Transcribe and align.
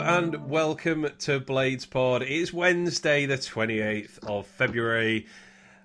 and 0.00 0.48
welcome 0.48 1.06
to 1.18 1.38
Blades 1.38 1.84
Pod. 1.84 2.22
It 2.22 2.30
is 2.30 2.54
Wednesday, 2.54 3.26
the 3.26 3.36
28th 3.36 4.18
of 4.26 4.46
February. 4.46 5.26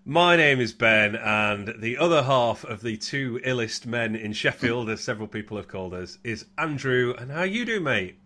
My 0.05 0.37
name 0.37 0.61
is 0.61 0.71
Ben, 0.71 1.15
and 1.15 1.75
the 1.79 1.97
other 1.97 2.23
half 2.23 2.63
of 2.63 2.81
the 2.81 2.95
two 2.95 3.41
illest 3.45 3.85
men 3.85 4.15
in 4.15 4.31
Sheffield, 4.31 4.89
as 4.89 5.03
several 5.03 5.27
people 5.27 5.57
have 5.57 5.67
called 5.67 5.93
us, 5.93 6.17
is 6.23 6.45
Andrew. 6.57 7.13
And 7.17 7.29
how 7.29 7.43
you 7.43 7.65
do, 7.65 7.81
mate? 7.81 8.17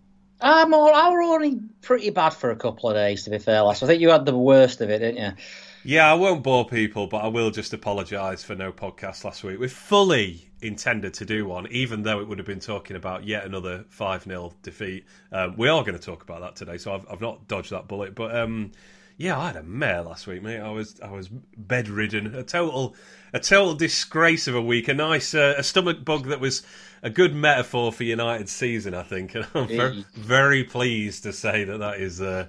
I'm 0.42 0.74
all, 0.74 0.94
I 0.94 1.10
were 1.10 1.24
only 1.24 1.60
pretty 1.82 2.12
bad 2.12 2.32
for 2.32 2.52
a 2.52 2.56
couple 2.56 2.90
of 2.90 2.96
days, 2.96 3.24
to 3.24 3.32
be 3.32 3.40
fair, 3.40 3.62
Last, 3.64 3.82
I 3.82 3.88
think 3.88 4.02
you 4.02 4.10
had 4.10 4.26
the 4.26 4.38
worst 4.38 4.82
of 4.82 4.92
it, 4.92 5.00
didn't 5.00 5.24
you? 5.24 5.32
Yeah, 5.84 6.12
I 6.12 6.14
won't 6.14 6.44
bore 6.44 6.68
people, 6.68 7.08
but 7.08 7.24
I 7.24 7.28
will 7.28 7.50
just 7.50 7.74
apologise 7.74 8.44
for 8.44 8.56
no 8.56 8.72
podcast 8.72 9.24
last 9.24 9.44
week. 9.44 9.60
We're 9.60 9.70
fully 9.70 10.49
intended 10.62 11.14
to 11.16 11.26
do 11.26 11.46
one, 11.46 11.68
even 11.72 12.04
though 12.04 12.20
it 12.20 12.28
would 12.28 12.38
have 12.38 12.48
been 12.48 12.60
talking 12.60 12.96
about 12.96 13.26
yet 13.26 13.46
another 13.46 13.86
5 13.90 14.24
0 14.24 14.54
defeat. 14.62 15.06
Um, 15.32 15.56
we 15.58 15.70
are 15.70 15.82
going 15.84 15.98
to 15.98 16.04
talk 16.04 16.24
about 16.24 16.42
that 16.42 16.56
today, 16.56 16.78
so 16.78 16.94
I've, 16.94 17.06
I've 17.10 17.22
not 17.22 17.48
dodged 17.48 17.72
that 17.72 17.88
bullet. 17.88 18.16
But 18.16 18.36
um, 18.36 18.72
yeah, 19.18 19.38
I 19.38 19.48
had 19.48 19.58
a 19.58 19.64
mare 19.64 20.02
last 20.02 20.28
week, 20.28 20.42
mate. 20.42 20.60
I 20.60 20.70
was 20.70 21.00
I 21.02 21.12
was 21.12 21.28
bedridden, 21.28 22.36
a 22.36 22.44
total 22.44 22.96
a 23.34 23.40
total 23.40 23.76
disgrace 23.76 24.48
of 24.48 24.56
a 24.56 24.62
week. 24.62 24.88
A 24.88 24.94
nice 24.94 25.34
uh, 25.34 25.56
a 25.58 25.64
stomach 25.64 26.06
bug 26.06 26.28
that 26.28 26.40
was 26.40 26.64
a 27.04 27.10
good 27.10 27.36
metaphor 27.36 27.92
for 27.92 28.04
United's 28.04 28.52
season, 28.52 28.94
I 28.94 29.04
think. 29.04 29.36
And 29.36 29.48
I'm 29.54 29.68
very, 29.68 30.06
very 30.14 30.64
pleased 30.64 31.24
to 31.24 31.34
say 31.34 31.64
that 31.64 31.80
that 31.80 32.00
is 32.00 32.22
uh, 32.22 32.48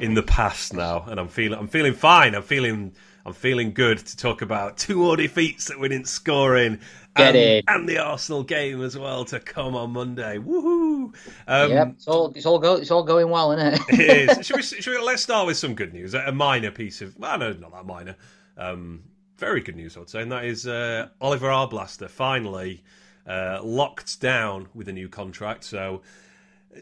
in 0.00 0.14
the 0.14 0.22
past 0.22 0.72
now, 0.74 1.04
and 1.06 1.20
I'm 1.20 1.28
feeling 1.28 1.58
I'm 1.58 1.68
feeling 1.68 1.94
fine. 1.94 2.34
I'm 2.34 2.42
feeling 2.42 2.94
I'm 3.26 3.34
feeling 3.34 3.74
good 3.74 3.98
to 3.98 4.16
talk 4.16 4.40
about 4.40 4.78
two 4.78 4.96
more 4.96 5.16
defeats 5.16 5.66
that 5.66 5.78
we 5.78 5.88
didn't 5.88 6.08
score 6.08 6.56
in, 6.56 6.80
and, 7.16 7.64
and, 7.68 7.88
the 7.88 7.98
Arsenal 7.98 8.42
game 8.42 8.82
as 8.82 8.96
well 8.96 9.24
to 9.26 9.40
come 9.40 9.74
on 9.74 9.92
Monday. 9.92 10.38
Woohoo! 10.38 11.14
Um, 11.46 11.70
yep, 11.70 11.88
it's 11.94 12.08
all 12.08 12.32
it's 12.34 12.46
all 12.46 12.58
go, 12.58 12.74
it's 12.74 12.90
all 12.90 13.02
going 13.02 13.30
well, 13.30 13.52
isn't 13.52 13.74
it? 13.74 13.80
it 13.88 14.38
is. 14.38 14.46
Should 14.46 14.56
we, 14.56 14.62
should 14.62 14.86
we, 14.86 15.00
let's 15.00 15.22
start 15.22 15.46
with 15.46 15.56
some 15.56 15.74
good 15.74 15.92
news. 15.92 16.14
A 16.14 16.32
minor 16.32 16.70
piece 16.70 17.02
of 17.02 17.16
well, 17.18 17.38
no, 17.38 17.52
not 17.52 17.72
that 17.72 17.86
minor. 17.86 18.16
Um, 18.56 19.02
very 19.38 19.60
good 19.60 19.76
news, 19.76 19.96
I'd 19.96 20.08
say, 20.08 20.22
and 20.22 20.32
that 20.32 20.44
is 20.44 20.66
uh, 20.66 21.08
Oliver 21.20 21.48
Arblaster 21.48 22.08
finally 22.08 22.82
uh, 23.26 23.60
locked 23.62 24.20
down 24.20 24.68
with 24.74 24.88
a 24.88 24.92
new 24.92 25.08
contract. 25.08 25.64
So 25.64 26.02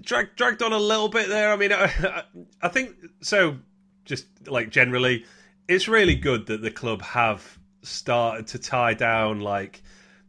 dragged 0.01 0.37
dragged 0.37 0.63
on 0.63 0.73
a 0.73 0.79
little 0.79 1.09
bit 1.09 1.29
there. 1.29 1.53
I 1.53 1.57
mean, 1.57 1.73
I, 1.73 2.25
I 2.63 2.69
think 2.69 2.97
so. 3.21 3.59
Just 4.05 4.27
like 4.47 4.71
generally, 4.71 5.25
it's 5.69 5.89
really 5.89 6.15
good 6.15 6.47
that 6.47 6.61
the 6.61 6.71
club 6.71 7.03
have 7.03 7.59
started 7.83 8.47
to 8.49 8.59
tie 8.59 8.95
down 8.95 9.41
like 9.41 9.83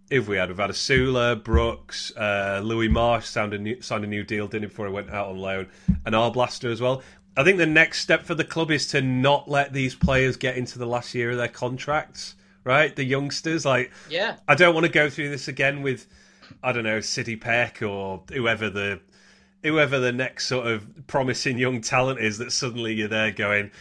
if 0.09 0.27
we 0.27 0.37
had 0.37 0.49
we've 0.49 0.57
had 0.57 0.69
Osula, 0.69 1.41
Brooks, 1.43 2.11
uh, 2.15 2.61
Louis 2.63 2.87
Marsh 2.87 3.25
signed 3.25 3.53
a 3.53 3.59
new, 3.59 3.81
signed 3.81 4.03
a 4.03 4.07
new 4.07 4.23
deal, 4.23 4.47
didn't 4.47 4.63
he, 4.63 4.67
before 4.67 4.87
he 4.87 4.93
went 4.93 5.09
out 5.09 5.27
on 5.27 5.37
loan, 5.37 5.67
and 6.05 6.15
Arblaster 6.15 6.71
as 6.71 6.81
well. 6.81 7.01
I 7.37 7.43
think 7.43 7.57
the 7.57 7.65
next 7.65 7.99
step 7.99 8.23
for 8.23 8.33
the 8.33 8.45
club 8.45 8.71
is 8.71 8.87
to 8.89 9.01
not 9.01 9.49
let 9.49 9.73
these 9.73 9.93
players 9.93 10.37
get 10.37 10.55
into 10.55 10.79
the 10.79 10.85
last 10.85 11.13
year 11.13 11.31
of 11.31 11.37
their 11.37 11.49
contracts 11.49 12.35
right? 12.65 12.93
The 12.93 13.05
youngsters, 13.05 13.63
like, 13.63 13.93
yeah, 14.09 14.35
I 14.49 14.55
don't 14.55 14.73
want 14.73 14.85
to 14.85 14.91
go 14.91 15.09
through 15.09 15.29
this 15.29 15.47
again 15.47 15.81
with, 15.81 16.05
I 16.61 16.73
don't 16.73 16.83
know, 16.83 16.99
Sydie 16.99 17.39
Peck 17.39 17.81
or 17.81 18.23
whoever 18.33 18.69
the 18.69 18.99
whoever 19.63 19.99
the 19.99 20.11
next 20.11 20.47
sort 20.47 20.67
of 20.67 21.07
promising 21.07 21.57
young 21.57 21.81
talent 21.81 22.19
is 22.19 22.37
that 22.39 22.51
suddenly 22.51 22.93
you're 22.93 23.07
there 23.07 23.31
going, 23.31 23.71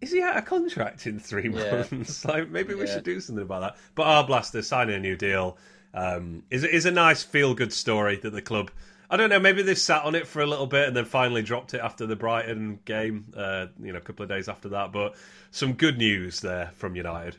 is 0.00 0.12
he 0.12 0.22
out 0.22 0.36
of 0.36 0.44
contract 0.44 1.06
in 1.06 1.18
three 1.18 1.48
months? 1.48 2.24
Yeah. 2.24 2.30
like 2.34 2.50
maybe 2.50 2.74
we 2.74 2.86
yeah. 2.86 2.94
should 2.94 3.04
do 3.04 3.20
something 3.20 3.42
about 3.42 3.60
that. 3.60 3.76
But 3.94 4.06
Arblaster 4.06 4.62
signing 4.62 4.96
a 4.96 5.00
new 5.00 5.16
deal 5.16 5.58
um, 5.94 6.42
is 6.50 6.64
is 6.64 6.86
a 6.86 6.90
nice 6.90 7.22
feel 7.22 7.54
good 7.54 7.72
story 7.72 8.16
that 8.16 8.30
the 8.30 8.42
club. 8.42 8.70
I 9.08 9.16
don't 9.16 9.30
know. 9.30 9.38
Maybe 9.38 9.62
they 9.62 9.76
sat 9.76 10.02
on 10.02 10.16
it 10.16 10.26
for 10.26 10.42
a 10.42 10.46
little 10.46 10.66
bit 10.66 10.88
and 10.88 10.96
then 10.96 11.04
finally 11.04 11.42
dropped 11.42 11.74
it 11.74 11.80
after 11.80 12.06
the 12.06 12.16
Brighton 12.16 12.80
game. 12.84 13.32
Uh, 13.36 13.66
you 13.80 13.92
know, 13.92 13.98
a 13.98 14.02
couple 14.02 14.24
of 14.24 14.28
days 14.28 14.48
after 14.48 14.70
that. 14.70 14.90
But 14.90 15.14
some 15.52 15.74
good 15.74 15.96
news 15.96 16.40
there 16.40 16.72
from 16.74 16.96
United. 16.96 17.36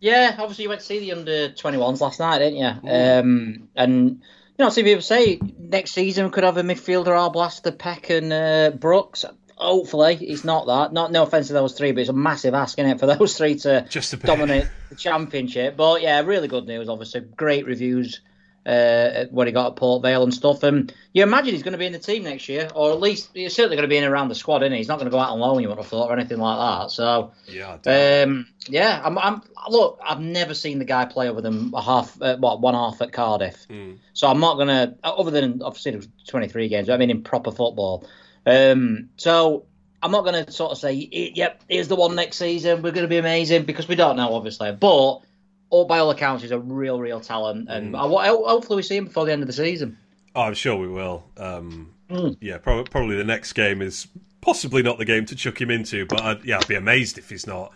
Yeah, 0.00 0.34
obviously 0.38 0.64
you 0.64 0.68
went 0.68 0.80
to 0.80 0.86
see 0.86 0.98
the 0.98 1.12
under 1.12 1.48
21s 1.50 2.00
last 2.00 2.20
night, 2.20 2.38
didn't 2.40 2.58
you? 2.58 2.90
Um, 2.90 3.68
and 3.76 4.20
you 4.58 4.64
know, 4.64 4.68
see 4.68 4.82
people 4.82 5.02
say 5.02 5.40
next 5.58 5.92
season 5.92 6.26
we 6.26 6.30
could 6.32 6.44
have 6.44 6.56
a 6.56 6.62
midfielder, 6.62 7.06
Arblaster, 7.06 7.76
Peck, 7.76 8.10
and 8.10 8.32
uh, 8.32 8.70
Brooks. 8.70 9.24
Hopefully, 9.56 10.18
it's 10.20 10.44
not 10.44 10.66
that. 10.66 10.92
Not 10.92 11.12
no 11.12 11.22
offense 11.22 11.46
to 11.48 11.54
those 11.54 11.72
three, 11.72 11.92
but 11.92 12.00
it's 12.00 12.10
a 12.10 12.14
massive 12.14 12.54
ask 12.54 12.78
in 12.78 12.86
it 12.86 13.00
for 13.00 13.06
those 13.06 13.36
three 13.36 13.56
to 13.56 13.86
just 13.88 14.18
dominate 14.20 14.68
the 14.90 14.96
championship. 14.96 15.76
But 15.76 16.02
yeah, 16.02 16.20
really 16.20 16.48
good 16.48 16.66
news. 16.66 16.88
Obviously, 16.88 17.22
great 17.22 17.66
reviews 17.66 18.20
uh, 18.66 19.26
when 19.30 19.46
he 19.46 19.52
got 19.52 19.68
at 19.68 19.76
Port 19.76 20.02
Vale 20.02 20.24
and 20.24 20.34
stuff. 20.34 20.62
And 20.62 20.92
you 21.12 21.22
imagine 21.22 21.54
he's 21.54 21.62
going 21.62 21.72
to 21.72 21.78
be 21.78 21.86
in 21.86 21.92
the 21.92 21.98
team 21.98 22.24
next 22.24 22.48
year, 22.48 22.68
or 22.74 22.90
at 22.90 23.00
least 23.00 23.30
he's 23.32 23.54
certainly 23.54 23.76
going 23.76 23.88
to 23.88 23.92
be 23.92 23.96
in 23.96 24.04
around 24.04 24.28
the 24.28 24.34
squad, 24.34 24.62
isn't 24.62 24.72
he? 24.72 24.78
He's 24.78 24.88
not 24.88 24.98
going 24.98 25.06
to 25.06 25.10
go 25.10 25.18
out 25.18 25.30
on 25.30 25.38
loan, 25.38 25.62
you 25.62 25.68
would 25.68 25.78
have 25.78 25.86
thought, 25.86 26.10
or 26.10 26.18
anything 26.18 26.38
like 26.38 26.58
that. 26.58 26.90
So 26.90 27.32
yeah, 27.46 27.78
um, 27.86 28.48
yeah. 28.68 29.00
I'm, 29.02 29.16
I'm, 29.16 29.42
look. 29.70 30.00
I've 30.04 30.20
never 30.20 30.52
seen 30.52 30.80
the 30.80 30.84
guy 30.84 31.04
play 31.04 31.28
other 31.28 31.40
than 31.40 31.72
a 31.74 31.80
half, 31.80 32.20
uh, 32.20 32.36
what 32.36 32.60
one 32.60 32.74
half 32.74 33.00
at 33.00 33.12
Cardiff. 33.12 33.66
Mm. 33.68 33.98
So 34.12 34.26
I'm 34.26 34.40
not 34.40 34.56
going 34.56 34.68
to, 34.68 34.96
other 35.04 35.30
than 35.30 35.62
obviously 35.62 35.92
it 35.92 35.96
was 35.96 36.08
23 36.28 36.68
games. 36.68 36.90
I 36.90 36.96
mean, 36.96 37.10
in 37.10 37.22
proper 37.22 37.52
football. 37.52 38.06
Um, 38.46 39.10
so 39.16 39.66
I'm 40.02 40.12
not 40.12 40.24
going 40.24 40.44
to 40.44 40.52
sort 40.52 40.72
of 40.72 40.78
say, 40.78 40.92
yep, 40.92 41.62
here's 41.68 41.88
the 41.88 41.96
one 41.96 42.14
next 42.14 42.36
season. 42.36 42.82
We're 42.82 42.92
going 42.92 43.04
to 43.04 43.08
be 43.08 43.18
amazing 43.18 43.64
because 43.64 43.88
we 43.88 43.96
don't 43.96 44.16
know, 44.16 44.34
obviously, 44.34 44.72
but 44.72 45.20
all 45.68 45.84
by 45.86 45.98
all 45.98 46.10
accounts, 46.10 46.42
he's 46.42 46.52
a 46.52 46.58
real, 46.58 47.00
real 47.00 47.20
talent, 47.20 47.68
and 47.68 47.94
mm. 47.94 48.20
I, 48.20 48.28
hopefully 48.28 48.76
we 48.76 48.82
see 48.82 48.96
him 48.96 49.06
before 49.06 49.26
the 49.26 49.32
end 49.32 49.42
of 49.42 49.48
the 49.48 49.52
season. 49.52 49.98
Oh, 50.34 50.42
I'm 50.42 50.54
sure 50.54 50.76
we 50.76 50.88
will. 50.88 51.24
Um, 51.36 51.92
mm. 52.08 52.36
Yeah, 52.40 52.58
probably, 52.58 52.84
probably 52.84 53.16
the 53.16 53.24
next 53.24 53.54
game 53.54 53.82
is 53.82 54.06
possibly 54.40 54.82
not 54.82 54.98
the 54.98 55.04
game 55.04 55.26
to 55.26 55.34
chuck 55.34 55.60
him 55.60 55.70
into, 55.70 56.06
but 56.06 56.20
I'd, 56.20 56.44
yeah, 56.44 56.58
I'd 56.58 56.68
be 56.68 56.76
amazed 56.76 57.18
if 57.18 57.28
he's 57.28 57.46
not, 57.46 57.72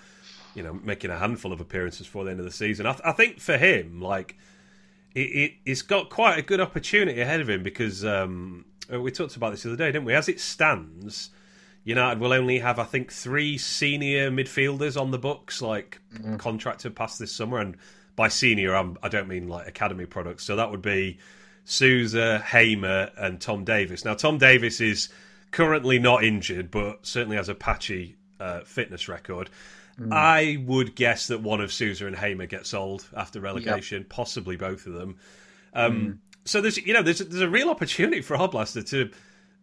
you 0.55 0.63
know, 0.63 0.75
making 0.75 1.11
a 1.11 1.19
handful 1.19 1.53
of 1.53 1.61
appearances 1.61 2.07
before 2.07 2.25
the 2.25 2.31
end 2.31 2.39
of 2.39 2.47
the 2.47 2.53
season. 2.53 2.87
I, 2.87 2.93
th- 2.93 3.03
I 3.05 3.13
think 3.13 3.41
for 3.41 3.57
him, 3.57 4.01
like, 4.01 4.37
it, 5.15 5.21
it, 5.21 5.53
has 5.67 5.83
got 5.83 6.11
quite 6.11 6.39
a 6.39 6.43
good 6.43 6.61
opportunity 6.61 7.21
ahead 7.21 7.41
of 7.41 7.51
him 7.51 7.65
because 7.65 8.05
um, 8.05 8.67
we 8.99 9.11
talked 9.11 9.37
about 9.37 9.51
this 9.51 9.63
the 9.63 9.71
other 9.71 9.77
day, 9.77 9.93
didn't 9.93 10.05
we? 10.05 10.15
As 10.15 10.29
it 10.29 10.41
stands, 10.41 11.31
United 11.85 12.21
will 12.21 12.33
only 12.33 12.59
have, 12.59 12.79
I 12.79 12.85
think, 12.85 13.13
three 13.13 13.59
senior 13.59 14.31
midfielders 14.31 15.01
on 15.01 15.11
the 15.11 15.19
books, 15.19 15.63
like 15.63 16.01
mm-hmm. 16.15 16.37
contracted 16.37 16.97
past 16.97 17.19
this 17.19 17.33
summer. 17.33 17.59
And 17.59 17.77
by 18.17 18.29
senior, 18.29 18.75
I'm, 18.75 18.97
I 19.03 19.09
do 19.09 19.19
not 19.19 19.29
mean 19.29 19.49
like 19.49 19.67
academy 19.69 20.07
products. 20.07 20.45
So 20.45 20.57
that 20.57 20.71
would 20.71 20.83
be 20.83 21.19
Souza, 21.65 22.39
Hamer, 22.41 23.11
and 23.17 23.41
Tom 23.41 23.65
Davies. 23.65 24.05
Now, 24.05 24.15
Tom 24.15 24.39
Davies 24.39 24.81
is 24.81 25.09
currently 25.51 25.99
not 25.99 26.25
injured, 26.25 26.71
but 26.71 27.07
certainly 27.07 27.37
has 27.37 27.49
a 27.49 27.55
patchy 27.55 28.17
uh, 28.39 28.61
fitness 28.61 29.09
record. 29.09 29.51
Mm. 29.99 30.13
I 30.13 30.63
would 30.67 30.95
guess 30.95 31.27
that 31.29 31.43
one 31.43 31.61
of 31.61 31.73
Souza 31.73 32.07
and 32.07 32.17
Hamer 32.17 32.47
get 32.47 32.67
sold 32.67 33.07
after 33.17 33.41
relegation, 33.41 34.03
yep. 34.03 34.09
possibly 34.09 34.57
both 34.57 34.87
of 34.87 34.95
them. 34.95 35.17
Um, 35.75 36.01
mm. 36.01 36.19
So 36.45 36.61
there's 36.61 36.77
you 36.79 36.95
know 36.95 37.03
there's 37.03 37.19
there's 37.19 37.43
a 37.43 37.49
real 37.49 37.71
opportunity 37.71 38.23
for 38.23 38.37
Arblaster 38.37 38.87
to 38.91 39.11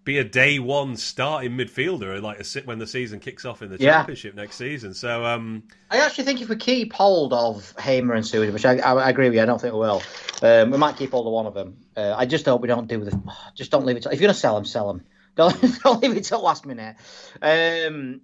be 0.07 0.17
a 0.19 0.23
day 0.23 0.57
one 0.57 0.95
starting 0.95 1.51
midfielder 1.51 2.21
like 2.21 2.39
a, 2.39 2.61
when 2.61 2.79
the 2.79 2.87
season 2.87 3.19
kicks 3.19 3.43
off 3.43 3.61
in 3.61 3.69
the 3.69 3.77
yeah. 3.77 3.97
championship 3.97 4.33
next 4.35 4.55
season. 4.55 4.93
So 4.93 5.25
um, 5.25 5.63
I 5.91 5.97
actually 5.97 6.23
think 6.23 6.41
if 6.41 6.47
we 6.47 6.55
keep 6.55 6.93
hold 6.93 7.33
of 7.33 7.73
Hamer 7.77 8.13
and 8.13 8.25
Souza, 8.25 8.53
which 8.53 8.65
I, 8.65 8.77
I, 8.77 8.93
I, 8.93 9.09
agree 9.09 9.25
with 9.25 9.35
you, 9.35 9.41
I 9.41 9.45
don't 9.45 9.59
think 9.59 9.73
we 9.73 9.81
will. 9.81 10.01
Um, 10.41 10.71
we 10.71 10.77
might 10.77 10.95
keep 10.95 11.11
hold 11.11 11.27
of 11.27 11.33
one 11.33 11.45
of 11.45 11.53
them. 11.53 11.77
Uh, 11.97 12.15
I 12.17 12.25
just 12.25 12.45
hope 12.45 12.61
we 12.61 12.69
don't 12.69 12.87
do 12.87 13.03
the. 13.03 13.21
Just 13.53 13.69
don't 13.69 13.85
leave 13.85 13.97
it. 13.97 14.03
To, 14.03 14.09
if 14.13 14.21
you're 14.21 14.27
gonna 14.27 14.33
sell 14.33 14.55
them, 14.55 14.63
sell 14.63 14.87
them. 14.87 15.03
Don't, 15.37 15.79
don't 15.83 16.03
leave 16.03 16.17
it 16.17 16.25
till 16.25 16.41
last 16.41 16.65
minute. 16.65 16.97
Um, 17.41 18.21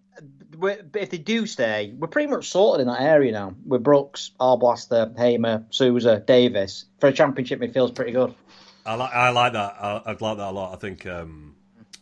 if 0.61 1.09
they 1.09 1.17
do 1.17 1.45
stay, 1.45 1.93
we're 1.97 2.07
pretty 2.07 2.29
much 2.29 2.49
sorted 2.49 2.81
in 2.81 2.87
that 2.87 3.01
area 3.01 3.31
now. 3.31 3.55
With 3.65 3.83
Brooks, 3.83 4.31
Arblaster, 4.39 5.17
Hamer, 5.17 5.65
Souza, 5.69 6.19
Davies. 6.19 6.85
for 6.99 7.07
a 7.07 7.13
championship 7.13 7.61
it 7.61 7.73
feels 7.73 7.91
pretty 7.91 8.11
good. 8.11 8.33
I 8.85 8.95
like 8.95 9.13
I 9.13 9.29
like 9.29 9.53
that. 9.53 9.75
I, 9.79 10.01
I 10.05 10.09
like 10.11 10.19
that 10.19 10.39
a 10.39 10.51
lot. 10.51 10.73
I 10.73 10.77
think 10.77 11.05
um, 11.05 11.55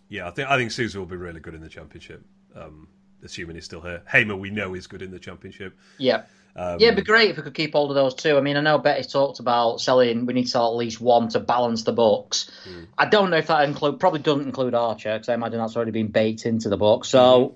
yeah, 0.09 0.27
I 0.27 0.31
think 0.31 0.49
I 0.49 0.57
think 0.57 0.71
Souza 0.71 0.97
will 0.97 1.05
be 1.05 1.15
really 1.15 1.39
good 1.39 1.53
in 1.53 1.61
the 1.61 1.69
championship. 1.69 2.25
Um, 2.55 2.87
assuming 3.23 3.55
he's 3.55 3.65
still 3.65 3.81
here. 3.81 4.01
Hamer, 4.11 4.35
we 4.35 4.49
know 4.49 4.73
is 4.73 4.87
good 4.87 5.01
in 5.01 5.11
the 5.11 5.19
championship. 5.19 5.77
Yeah. 5.97 6.23
Um, 6.55 6.79
yeah, 6.79 6.87
it'd 6.87 6.97
be 6.97 7.03
great 7.03 7.31
if 7.31 7.37
we 7.37 7.43
could 7.43 7.53
keep 7.53 7.73
hold 7.73 7.91
of 7.91 7.95
those 7.95 8.13
two. 8.13 8.37
I 8.37 8.41
mean, 8.41 8.57
I 8.57 8.61
know 8.61 8.77
Bettis 8.77 9.07
talked 9.07 9.39
about 9.39 9.79
selling. 9.79 10.25
We 10.25 10.33
need 10.33 10.43
to 10.43 10.49
sell 10.49 10.67
at 10.67 10.75
least 10.75 10.99
one 10.99 11.29
to 11.29 11.39
balance 11.39 11.83
the 11.83 11.93
books. 11.93 12.51
Mm. 12.67 12.87
I 12.97 13.05
don't 13.05 13.29
know 13.29 13.37
if 13.37 13.47
that 13.47 13.63
include 13.63 13.99
probably 13.99 14.19
doesn't 14.19 14.45
include 14.45 14.73
Archer 14.73 15.13
because 15.13 15.29
I 15.29 15.33
imagine 15.33 15.59
that's 15.59 15.75
already 15.75 15.91
been 15.91 16.09
baked 16.09 16.45
into 16.45 16.69
the 16.69 16.77
book. 16.77 17.05
So 17.05 17.19
mm. 17.19 17.55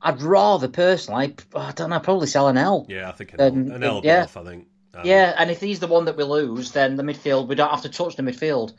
I'd 0.00 0.22
rather 0.22 0.68
personally, 0.68 1.34
I 1.54 1.72
don't 1.72 1.90
know, 1.90 2.00
probably 2.00 2.26
sell 2.26 2.46
Anel. 2.46 2.88
Yeah, 2.88 3.08
I 3.08 3.12
think 3.12 3.32
Anel, 3.32 3.74
an 3.74 3.82
L 3.82 4.00
yeah. 4.02 4.22
Off, 4.22 4.36
I 4.36 4.44
think. 4.44 4.66
Um, 4.94 5.02
yeah, 5.04 5.34
and 5.36 5.50
if 5.50 5.60
he's 5.60 5.80
the 5.80 5.86
one 5.86 6.06
that 6.06 6.16
we 6.16 6.24
lose, 6.24 6.72
then 6.72 6.96
the 6.96 7.02
midfield 7.02 7.48
we 7.48 7.54
don't 7.54 7.70
have 7.70 7.82
to 7.82 7.90
touch 7.90 8.16
the 8.16 8.22
midfield. 8.22 8.72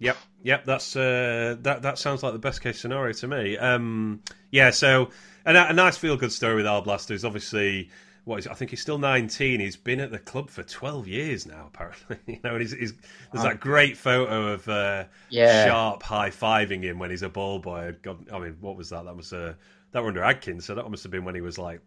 Yep, 0.00 0.16
yep. 0.42 0.64
That's 0.64 0.96
uh, 0.96 1.56
that. 1.60 1.82
That 1.82 1.96
sounds 1.96 2.24
like 2.24 2.32
the 2.32 2.40
best 2.40 2.60
case 2.60 2.80
scenario 2.80 3.12
to 3.12 3.28
me. 3.28 3.56
Um, 3.56 4.20
yeah. 4.50 4.70
So 4.70 5.10
a, 5.46 5.54
a 5.54 5.72
nice 5.72 5.96
feel 5.96 6.16
good 6.16 6.32
story 6.32 6.56
with 6.56 6.66
Arblaster 6.66 7.12
is 7.12 7.24
obviously 7.24 7.90
what 8.24 8.38
is 8.38 8.46
it? 8.46 8.52
I 8.52 8.54
think 8.54 8.70
he's 8.70 8.80
still 8.80 8.98
19. 8.98 9.58
He's 9.60 9.76
been 9.76 9.98
at 10.00 10.10
the 10.12 10.18
club 10.18 10.48
for 10.48 10.62
12 10.62 11.08
years 11.08 11.46
now, 11.46 11.68
apparently. 11.72 12.18
you 12.26 12.38
know, 12.44 12.52
and 12.52 12.60
he's, 12.60 12.72
he's 12.72 12.92
there's 13.32 13.44
that 13.44 13.58
great 13.60 13.96
photo 13.96 14.52
of 14.52 14.68
uh, 14.68 15.04
Yeah. 15.28 15.66
Sharp 15.66 16.02
high 16.02 16.30
fiving 16.30 16.82
him 16.82 16.98
when 16.98 17.10
he's 17.10 17.22
a 17.22 17.28
ball 17.28 17.58
boy. 17.58 17.94
God, 18.02 18.30
I 18.32 18.38
mean, 18.38 18.56
what 18.60 18.76
was 18.76 18.90
that? 18.90 19.04
That 19.04 19.16
was 19.16 19.32
uh, 19.32 19.54
that 19.90 20.02
were 20.02 20.08
under 20.08 20.22
Adkins, 20.22 20.64
so 20.64 20.74
that 20.74 20.88
must 20.88 21.02
have 21.02 21.10
been 21.12 21.24
when 21.24 21.34
he 21.34 21.40
was 21.40 21.58
like 21.58 21.80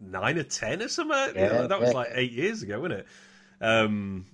nine 0.00 0.38
or 0.38 0.44
ten 0.44 0.80
or 0.80 0.88
something. 0.88 1.16
You 1.34 1.48
know, 1.48 1.60
Yeah, 1.62 1.66
that 1.66 1.80
was 1.80 1.90
yeah. 1.90 1.96
like 1.96 2.08
eight 2.14 2.32
years 2.32 2.62
ago, 2.62 2.80
wasn't 2.80 3.00
it? 3.00 3.06
Um, 3.60 4.26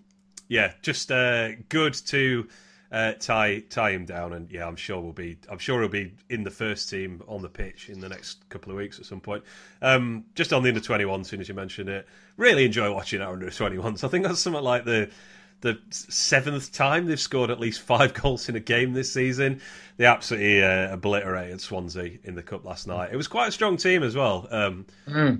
yeah, 0.48 0.74
just 0.82 1.10
uh, 1.10 1.52
good 1.68 1.94
to 1.94 2.48
uh, 2.92 3.12
tie 3.14 3.60
tie 3.68 3.90
him 3.90 4.04
down, 4.04 4.32
and 4.32 4.50
yeah, 4.50 4.66
I'm 4.66 4.76
sure 4.76 5.00
we'll 5.00 5.12
be. 5.12 5.36
I'm 5.50 5.58
sure 5.58 5.80
he'll 5.80 5.88
be 5.88 6.12
in 6.30 6.44
the 6.44 6.50
first 6.50 6.88
team 6.90 7.22
on 7.26 7.42
the 7.42 7.48
pitch 7.48 7.88
in 7.88 8.00
the 8.00 8.08
next 8.08 8.48
couple 8.48 8.70
of 8.72 8.78
weeks 8.78 8.98
at 8.98 9.06
some 9.06 9.20
point. 9.20 9.42
Um, 9.82 10.24
just 10.34 10.52
on 10.52 10.62
the 10.62 10.68
under 10.68 10.80
21, 10.80 11.20
as 11.22 11.26
soon 11.28 11.40
as 11.40 11.48
you 11.48 11.54
mentioned 11.54 11.88
it, 11.88 12.06
really 12.36 12.64
enjoy 12.64 12.92
watching 12.94 13.20
our 13.20 13.32
under 13.32 13.46
21s. 13.46 14.04
I 14.04 14.08
think 14.08 14.24
that's 14.24 14.40
something 14.40 14.62
like 14.62 14.84
the 14.84 15.10
the 15.62 15.78
seventh 15.88 16.70
time 16.70 17.06
they've 17.06 17.18
scored 17.18 17.50
at 17.50 17.58
least 17.58 17.80
five 17.80 18.12
goals 18.22 18.48
in 18.50 18.56
a 18.56 18.60
game 18.60 18.92
this 18.92 19.10
season. 19.12 19.60
They 19.96 20.04
absolutely 20.04 20.62
uh, 20.62 20.92
obliterated 20.92 21.62
Swansea 21.62 22.18
in 22.24 22.34
the 22.34 22.42
cup 22.42 22.64
last 22.66 22.86
night. 22.86 23.08
It 23.10 23.16
was 23.16 23.26
quite 23.26 23.48
a 23.48 23.52
strong 23.52 23.78
team 23.78 24.02
as 24.02 24.14
well. 24.14 24.46
Um, 24.50 24.84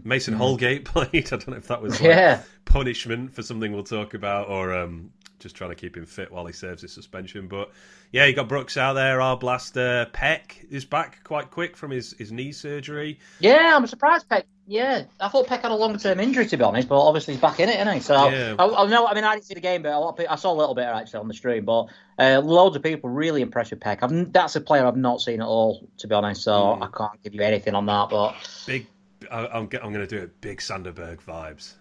Mason 0.04 0.32
Holgate 0.34 0.84
played. 0.87 1.26
I 1.26 1.37
don't 1.37 1.48
know 1.48 1.56
if 1.58 1.69
that 1.69 1.82
was 1.82 2.00
like, 2.00 2.08
Yeah. 2.10 2.43
punishment 2.64 3.34
for 3.34 3.43
something 3.43 3.72
we'll 3.72 3.84
talk 3.84 4.14
about, 4.14 4.48
or 4.48 4.75
um, 4.75 5.10
just 5.38 5.55
trying 5.56 5.71
to 5.71 5.77
keep 5.77 5.97
him 5.97 6.06
fit 6.06 6.33
while 6.33 6.47
he 6.47 6.53
serves 6.53 6.83
his 6.83 6.93
suspension. 6.93 7.47
But 7.49 7.71
yeah, 8.12 8.25
you 8.27 8.35
got 8.35 8.49
Brooks 8.49 8.77
out 8.77 8.94
there. 8.94 9.19
Arblaster 9.19 10.12
Peck 10.12 10.65
is 10.71 10.85
back 10.85 11.23
quite 11.25 11.50
quick 11.50 11.77
from 11.77 11.91
his, 11.91 12.15
his 12.19 12.33
knee 12.33 12.53
surgery. 12.53 13.19
Yeah, 13.41 13.75
I'm 13.77 13.87
surprised 13.87 14.29
Peck. 14.29 14.47
Yeah, 14.69 15.05
I 15.21 15.29
thought 15.29 15.47
Peck 15.47 15.62
had 15.62 15.71
a 15.71 15.77
long 15.77 15.97
term 15.99 16.19
injury 16.19 16.47
to 16.47 16.56
be 16.56 16.65
honest, 16.65 16.88
but 16.88 16.99
obviously 17.00 17.35
he's 17.35 17.41
back 17.41 17.61
in 17.61 17.69
it, 17.69 17.79
isn't 17.79 17.94
he? 17.94 18.00
So 18.00 18.29
Yeah. 18.31 18.56
I, 18.59 18.67
I 18.67 18.87
know. 18.88 19.06
I 19.06 19.15
mean, 19.15 19.23
I 19.23 19.35
didn't 19.35 19.44
see 19.44 19.55
the 19.55 19.61
game, 19.61 19.83
but 19.83 19.93
a 19.93 19.99
lot 19.99 20.11
of 20.11 20.17
people, 20.17 20.33
I 20.33 20.37
saw 20.37 20.53
a 20.53 20.59
little 20.59 20.75
bit 20.75 20.85
actually 20.87 21.21
on 21.21 21.29
the 21.29 21.35
stream. 21.35 21.65
But 21.65 21.87
uh, 22.19 22.41
loads 22.43 22.75
of 22.75 22.82
people 22.82 23.09
really 23.11 23.43
impressed 23.43 23.71
with 23.71 23.81
Peck. 23.81 24.03
I've, 24.03 24.32
that's 24.32 24.56
a 24.56 24.61
player 24.61 24.85
I've 24.87 24.97
not 24.97 25.21
seen 25.21 25.41
at 25.41 25.47
all, 25.47 25.87
to 25.99 26.09
be 26.09 26.15
honest. 26.15 26.43
So 26.43 26.53
Mm. 26.53 26.82
I 26.82 26.89
can't 26.97 27.23
give 27.23 27.35
you 27.35 27.43
anything 27.43 27.75
on 27.77 27.87
that. 27.87 28.09
But 28.11 28.35
Big, 28.67 28.89
I, 29.31 29.47
I'm, 29.47 29.62
I'm 29.65 29.69
going 29.69 29.94
to 29.94 30.06
do 30.06 30.19
it. 30.19 30.41
Big 30.41 30.61
Sander 30.61 30.93
Berge 30.93 31.21
vibes. 31.21 31.75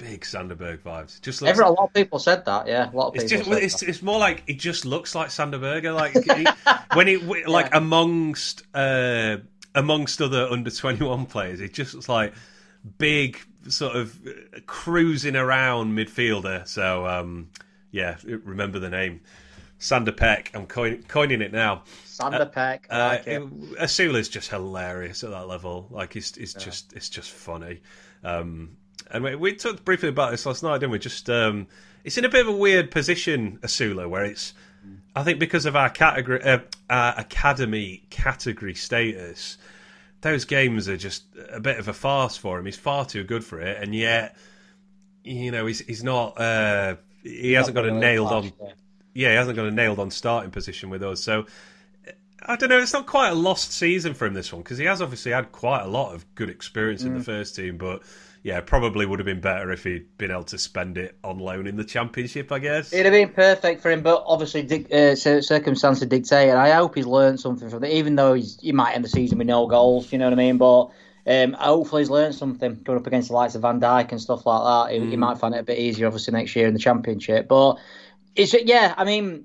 Big 0.00 0.24
Sander 0.24 0.54
Berge 0.54 0.82
vibes. 0.82 1.20
Just 1.20 1.42
looks. 1.42 1.50
every, 1.50 1.64
a 1.64 1.68
lot 1.68 1.84
of 1.84 1.92
people 1.92 2.18
said 2.18 2.46
that. 2.46 2.66
Yeah, 2.66 2.90
a 2.90 2.96
lot 2.96 3.08
of 3.08 3.14
people. 3.14 3.22
It's 3.22 3.46
just 3.46 3.50
it's, 3.50 3.82
it's 3.82 4.02
more 4.02 4.18
like 4.18 4.42
it 4.46 4.58
just 4.58 4.86
looks 4.86 5.14
like 5.14 5.28
Sanderberger 5.28 5.94
like 5.94 6.12
he, 6.36 6.46
when 6.96 7.06
he 7.06 7.18
like 7.44 7.74
amongst 7.74 8.62
uh, 8.74 9.36
amongst 9.74 10.22
other 10.22 10.48
under 10.50 10.70
21 10.70 11.26
players 11.26 11.60
it 11.60 11.72
just 11.74 11.94
looks 11.94 12.08
like 12.08 12.34
big 12.98 13.38
sort 13.68 13.94
of 13.94 14.18
uh, 14.26 14.30
cruising 14.66 15.36
around 15.36 15.96
midfielder 15.96 16.66
so 16.66 17.06
um, 17.06 17.50
yeah 17.90 18.16
remember 18.24 18.78
the 18.78 18.90
name 18.90 19.20
Sander 19.78 20.12
Peck 20.12 20.50
I'm 20.54 20.66
coin, 20.66 21.04
coining 21.08 21.42
it 21.42 21.52
now 21.52 21.84
Sander 22.04 22.46
Peck. 22.46 22.86
I 22.90 22.94
uh, 22.94 23.08
like 23.08 23.26
it. 23.26 23.42
Osula's 23.80 24.28
just 24.28 24.50
hilarious 24.50 25.24
at 25.24 25.30
that 25.30 25.46
level. 25.46 25.86
Like 25.90 26.16
it's 26.16 26.36
it's 26.36 26.52
just 26.52 26.92
it's 26.92 27.08
just 27.08 27.30
funny. 27.30 27.80
Um, 28.22 28.76
and 29.12 29.24
we, 29.24 29.34
we 29.36 29.52
talked 29.54 29.84
briefly 29.84 30.08
about 30.08 30.30
this 30.30 30.46
last 30.46 30.62
night, 30.62 30.78
didn't 30.78 30.92
we? 30.92 30.98
Just 30.98 31.28
um, 31.30 31.66
it's 32.04 32.18
in 32.18 32.24
a 32.24 32.28
bit 32.28 32.42
of 32.42 32.48
a 32.48 32.56
weird 32.56 32.90
position, 32.90 33.58
Osula, 33.62 34.08
where 34.08 34.24
it's 34.24 34.52
I 35.14 35.22
think 35.22 35.38
because 35.38 35.66
of 35.66 35.76
our 35.76 35.90
category, 35.90 36.42
uh, 36.42 36.60
our 36.88 37.14
academy 37.18 38.02
category 38.10 38.74
status, 38.74 39.58
those 40.20 40.44
games 40.44 40.88
are 40.88 40.96
just 40.96 41.24
a 41.50 41.60
bit 41.60 41.78
of 41.78 41.88
a 41.88 41.92
farce 41.92 42.36
for 42.36 42.58
him. 42.58 42.64
He's 42.66 42.76
far 42.76 43.04
too 43.04 43.24
good 43.24 43.44
for 43.44 43.60
it, 43.60 43.82
and 43.82 43.94
yet 43.94 44.36
you 45.24 45.50
know 45.50 45.66
he's 45.66 45.80
he's 45.80 46.04
not. 46.04 46.40
Uh, 46.40 46.96
he 47.22 47.52
hasn't 47.52 47.74
got 47.74 47.86
a 47.86 47.90
nailed 47.92 48.32
on 48.32 48.52
yeah, 49.12 49.30
he 49.30 49.34
hasn't 49.34 49.56
got 49.56 49.66
a 49.66 49.70
nailed 49.70 49.98
on 49.98 50.10
starting 50.10 50.50
position 50.50 50.88
with 50.88 51.02
us. 51.02 51.22
So 51.22 51.46
I 52.46 52.56
don't 52.56 52.68
know. 52.70 52.78
It's 52.78 52.92
not 52.92 53.06
quite 53.06 53.30
a 53.30 53.34
lost 53.34 53.72
season 53.72 54.14
for 54.14 54.26
him 54.26 54.34
this 54.34 54.52
one 54.52 54.62
because 54.62 54.78
he 54.78 54.86
has 54.86 55.02
obviously 55.02 55.32
had 55.32 55.52
quite 55.52 55.82
a 55.82 55.88
lot 55.88 56.14
of 56.14 56.24
good 56.34 56.48
experience 56.48 57.02
Mm. 57.02 57.06
in 57.06 57.14
the 57.18 57.24
first 57.24 57.56
team. 57.56 57.76
But 57.76 58.02
yeah, 58.42 58.60
probably 58.62 59.04
would 59.04 59.18
have 59.18 59.26
been 59.26 59.40
better 59.40 59.70
if 59.70 59.84
he'd 59.84 60.16
been 60.16 60.30
able 60.30 60.44
to 60.44 60.58
spend 60.58 60.96
it 60.96 61.18
on 61.22 61.38
loan 61.38 61.66
in 61.66 61.76
the 61.76 61.84
championship. 61.84 62.50
I 62.50 62.58
guess. 62.58 62.92
It'd 62.92 63.04
have 63.04 63.12
been 63.12 63.34
perfect 63.34 63.82
for 63.82 63.90
him, 63.90 64.02
but 64.02 64.22
obviously 64.26 64.86
uh, 64.92 65.14
circumstances 65.14 66.08
dictate, 66.08 66.48
and 66.48 66.58
I 66.58 66.70
hope 66.70 66.94
he's 66.94 67.06
learned 67.06 67.38
something 67.40 67.68
from 67.68 67.84
it. 67.84 67.92
Even 67.92 68.16
though 68.16 68.34
he's, 68.34 68.58
he 68.60 68.72
might 68.72 68.94
end 68.94 69.04
the 69.04 69.10
season 69.10 69.36
with 69.38 69.46
no 69.46 69.66
goals, 69.66 70.10
you 70.10 70.18
know 70.18 70.24
what 70.24 70.32
I 70.32 70.36
mean. 70.36 70.56
But 70.56 70.86
um, 71.26 71.52
hopefully 71.52 72.00
he's 72.02 72.10
learned 72.10 72.34
something 72.34 72.76
going 72.76 72.98
up 72.98 73.06
against 73.06 73.28
the 73.28 73.34
likes 73.34 73.54
of 73.54 73.62
Van 73.62 73.78
Dijk 73.78 74.10
and 74.10 74.20
stuff 74.20 74.46
like 74.46 74.88
that. 74.88 74.94
He, 74.94 75.10
he 75.10 75.16
might 75.16 75.36
find 75.36 75.54
it 75.54 75.58
a 75.58 75.64
bit 75.64 75.78
easier, 75.78 76.06
obviously 76.06 76.32
next 76.32 76.56
year 76.56 76.66
in 76.66 76.72
the 76.72 76.80
championship. 76.80 77.46
But 77.46 77.76
it's 78.34 78.54
yeah, 78.54 78.94
I 78.96 79.04
mean. 79.04 79.44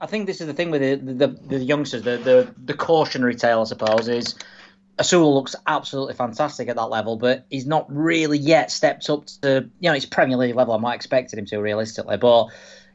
I 0.00 0.06
think 0.06 0.28
this 0.28 0.40
is 0.40 0.46
the 0.46 0.54
thing 0.54 0.70
with 0.70 0.80
the 0.80 1.26
the, 1.26 1.26
the 1.26 1.58
youngsters. 1.58 2.02
The, 2.02 2.16
the 2.18 2.54
the 2.64 2.74
cautionary 2.74 3.34
tale, 3.34 3.60
I 3.60 3.64
suppose, 3.64 4.06
is 4.06 4.36
Asul 4.98 5.32
looks 5.34 5.54
absolutely 5.66 6.14
fantastic 6.14 6.68
at 6.68 6.76
that 6.76 6.90
level, 6.90 7.16
but 7.16 7.46
he's 7.50 7.66
not 7.66 7.86
really 7.88 8.38
yet 8.38 8.70
stepped 8.70 9.08
up 9.08 9.26
to 9.42 9.70
you 9.80 9.88
know 9.88 9.94
his 9.94 10.06
Premier 10.06 10.36
League 10.36 10.56
level. 10.56 10.74
I 10.74 10.78
might 10.78 10.94
expected 10.94 11.38
him 11.38 11.46
to 11.46 11.58
realistically, 11.58 12.16
but 12.16 12.48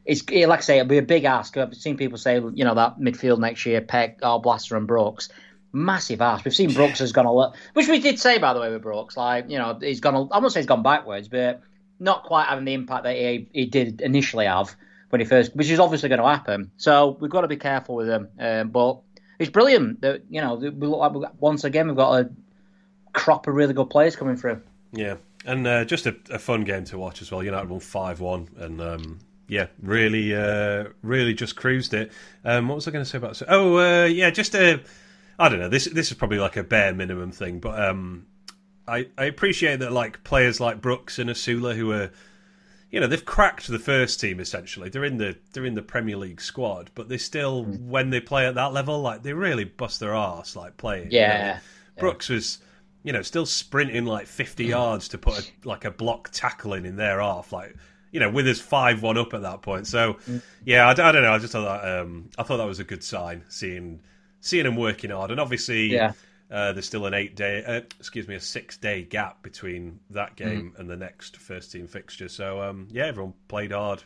it's 0.04 0.22
like 0.28 0.58
I 0.58 0.62
say, 0.62 0.78
it'll 0.78 0.88
be 0.88 0.98
a 0.98 1.02
big 1.02 1.24
ask. 1.24 1.56
I've 1.56 1.74
seen 1.74 1.96
people 1.96 2.18
say 2.18 2.34
you 2.34 2.64
know 2.64 2.74
that 2.74 2.98
midfield 2.98 3.38
next 3.38 3.64
year, 3.64 3.80
Peck, 3.80 4.20
Blaster, 4.20 4.76
and 4.76 4.86
Brooks. 4.86 5.28
Massive 5.72 6.20
ask. 6.20 6.44
We've 6.44 6.54
seen 6.54 6.72
Brooks 6.72 7.00
has 7.00 7.12
gone 7.12 7.26
a 7.26 7.32
lot, 7.32 7.56
which 7.72 7.88
we 7.88 7.98
did 7.98 8.20
say 8.20 8.38
by 8.38 8.54
the 8.54 8.60
way 8.60 8.70
with 8.70 8.82
Brooks. 8.82 9.16
Like 9.16 9.48
you 9.48 9.58
know 9.58 9.78
he's 9.80 10.00
gone. 10.00 10.28
I 10.30 10.38
won't 10.38 10.52
say 10.52 10.60
he's 10.60 10.66
gone 10.66 10.82
backwards, 10.82 11.28
but 11.28 11.62
not 11.98 12.24
quite 12.24 12.46
having 12.46 12.64
the 12.64 12.74
impact 12.74 13.04
that 13.04 13.16
he, 13.16 13.48
he 13.52 13.66
did 13.66 14.00
initially 14.00 14.46
have 14.46 14.76
when 15.10 15.20
he 15.20 15.26
first, 15.26 15.54
which 15.54 15.70
is 15.70 15.78
obviously 15.78 16.08
going 16.08 16.20
to 16.20 16.26
happen. 16.26 16.70
So 16.76 17.16
we've 17.20 17.30
got 17.30 17.42
to 17.42 17.48
be 17.48 17.56
careful 17.56 17.94
with 17.94 18.08
him. 18.08 18.28
Um, 18.38 18.70
but 18.70 19.00
it's 19.38 19.50
brilliant 19.50 20.00
that 20.02 20.22
you 20.30 20.40
know 20.40 20.54
we 20.54 20.70
look 20.70 20.98
like 20.98 21.12
got, 21.12 21.40
once 21.40 21.64
again 21.64 21.88
we've 21.88 21.96
got 21.96 22.20
a 22.20 22.30
crop 23.12 23.46
of 23.46 23.54
really 23.54 23.74
good 23.74 23.90
players 23.90 24.16
coming 24.16 24.36
through. 24.36 24.60
Yeah, 24.92 25.16
and 25.44 25.66
uh, 25.66 25.84
just 25.84 26.06
a, 26.06 26.16
a 26.30 26.38
fun 26.38 26.64
game 26.64 26.84
to 26.86 26.98
watch 26.98 27.22
as 27.22 27.30
well. 27.30 27.42
United 27.42 27.68
won 27.68 27.80
five 27.80 28.20
one, 28.20 28.48
and 28.58 28.80
um, 28.80 29.18
yeah, 29.48 29.66
really, 29.82 30.34
uh, 30.34 30.84
really 31.02 31.34
just 31.34 31.56
cruised 31.56 31.94
it. 31.94 32.12
Um, 32.44 32.68
what 32.68 32.76
was 32.76 32.88
I 32.88 32.90
going 32.90 33.04
to 33.04 33.10
say 33.10 33.18
about? 33.18 33.40
Oh, 33.48 33.78
uh, 33.78 34.06
yeah, 34.06 34.30
just 34.30 34.54
a. 34.54 34.80
I 35.38 35.48
don't 35.48 35.58
know. 35.58 35.68
This 35.68 35.86
this 35.86 36.10
is 36.10 36.16
probably 36.16 36.38
like 36.38 36.56
a 36.56 36.64
bare 36.64 36.94
minimum 36.94 37.32
thing, 37.32 37.58
but 37.58 37.78
um, 37.82 38.26
I 38.86 39.08
I 39.18 39.24
appreciate 39.24 39.80
that 39.80 39.92
like 39.92 40.24
players 40.24 40.60
like 40.60 40.80
Brooks 40.80 41.18
and 41.18 41.30
Osula 41.30 41.74
who 41.74 41.92
are. 41.92 42.10
You 42.94 43.00
know 43.00 43.08
they've 43.08 43.24
cracked 43.24 43.66
the 43.66 43.80
first 43.80 44.20
team 44.20 44.38
essentially. 44.38 44.88
They're 44.88 45.04
in 45.04 45.16
the 45.16 45.36
they're 45.52 45.64
in 45.64 45.74
the 45.74 45.82
Premier 45.82 46.16
League 46.16 46.40
squad, 46.40 46.92
but 46.94 47.08
they 47.08 47.18
still 47.18 47.64
hmm. 47.64 47.90
when 47.90 48.10
they 48.10 48.20
play 48.20 48.46
at 48.46 48.54
that 48.54 48.72
level, 48.72 49.00
like 49.00 49.24
they 49.24 49.32
really 49.32 49.64
bust 49.64 49.98
their 49.98 50.14
arse 50.14 50.54
like 50.54 50.76
playing. 50.76 51.10
you 51.32 51.38
know. 51.38 51.44
Yeah. 51.44 51.58
Brooks 51.98 52.28
was, 52.28 52.58
you 53.02 53.12
know, 53.12 53.22
still 53.22 53.46
sprinting 53.46 54.04
like 54.04 54.28
50 54.28 54.62
hmm. 54.62 54.70
yards 54.70 55.08
to 55.08 55.18
put 55.18 55.40
a, 55.40 55.68
like 55.68 55.84
a 55.84 55.90
block 55.90 56.30
tackle 56.30 56.74
in 56.74 56.94
their 56.94 57.20
half, 57.20 57.52
like 57.52 57.74
you 58.12 58.20
know, 58.20 58.30
with 58.30 58.46
his 58.46 58.60
five 58.60 59.02
one 59.02 59.18
up 59.18 59.34
at 59.34 59.42
that 59.42 59.60
point. 59.60 59.88
So, 59.88 60.12
hmm. 60.12 60.38
yeah, 60.64 60.88
I 60.88 60.94
don't 60.94 61.20
know. 61.20 61.32
I 61.32 61.38
just 61.38 61.52
thought 61.52 61.82
that 61.82 62.00
um, 62.00 62.30
I 62.38 62.44
thought 62.44 62.58
that 62.58 62.66
was 62.68 62.78
a 62.78 62.84
good 62.84 63.02
sign 63.02 63.42
seeing 63.48 64.02
seeing 64.40 64.66
him 64.66 64.76
working 64.76 65.10
hard, 65.10 65.32
and 65.32 65.40
obviously. 65.40 65.86
Yeah. 65.86 66.12
Uh, 66.54 66.72
there's 66.72 66.86
still 66.86 67.04
an 67.04 67.14
eight 67.14 67.34
day, 67.34 67.64
uh, 67.64 67.80
excuse 67.98 68.28
me, 68.28 68.36
a 68.36 68.40
six 68.40 68.76
day 68.76 69.02
gap 69.02 69.42
between 69.42 69.98
that 70.10 70.36
game 70.36 70.72
and 70.78 70.88
the 70.88 70.94
next 70.96 71.36
first 71.36 71.72
team 71.72 71.88
fixture. 71.88 72.28
So 72.28 72.62
um, 72.62 72.86
yeah, 72.92 73.06
everyone 73.06 73.34
played 73.48 73.72
hard, 73.72 74.04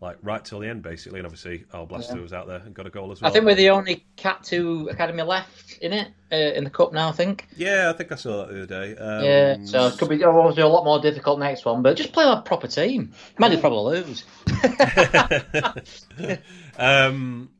like 0.00 0.16
right 0.22 0.42
till 0.42 0.60
the 0.60 0.68
end 0.68 0.80
basically, 0.80 1.18
and 1.18 1.26
obviously 1.26 1.66
Arblaster 1.74 2.22
was 2.22 2.32
out 2.32 2.46
there 2.46 2.60
and 2.60 2.72
got 2.72 2.86
a 2.86 2.90
goal 2.90 3.12
as 3.12 3.20
well. 3.20 3.30
I 3.30 3.34
think 3.34 3.44
we're 3.44 3.54
the 3.54 3.68
only 3.68 4.06
Cat 4.16 4.42
Two 4.42 4.88
Academy 4.90 5.22
left 5.24 5.76
in 5.82 5.92
it 5.92 6.08
uh, 6.32 6.36
in 6.36 6.64
the 6.64 6.70
cup 6.70 6.94
now. 6.94 7.10
I 7.10 7.12
think. 7.12 7.46
yeah, 7.54 7.90
I 7.90 7.92
think 7.92 8.12
I 8.12 8.14
saw 8.14 8.46
that 8.46 8.48
the 8.54 8.62
other 8.62 8.86
day. 8.86 8.96
Um, 8.96 9.24
Yeah, 9.24 9.56
so 9.64 9.88
it 9.88 9.98
could 9.98 10.08
be 10.08 10.24
obviously 10.24 10.62
a 10.62 10.68
lot 10.68 10.86
more 10.86 11.02
difficult 11.02 11.38
next 11.38 11.66
one, 11.66 11.82
but 11.82 11.98
just 11.98 12.14
play 12.14 12.24
a 12.26 12.40
proper 12.40 12.66
team. 12.66 13.12
Might 13.36 13.50
just 13.50 13.60
probably 13.60 14.00
lose. 14.00 14.24
um, 16.78 17.50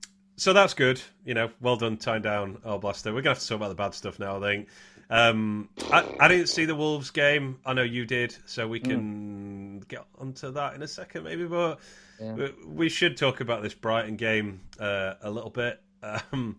so 0.40 0.52
that's 0.52 0.75
good. 0.75 1.00
You 1.25 1.35
know, 1.35 1.50
well 1.61 1.76
done 1.76 1.97
tying 1.99 2.23
down 2.23 2.56
Arblaster. 2.64 3.06
We're 3.14 3.20
gonna 3.23 3.30
have 3.35 3.40
to 3.40 3.47
talk 3.49 3.56
about 3.56 3.68
the 3.68 3.75
bad 3.75 3.94
stuff 3.94 4.18
now. 4.18 4.38
I 4.38 4.40
think. 4.40 4.68
Um, 5.11 5.68
I, 5.90 6.04
I 6.20 6.28
didn't 6.28 6.47
see 6.47 6.66
the 6.66 6.75
Wolves 6.76 7.11
game. 7.11 7.59
I 7.66 7.73
know 7.73 7.82
you 7.82 8.06
did, 8.06 8.37
so 8.47 8.68
we 8.68 8.78
can 8.78 9.80
get 9.80 10.04
onto 10.18 10.52
that 10.52 10.75
in 10.75 10.82
a 10.82 10.88
second, 10.88 11.25
maybe. 11.25 11.44
But 11.47 11.80
Yeah. 12.20 12.35
we- 12.35 12.54
we 12.66 12.88
should 12.88 13.16
talk 13.16 13.40
about 13.40 13.62
this 13.64 13.75
Brighton 13.75 14.14
game 14.16 14.61
uh, 14.78 15.14
a 15.20 15.30
little 15.30 15.50
bit. 15.50 15.80
Um, 16.02 16.56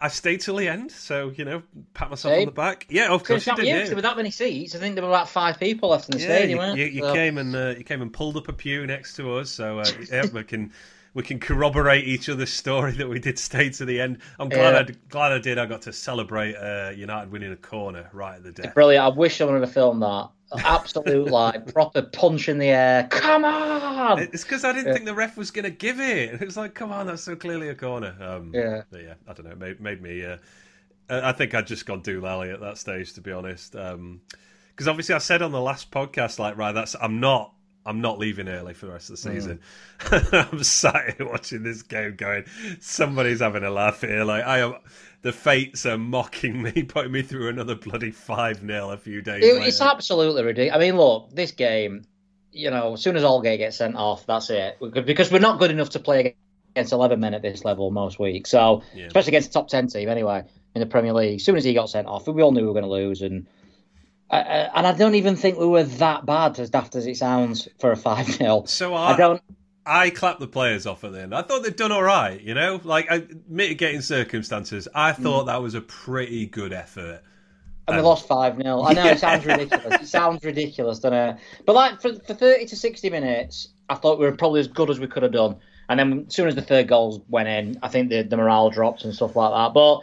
I 0.00 0.08
stayed 0.08 0.40
till 0.40 0.56
the 0.56 0.68
end, 0.68 0.90
so 0.90 1.30
you 1.36 1.44
know, 1.44 1.62
pat 1.94 2.08
myself 2.10 2.32
Same. 2.32 2.40
on 2.40 2.46
the 2.46 2.52
back. 2.52 2.86
Yeah, 2.88 3.08
of 3.10 3.24
course 3.24 3.46
you 3.46 3.54
did. 3.56 3.66
you, 3.66 3.74
yeah. 3.74 3.80
'cause 3.86 3.94
with 3.94 4.04
that 4.04 4.16
many 4.16 4.30
seats, 4.30 4.74
I 4.74 4.78
think 4.78 4.94
there 4.94 5.04
were 5.04 5.10
about 5.10 5.28
five 5.28 5.60
people 5.60 5.90
left 5.90 6.08
in 6.08 6.12
the 6.16 6.20
Yeah, 6.22 6.36
stadium. 6.36 6.76
you, 6.78 6.84
you, 6.86 6.90
you 6.92 7.02
So- 7.02 7.12
came 7.12 7.36
and 7.38 7.54
uh, 7.54 7.74
you 7.76 7.84
came 7.84 8.00
and 8.02 8.10
pulled 8.12 8.36
up 8.38 8.48
a 8.48 8.52
pew 8.54 8.86
next 8.86 9.16
to 9.16 9.34
us, 9.36 9.50
so 9.50 9.80
uh, 9.80 9.90
yeah, 10.10 10.26
we 10.32 10.44
can 10.44 10.72
we 11.14 11.22
can 11.22 11.40
corroborate 11.40 12.06
each 12.06 12.28
other's 12.28 12.52
story 12.52 12.92
that 12.92 13.08
we 13.08 13.18
did 13.18 13.38
stay 13.38 13.70
to 13.70 13.84
the 13.84 14.00
end. 14.00 14.18
I'm 14.38 14.48
glad 14.48 14.88
yeah. 14.88 14.94
I 14.94 14.98
glad 15.08 15.32
I 15.32 15.38
did. 15.38 15.58
I 15.58 15.66
got 15.66 15.82
to 15.82 15.92
celebrate 15.92 16.54
uh, 16.54 16.92
United 16.94 17.32
winning 17.32 17.52
a 17.52 17.56
corner 17.56 18.08
right 18.12 18.36
at 18.36 18.44
the 18.44 18.52
death. 18.52 18.74
Brilliant! 18.74 19.04
I 19.04 19.08
wish 19.08 19.36
someone 19.36 19.60
had 19.60 19.70
filmed 19.70 20.02
that. 20.02 20.30
Absolute 20.58 21.30
like 21.30 21.72
proper 21.72 22.02
punch 22.02 22.48
in 22.48 22.58
the 22.58 22.68
air. 22.68 23.08
Come 23.10 23.44
on! 23.44 24.18
It's 24.20 24.42
because 24.42 24.64
I 24.64 24.72
didn't 24.72 24.88
yeah. 24.88 24.94
think 24.94 25.06
the 25.06 25.14
ref 25.14 25.36
was 25.36 25.50
going 25.50 25.64
to 25.64 25.70
give 25.70 26.00
it. 26.00 26.30
It 26.40 26.46
was 26.46 26.56
like, 26.56 26.74
come 26.74 26.90
on, 26.90 27.06
that's 27.06 27.22
so 27.22 27.36
clearly 27.36 27.68
a 27.68 27.74
corner. 27.74 28.16
Um, 28.20 28.52
yeah, 28.54 28.82
yeah. 28.92 29.14
I 29.28 29.32
don't 29.32 29.44
know. 29.44 29.52
It 29.52 29.58
made, 29.58 29.80
made 29.80 30.02
me. 30.02 30.24
Uh, 30.24 30.38
I 31.08 31.32
think 31.32 31.54
I'd 31.54 31.66
just 31.66 31.86
gone 31.86 32.02
Doolally 32.02 32.52
at 32.52 32.60
that 32.60 32.78
stage, 32.78 33.12
to 33.14 33.20
be 33.20 33.32
honest. 33.32 33.72
Because 33.72 33.94
um, 33.94 34.20
obviously, 34.86 35.14
I 35.14 35.18
said 35.18 35.42
on 35.42 35.50
the 35.50 35.60
last 35.60 35.90
podcast, 35.90 36.38
like, 36.38 36.56
right, 36.56 36.72
that's 36.72 36.94
I'm 37.00 37.20
not 37.20 37.52
I'm 37.86 38.00
not 38.00 38.18
leaving 38.18 38.48
early 38.48 38.74
for 38.74 38.86
the 38.86 38.92
rest 38.92 39.10
of 39.10 39.16
the 39.16 39.30
season. 39.30 39.60
Mm. 40.00 40.50
I'm 40.52 40.62
sat 40.62 41.16
here 41.16 41.28
watching 41.28 41.62
this 41.62 41.82
game, 41.82 42.14
going, 42.16 42.44
somebody's 42.80 43.40
having 43.40 43.64
a 43.64 43.70
laugh 43.70 44.02
here. 44.02 44.24
Like 44.24 44.44
I 44.44 44.58
am, 44.60 44.74
the 45.22 45.32
fates 45.32 45.86
are 45.86 45.98
mocking 45.98 46.62
me, 46.62 46.82
putting 46.88 47.12
me 47.12 47.22
through 47.22 47.48
another 47.48 47.74
bloody 47.74 48.10
five 48.10 48.60
0 48.60 48.90
a 48.90 48.96
few 48.96 49.22
days. 49.22 49.44
It, 49.44 49.62
it's 49.62 49.80
absolutely 49.80 50.42
ridiculous. 50.42 50.76
I 50.76 50.78
mean, 50.78 50.96
look, 50.96 51.30
this 51.34 51.52
game, 51.52 52.04
you 52.52 52.70
know, 52.70 52.94
as 52.94 53.00
soon 53.00 53.16
as 53.16 53.22
Holgate 53.22 53.58
gets 53.58 53.78
sent 53.78 53.96
off, 53.96 54.26
that's 54.26 54.50
it. 54.50 54.76
Because 54.80 55.32
we're 55.32 55.38
not 55.38 55.58
good 55.58 55.70
enough 55.70 55.90
to 55.90 56.00
play 56.00 56.36
against 56.74 56.92
11 56.92 57.18
men 57.18 57.34
at 57.34 57.42
this 57.42 57.64
level 57.64 57.90
most 57.90 58.18
weeks. 58.18 58.50
So, 58.50 58.82
yeah. 58.94 59.06
especially 59.06 59.30
against 59.30 59.50
a 59.50 59.52
top 59.52 59.68
10 59.68 59.88
team, 59.88 60.08
anyway, 60.08 60.44
in 60.74 60.80
the 60.80 60.86
Premier 60.86 61.12
League. 61.12 61.36
As 61.36 61.44
soon 61.44 61.56
as 61.56 61.64
he 61.64 61.74
got 61.74 61.90
sent 61.90 62.06
off, 62.06 62.26
we 62.26 62.42
all 62.42 62.52
knew 62.52 62.60
we 62.60 62.66
were 62.66 62.72
going 62.72 62.84
to 62.84 62.90
lose, 62.90 63.22
and 63.22 63.46
and 64.30 64.86
I 64.86 64.92
don't 64.92 65.14
even 65.16 65.36
think 65.36 65.58
we 65.58 65.66
were 65.66 65.82
that 65.82 66.24
bad, 66.24 66.58
as 66.58 66.70
daft 66.70 66.94
as 66.94 67.06
it 67.06 67.16
sounds, 67.16 67.68
for 67.78 67.92
a 67.92 67.96
5 67.96 68.26
0. 68.26 68.64
So 68.66 68.94
I, 68.94 69.12
I, 69.12 69.16
don't. 69.16 69.42
I 69.84 70.10
clapped 70.10 70.40
the 70.40 70.46
players 70.46 70.86
off 70.86 71.02
at 71.04 71.12
the 71.12 71.22
end. 71.22 71.34
I 71.34 71.42
thought 71.42 71.62
they'd 71.62 71.74
done 71.74 71.92
all 71.92 72.02
right, 72.02 72.40
you 72.40 72.54
know? 72.54 72.80
Like, 72.84 73.10
I, 73.10 73.26
mitigating 73.48 74.02
circumstances. 74.02 74.86
I 74.94 75.12
thought 75.12 75.44
mm. 75.44 75.46
that 75.46 75.60
was 75.60 75.74
a 75.74 75.80
pretty 75.80 76.46
good 76.46 76.72
effort. 76.72 77.22
And 77.88 77.96
um, 77.96 78.02
we 78.02 78.02
lost 78.02 78.28
5 78.28 78.56
0. 78.56 78.82
I 78.82 78.92
know, 78.92 79.04
yeah. 79.04 79.12
it 79.12 79.18
sounds 79.18 79.44
ridiculous. 79.44 80.02
It 80.02 80.08
sounds 80.08 80.44
ridiculous, 80.44 81.00
doesn't 81.00 81.18
it? 81.18 81.36
But, 81.66 81.74
like, 81.74 82.00
for, 82.00 82.14
for 82.14 82.34
30 82.34 82.66
to 82.66 82.76
60 82.76 83.10
minutes, 83.10 83.68
I 83.88 83.96
thought 83.96 84.20
we 84.20 84.26
were 84.26 84.36
probably 84.36 84.60
as 84.60 84.68
good 84.68 84.90
as 84.90 85.00
we 85.00 85.08
could 85.08 85.24
have 85.24 85.32
done. 85.32 85.56
And 85.88 85.98
then 85.98 86.26
as 86.28 86.34
soon 86.34 86.46
as 86.46 86.54
the 86.54 86.62
third 86.62 86.86
goals 86.86 87.20
went 87.28 87.48
in, 87.48 87.80
I 87.82 87.88
think 87.88 88.10
the, 88.10 88.22
the 88.22 88.36
morale 88.36 88.70
dropped 88.70 89.02
and 89.02 89.12
stuff 89.12 89.34
like 89.34 89.52
that. 89.52 89.74
But 89.74 90.02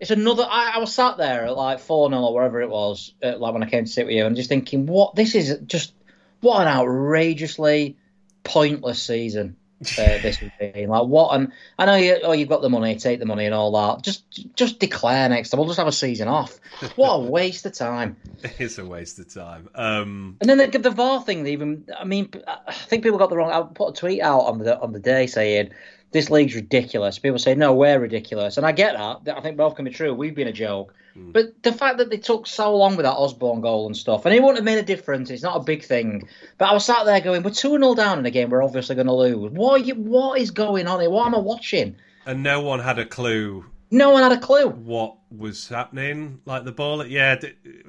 it's 0.00 0.10
another. 0.10 0.46
I, 0.48 0.72
I, 0.76 0.78
was 0.78 0.94
sat 0.94 1.18
there 1.18 1.44
at 1.46 1.56
like 1.56 1.80
four 1.80 2.08
0 2.08 2.20
or 2.20 2.34
wherever 2.34 2.60
it 2.60 2.70
was, 2.70 3.12
uh, 3.22 3.36
like 3.36 3.52
when 3.52 3.62
I 3.62 3.68
came 3.68 3.84
to 3.84 3.90
sit 3.90 4.06
with 4.06 4.14
you, 4.14 4.26
and 4.26 4.36
just 4.36 4.48
thinking, 4.48 4.86
what 4.86 5.14
this 5.14 5.34
is 5.34 5.58
just 5.66 5.92
what 6.40 6.62
an 6.62 6.68
outrageously 6.68 7.96
pointless 8.42 9.02
season 9.02 9.56
uh, 9.80 9.84
this 10.22 10.36
has 10.36 10.50
been. 10.58 10.88
Like 10.88 11.06
what? 11.06 11.34
And 11.34 11.52
I 11.78 11.86
know 11.86 11.94
you. 11.94 12.18
Oh, 12.22 12.32
you've 12.32 12.48
got 12.48 12.62
the 12.62 12.70
money. 12.70 12.96
Take 12.96 13.18
the 13.18 13.26
money 13.26 13.46
and 13.46 13.54
all 13.54 13.72
that. 13.72 14.02
Just 14.02 14.54
just 14.54 14.78
declare 14.78 15.28
next 15.28 15.50
time. 15.50 15.58
We'll 15.58 15.68
just 15.68 15.78
have 15.78 15.88
a 15.88 15.92
season 15.92 16.28
off. 16.28 16.58
What 16.96 17.14
a 17.14 17.20
waste 17.20 17.66
of 17.66 17.72
time. 17.72 18.16
It's 18.58 18.78
a 18.78 18.84
waste 18.84 19.18
of 19.18 19.32
time. 19.32 19.68
Um... 19.74 20.36
And 20.40 20.48
then 20.48 20.70
the, 20.70 20.78
the 20.78 20.90
VAR 20.90 21.22
thing. 21.22 21.46
Even 21.46 21.86
I 21.98 22.04
mean, 22.04 22.30
I 22.46 22.72
think 22.72 23.02
people 23.02 23.18
got 23.18 23.30
the 23.30 23.36
wrong. 23.36 23.50
I 23.50 23.62
put 23.62 23.90
a 23.90 23.92
tweet 23.92 24.20
out 24.20 24.40
on 24.40 24.58
the 24.58 24.78
on 24.78 24.92
the 24.92 25.00
day 25.00 25.26
saying 25.26 25.70
this 26.12 26.30
league's 26.30 26.54
ridiculous. 26.54 27.18
People 27.18 27.38
say, 27.38 27.54
no, 27.54 27.72
we're 27.72 27.98
ridiculous. 27.98 28.56
And 28.56 28.66
I 28.66 28.72
get 28.72 28.96
that. 28.96 29.36
I 29.36 29.40
think 29.40 29.56
both 29.56 29.76
can 29.76 29.84
be 29.84 29.90
true. 29.90 30.12
We've 30.12 30.34
been 30.34 30.48
a 30.48 30.52
joke. 30.52 30.94
Mm. 31.16 31.32
But 31.32 31.62
the 31.62 31.72
fact 31.72 31.98
that 31.98 32.10
they 32.10 32.16
took 32.16 32.46
so 32.46 32.76
long 32.76 32.96
with 32.96 33.04
that 33.04 33.14
Osborn 33.14 33.60
goal 33.60 33.86
and 33.86 33.96
stuff, 33.96 34.26
and 34.26 34.34
it 34.34 34.40
wouldn't 34.40 34.58
have 34.58 34.64
made 34.64 34.78
a 34.78 34.82
difference. 34.82 35.30
It's 35.30 35.42
not 35.42 35.56
a 35.56 35.64
big 35.64 35.84
thing. 35.84 36.28
But 36.58 36.70
I 36.70 36.72
was 36.72 36.84
sat 36.84 37.04
there 37.04 37.20
going, 37.20 37.42
we're 37.42 37.50
2 37.50 37.78
0 37.78 37.94
down 37.94 38.18
in 38.18 38.26
a 38.26 38.30
game 38.30 38.50
we're 38.50 38.62
obviously 38.62 38.96
going 38.96 39.06
to 39.06 39.12
lose. 39.12 39.52
What, 39.52 39.84
you, 39.86 39.94
what 39.94 40.40
is 40.40 40.50
going 40.50 40.86
on 40.86 41.00
here? 41.00 41.10
What 41.10 41.26
am 41.26 41.34
I 41.34 41.38
watching? 41.38 41.96
And 42.26 42.42
no 42.42 42.60
one 42.60 42.80
had 42.80 42.98
a 42.98 43.06
clue. 43.06 43.64
No 43.92 44.10
one 44.10 44.22
had 44.22 44.32
a 44.32 44.38
clue. 44.38 44.68
What 44.68 45.16
was 45.36 45.68
happening? 45.68 46.40
Like 46.44 46.64
the 46.64 46.72
ball, 46.72 47.04
yeah, 47.06 47.40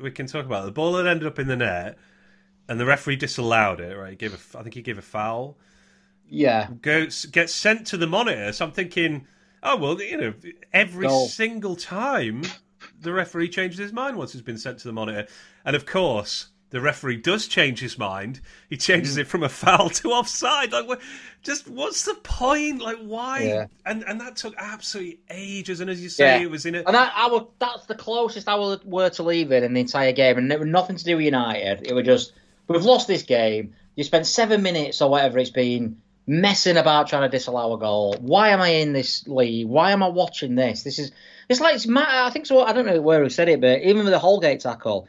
we 0.02 0.12
can 0.12 0.26
talk 0.28 0.46
about 0.46 0.64
it. 0.64 0.66
The 0.68 0.72
ball 0.72 0.98
had 0.98 1.06
ended 1.06 1.28
up 1.28 1.38
in 1.38 1.48
the 1.48 1.56
net, 1.56 1.98
and 2.68 2.80
the 2.80 2.86
referee 2.86 3.18
disallowed 3.18 3.80
it, 3.80 3.96
right? 3.96 4.12
He 4.12 4.16
gave 4.16 4.34
a, 4.34 4.58
I 4.58 4.64
think 4.64 4.74
he 4.74 4.82
gave 4.82 4.98
a 4.98 5.04
foul 5.04 5.58
yeah 6.32 6.70
goes 6.82 7.26
gets 7.26 7.54
sent 7.54 7.86
to 7.88 7.98
the 7.98 8.08
monitor. 8.08 8.52
So 8.54 8.66
I'm 8.66 8.72
thinking, 8.72 9.28
oh 9.62 9.76
well, 9.76 10.02
you 10.02 10.18
know, 10.18 10.34
every 10.74 11.08
Goal. 11.08 11.28
single 11.28 11.76
time 11.76 12.44
the 13.00 13.12
referee 13.12 13.50
changes 13.50 13.78
his 13.78 13.94
mind 13.94 14.18
once 14.18 14.34
it's 14.34 14.42
been 14.42 14.58
sent 14.58 14.80
to 14.80 14.88
the 14.88 14.94
monitor, 14.94 15.28
and 15.66 15.76
of 15.76 15.86
course 15.86 16.48
the 16.72 16.80
referee 16.80 17.18
does 17.18 17.48
change 17.48 17.80
his 17.80 17.98
mind. 17.98 18.40
He 18.70 18.78
changes 18.78 19.18
mm. 19.18 19.22
it 19.22 19.28
from 19.28 19.44
a 19.44 19.50
foul 19.50 19.90
to 19.90 20.12
offside. 20.12 20.72
Like, 20.72 21.02
just 21.44 21.68
what's 21.68 22.06
the 22.06 22.16
point? 22.16 22.82
Like, 22.82 22.98
why? 22.98 23.42
Yeah. 23.44 23.66
And 23.86 24.04
and 24.08 24.20
that 24.22 24.38
took 24.38 24.56
absolutely 24.58 25.20
ages. 25.30 25.82
And 25.82 25.90
as 25.90 26.02
you 26.02 26.08
say, 26.10 26.38
yeah. 26.38 26.44
it 26.44 26.50
was 26.50 26.66
in 26.66 26.76
it. 26.76 26.86
And 26.88 26.96
that, 26.96 27.12
I 27.14 27.28
would, 27.28 27.48
that's 27.60 27.86
the 27.86 27.96
closest 27.96 28.48
I 28.48 28.56
were 28.86 29.10
to 29.10 29.24
leave 29.24 29.52
it 29.52 29.64
in 29.64 29.74
the 29.74 29.82
entire 29.82 30.14
game, 30.14 30.38
and 30.38 30.52
it 30.52 30.60
was 30.60 30.70
nothing 30.70 30.96
to 30.96 31.04
do 31.04 31.18
with 31.18 31.26
United. 31.26 31.86
It 31.86 31.94
was 31.94 32.06
just 32.06 32.32
we've 32.70 32.84
lost 32.84 33.08
this 33.08 33.24
game. 33.24 33.74
You 33.96 34.06
spent 34.06 34.26
seven 34.26 34.62
minutes 34.64 35.02
or 35.02 35.10
whatever 35.10 35.38
it's 35.40 35.50
been 35.50 36.02
messing 36.28 36.78
about 36.78 37.08
trying 37.08 37.24
to 37.24 37.30
disallow 37.30 37.74
a 37.74 37.80
goal. 37.80 38.16
Why 38.20 38.50
am 38.50 38.62
I 38.62 38.70
in 38.70 38.94
this 38.94 39.28
league? 39.28 39.68
Why 39.68 39.92
am 39.92 40.04
I 40.04 40.08
watching 40.08 40.56
this? 40.56 40.84
This 40.84 41.00
is 41.00 41.12
it's 41.50 41.60
like 41.60 41.76
it's 41.76 41.88
I 41.88 42.30
think 42.30 42.46
so. 42.46 42.62
I 42.62 42.74
don't 42.74 42.86
know 42.86 43.02
where 43.02 43.22
who 43.22 43.30
said 43.30 43.50
it, 43.50 43.62
but 43.62 43.82
even 43.82 44.04
with 44.04 44.14
the 44.14 44.20
Holgate 44.20 44.62
tackle, 44.62 45.08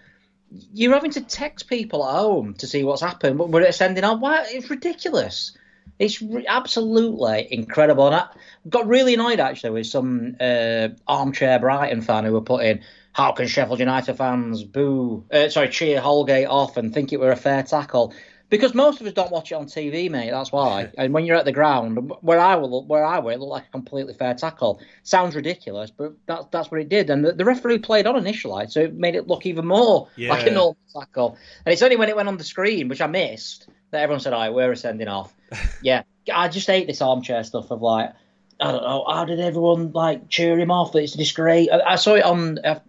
you're 0.73 0.93
having 0.93 1.13
to 1.13 1.21
text 1.21 1.69
people 1.69 2.07
at 2.07 2.13
home 2.13 2.55
to 2.55 2.67
see 2.67 2.85
what's 2.85 3.03
happened. 3.03 3.39
But 3.39 3.51
we're 3.51 3.71
sending 3.73 4.05
on. 4.05 4.21
Why? 4.21 4.45
It's 4.49 4.71
ridiculous. 4.71 5.57
It's 5.99 6.21
re- 6.21 6.47
absolutely 6.49 7.47
incredible. 7.53 8.07
And 8.07 8.17
I 8.17 8.27
got 8.69 8.87
really 8.87 9.15
annoyed 9.15 9.41
actually 9.41 9.71
with 9.71 9.87
some 9.87 10.37
uh, 10.41 10.89
armchair 11.07 11.59
Brighton 11.59 12.03
fan 12.03 12.25
who 12.25 12.33
were 12.33 12.41
putting, 12.41 12.81
"How 13.13 13.33
can 13.33 13.47
Sheffield 13.47 13.79
United 13.79 14.15
fans 14.15 14.65
boo? 14.65 15.25
Uh, 15.31 15.49
sorry, 15.49 15.69
cheer 15.69 16.01
Holgate 16.01 16.49
off 16.49 16.77
and 16.77 16.93
think 16.93 17.13
it 17.13 17.21
were 17.21 17.31
a 17.31 17.37
fair 17.37 17.63
tackle?" 17.63 18.13
Because 18.53 18.75
most 18.75 19.01
of 19.01 19.07
us 19.07 19.15
don't 19.15 19.33
watch 19.33 19.51
it 19.51 19.55
on 19.55 19.65
TV, 19.65 20.11
mate. 20.11 20.31
That's 20.31 20.53
why. 20.53 20.93
and 20.99 21.15
when 21.15 21.25
you're 21.25 21.39
at 21.39 21.47
the 21.47 21.53
ground, 21.53 22.13
where 22.21 22.39
I 22.39 22.55
will, 22.57 22.85
where 22.85 23.03
I 23.03 23.19
were, 23.19 23.33
it 23.33 23.41
looked 23.41 23.51
like 23.51 23.67
a 23.67 23.71
completely 23.71 24.13
fair 24.13 24.35
tackle. 24.35 24.79
Sounds 25.05 25.35
ridiculous, 25.35 25.91
but 25.91 26.13
that's 26.27 26.45
that's 26.51 26.71
what 26.71 26.79
it 26.83 26.91
did. 26.91 27.09
And 27.09 27.25
the, 27.25 27.33
the 27.33 27.47
referee 27.47 27.79
played 27.79 28.07
on 28.07 28.15
initially, 28.15 28.67
so 28.67 28.81
it 28.81 28.93
made 28.93 29.15
it 29.15 29.27
look 29.27 29.47
even 29.47 29.67
more 29.67 30.07
yeah. 30.17 30.29
like 30.35 30.47
a 30.47 30.51
normal 30.51 30.77
tackle. 30.93 31.39
And 31.65 31.73
it's 31.73 31.81
only 31.81 31.97
when 31.97 32.11
it 32.11 32.15
went 32.15 32.29
on 32.29 32.37
the 32.37 32.45
screen, 32.45 32.89
which 32.89 33.01
I 33.01 33.07
missed, 33.07 33.69
that 33.91 34.03
everyone 34.03 34.21
said, 34.21 34.35
"All 34.35 34.41
right, 34.41 34.53
we're 34.53 34.75
sending 34.75 35.09
off." 35.09 35.33
yeah, 35.83 36.03
I 36.31 36.49
just 36.49 36.67
hate 36.67 36.87
this 36.87 37.01
armchair 37.01 37.43
stuff 37.45 37.71
of 37.71 37.81
like, 37.81 38.13
I 38.61 38.71
don't 38.71 38.83
know, 38.83 39.07
how 39.09 39.25
did 39.25 39.41
everyone 39.41 39.93
like 39.93 40.29
cheer 40.29 40.59
him 40.59 40.71
off? 40.71 40.93
That 40.93 41.05
it's 41.05 41.15
disgrace. 41.15 41.69
I, 41.73 41.93
I 41.93 41.97
saw 41.97 42.17
it 42.17 42.25
on. 42.25 42.59
Uh, 42.59 42.81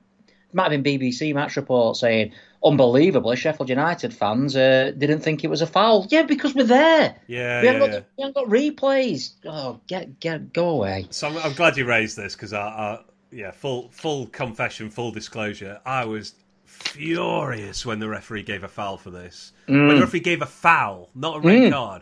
might 0.53 0.71
have 0.71 0.83
been 0.83 0.99
BBC 0.99 1.33
Match 1.33 1.55
Report 1.55 1.97
saying 1.97 2.33
unbelievably, 2.63 3.35
Sheffield 3.35 3.69
United 3.69 4.13
fans 4.13 4.55
uh, 4.55 4.91
didn't 4.97 5.19
think 5.19 5.43
it 5.43 5.49
was 5.49 5.61
a 5.61 5.67
foul. 5.67 6.07
Yeah, 6.09 6.23
because 6.23 6.55
we're 6.55 6.63
there. 6.63 7.15
Yeah, 7.27 7.61
we, 7.61 7.67
haven't, 7.67 7.81
yeah, 7.81 7.99
got, 7.99 8.05
we 8.17 8.23
haven't 8.23 8.35
got 8.35 8.47
replays. 8.47 9.33
Oh, 9.45 9.79
get 9.87 10.19
get 10.19 10.53
go 10.53 10.69
away. 10.69 11.07
So 11.09 11.27
I'm, 11.27 11.37
I'm 11.37 11.53
glad 11.53 11.77
you 11.77 11.85
raised 11.85 12.17
this 12.17 12.35
because 12.35 12.53
I, 12.53 12.61
I, 12.61 12.99
yeah, 13.31 13.51
full 13.51 13.89
full 13.89 14.27
confession, 14.27 14.89
full 14.89 15.11
disclosure. 15.11 15.79
I 15.85 16.05
was 16.05 16.35
furious 16.65 17.85
when 17.85 17.99
the 17.99 18.09
referee 18.09 18.43
gave 18.43 18.63
a 18.63 18.67
foul 18.67 18.97
for 18.97 19.11
this. 19.11 19.53
Mm. 19.67 19.87
When 19.87 19.95
the 19.95 20.01
referee 20.01 20.21
gave 20.21 20.41
a 20.41 20.47
foul, 20.47 21.09
not 21.15 21.37
a 21.37 21.39
red 21.39 21.61
mm. 21.63 21.71
card, 21.71 22.01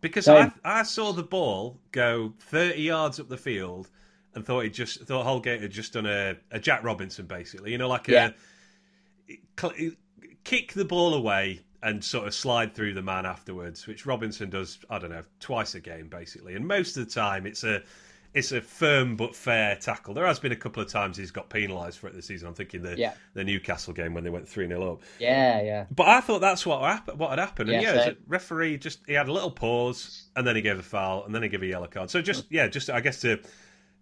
because 0.00 0.28
I, 0.28 0.52
I 0.64 0.82
saw 0.82 1.12
the 1.12 1.22
ball 1.22 1.78
go 1.92 2.32
30 2.40 2.80
yards 2.80 3.18
up 3.18 3.28
the 3.28 3.36
field 3.36 3.88
and 4.34 4.44
thought 4.44 4.60
he 4.64 4.70
just 4.70 5.00
thought 5.02 5.24
Holgate 5.24 5.62
had 5.62 5.70
just 5.70 5.92
done 5.94 6.06
a, 6.06 6.36
a 6.50 6.58
Jack 6.58 6.84
Robinson 6.84 7.26
basically, 7.26 7.72
you 7.72 7.78
know, 7.78 7.88
like 7.88 8.08
a. 8.08 8.12
Yeah 8.12 8.30
kick 10.48 10.72
the 10.72 10.84
ball 10.84 11.14
away 11.14 11.60
and 11.82 12.02
sort 12.02 12.26
of 12.26 12.34
slide 12.34 12.74
through 12.74 12.94
the 12.94 13.02
man 13.02 13.26
afterwards, 13.26 13.86
which 13.86 14.06
Robinson 14.06 14.50
does, 14.50 14.78
I 14.90 14.98
don't 14.98 15.10
know, 15.10 15.22
twice 15.40 15.74
a 15.74 15.80
game 15.80 16.08
basically. 16.08 16.54
And 16.54 16.66
most 16.66 16.96
of 16.96 17.06
the 17.06 17.12
time, 17.12 17.46
it's 17.46 17.64
a 17.64 17.82
it's 18.34 18.52
a 18.52 18.60
firm 18.60 19.16
but 19.16 19.34
fair 19.34 19.76
tackle. 19.76 20.14
There 20.14 20.26
has 20.26 20.38
been 20.38 20.52
a 20.52 20.56
couple 20.56 20.82
of 20.82 20.88
times 20.88 21.16
he's 21.16 21.30
got 21.30 21.48
penalised 21.48 21.98
for 21.98 22.08
it 22.08 22.14
this 22.14 22.26
season. 22.26 22.48
I'm 22.48 22.54
thinking 22.54 22.82
the 22.82 22.96
yeah. 22.98 23.12
the 23.34 23.44
Newcastle 23.44 23.92
game 23.92 24.14
when 24.14 24.24
they 24.24 24.30
went 24.30 24.48
three 24.48 24.66
0 24.66 24.92
up. 24.92 25.02
Yeah, 25.18 25.62
yeah. 25.62 25.86
But 25.90 26.08
I 26.08 26.20
thought 26.20 26.40
that's 26.40 26.64
what 26.64 26.82
happened. 26.82 27.18
What 27.18 27.30
had 27.30 27.38
happened? 27.38 27.70
And 27.70 27.82
yeah, 27.82 27.94
yeah 27.94 28.12
referee 28.26 28.78
just 28.78 29.00
he 29.06 29.12
had 29.12 29.28
a 29.28 29.32
little 29.32 29.50
pause 29.50 30.28
and 30.34 30.46
then 30.46 30.56
he 30.56 30.62
gave 30.62 30.78
a 30.78 30.82
foul 30.82 31.24
and 31.24 31.34
then 31.34 31.42
he 31.42 31.48
gave 31.48 31.62
a 31.62 31.66
yellow 31.66 31.86
card. 31.86 32.10
So 32.10 32.22
just 32.22 32.46
yeah, 32.50 32.68
just 32.68 32.90
I 32.90 33.00
guess 33.00 33.20
to 33.20 33.38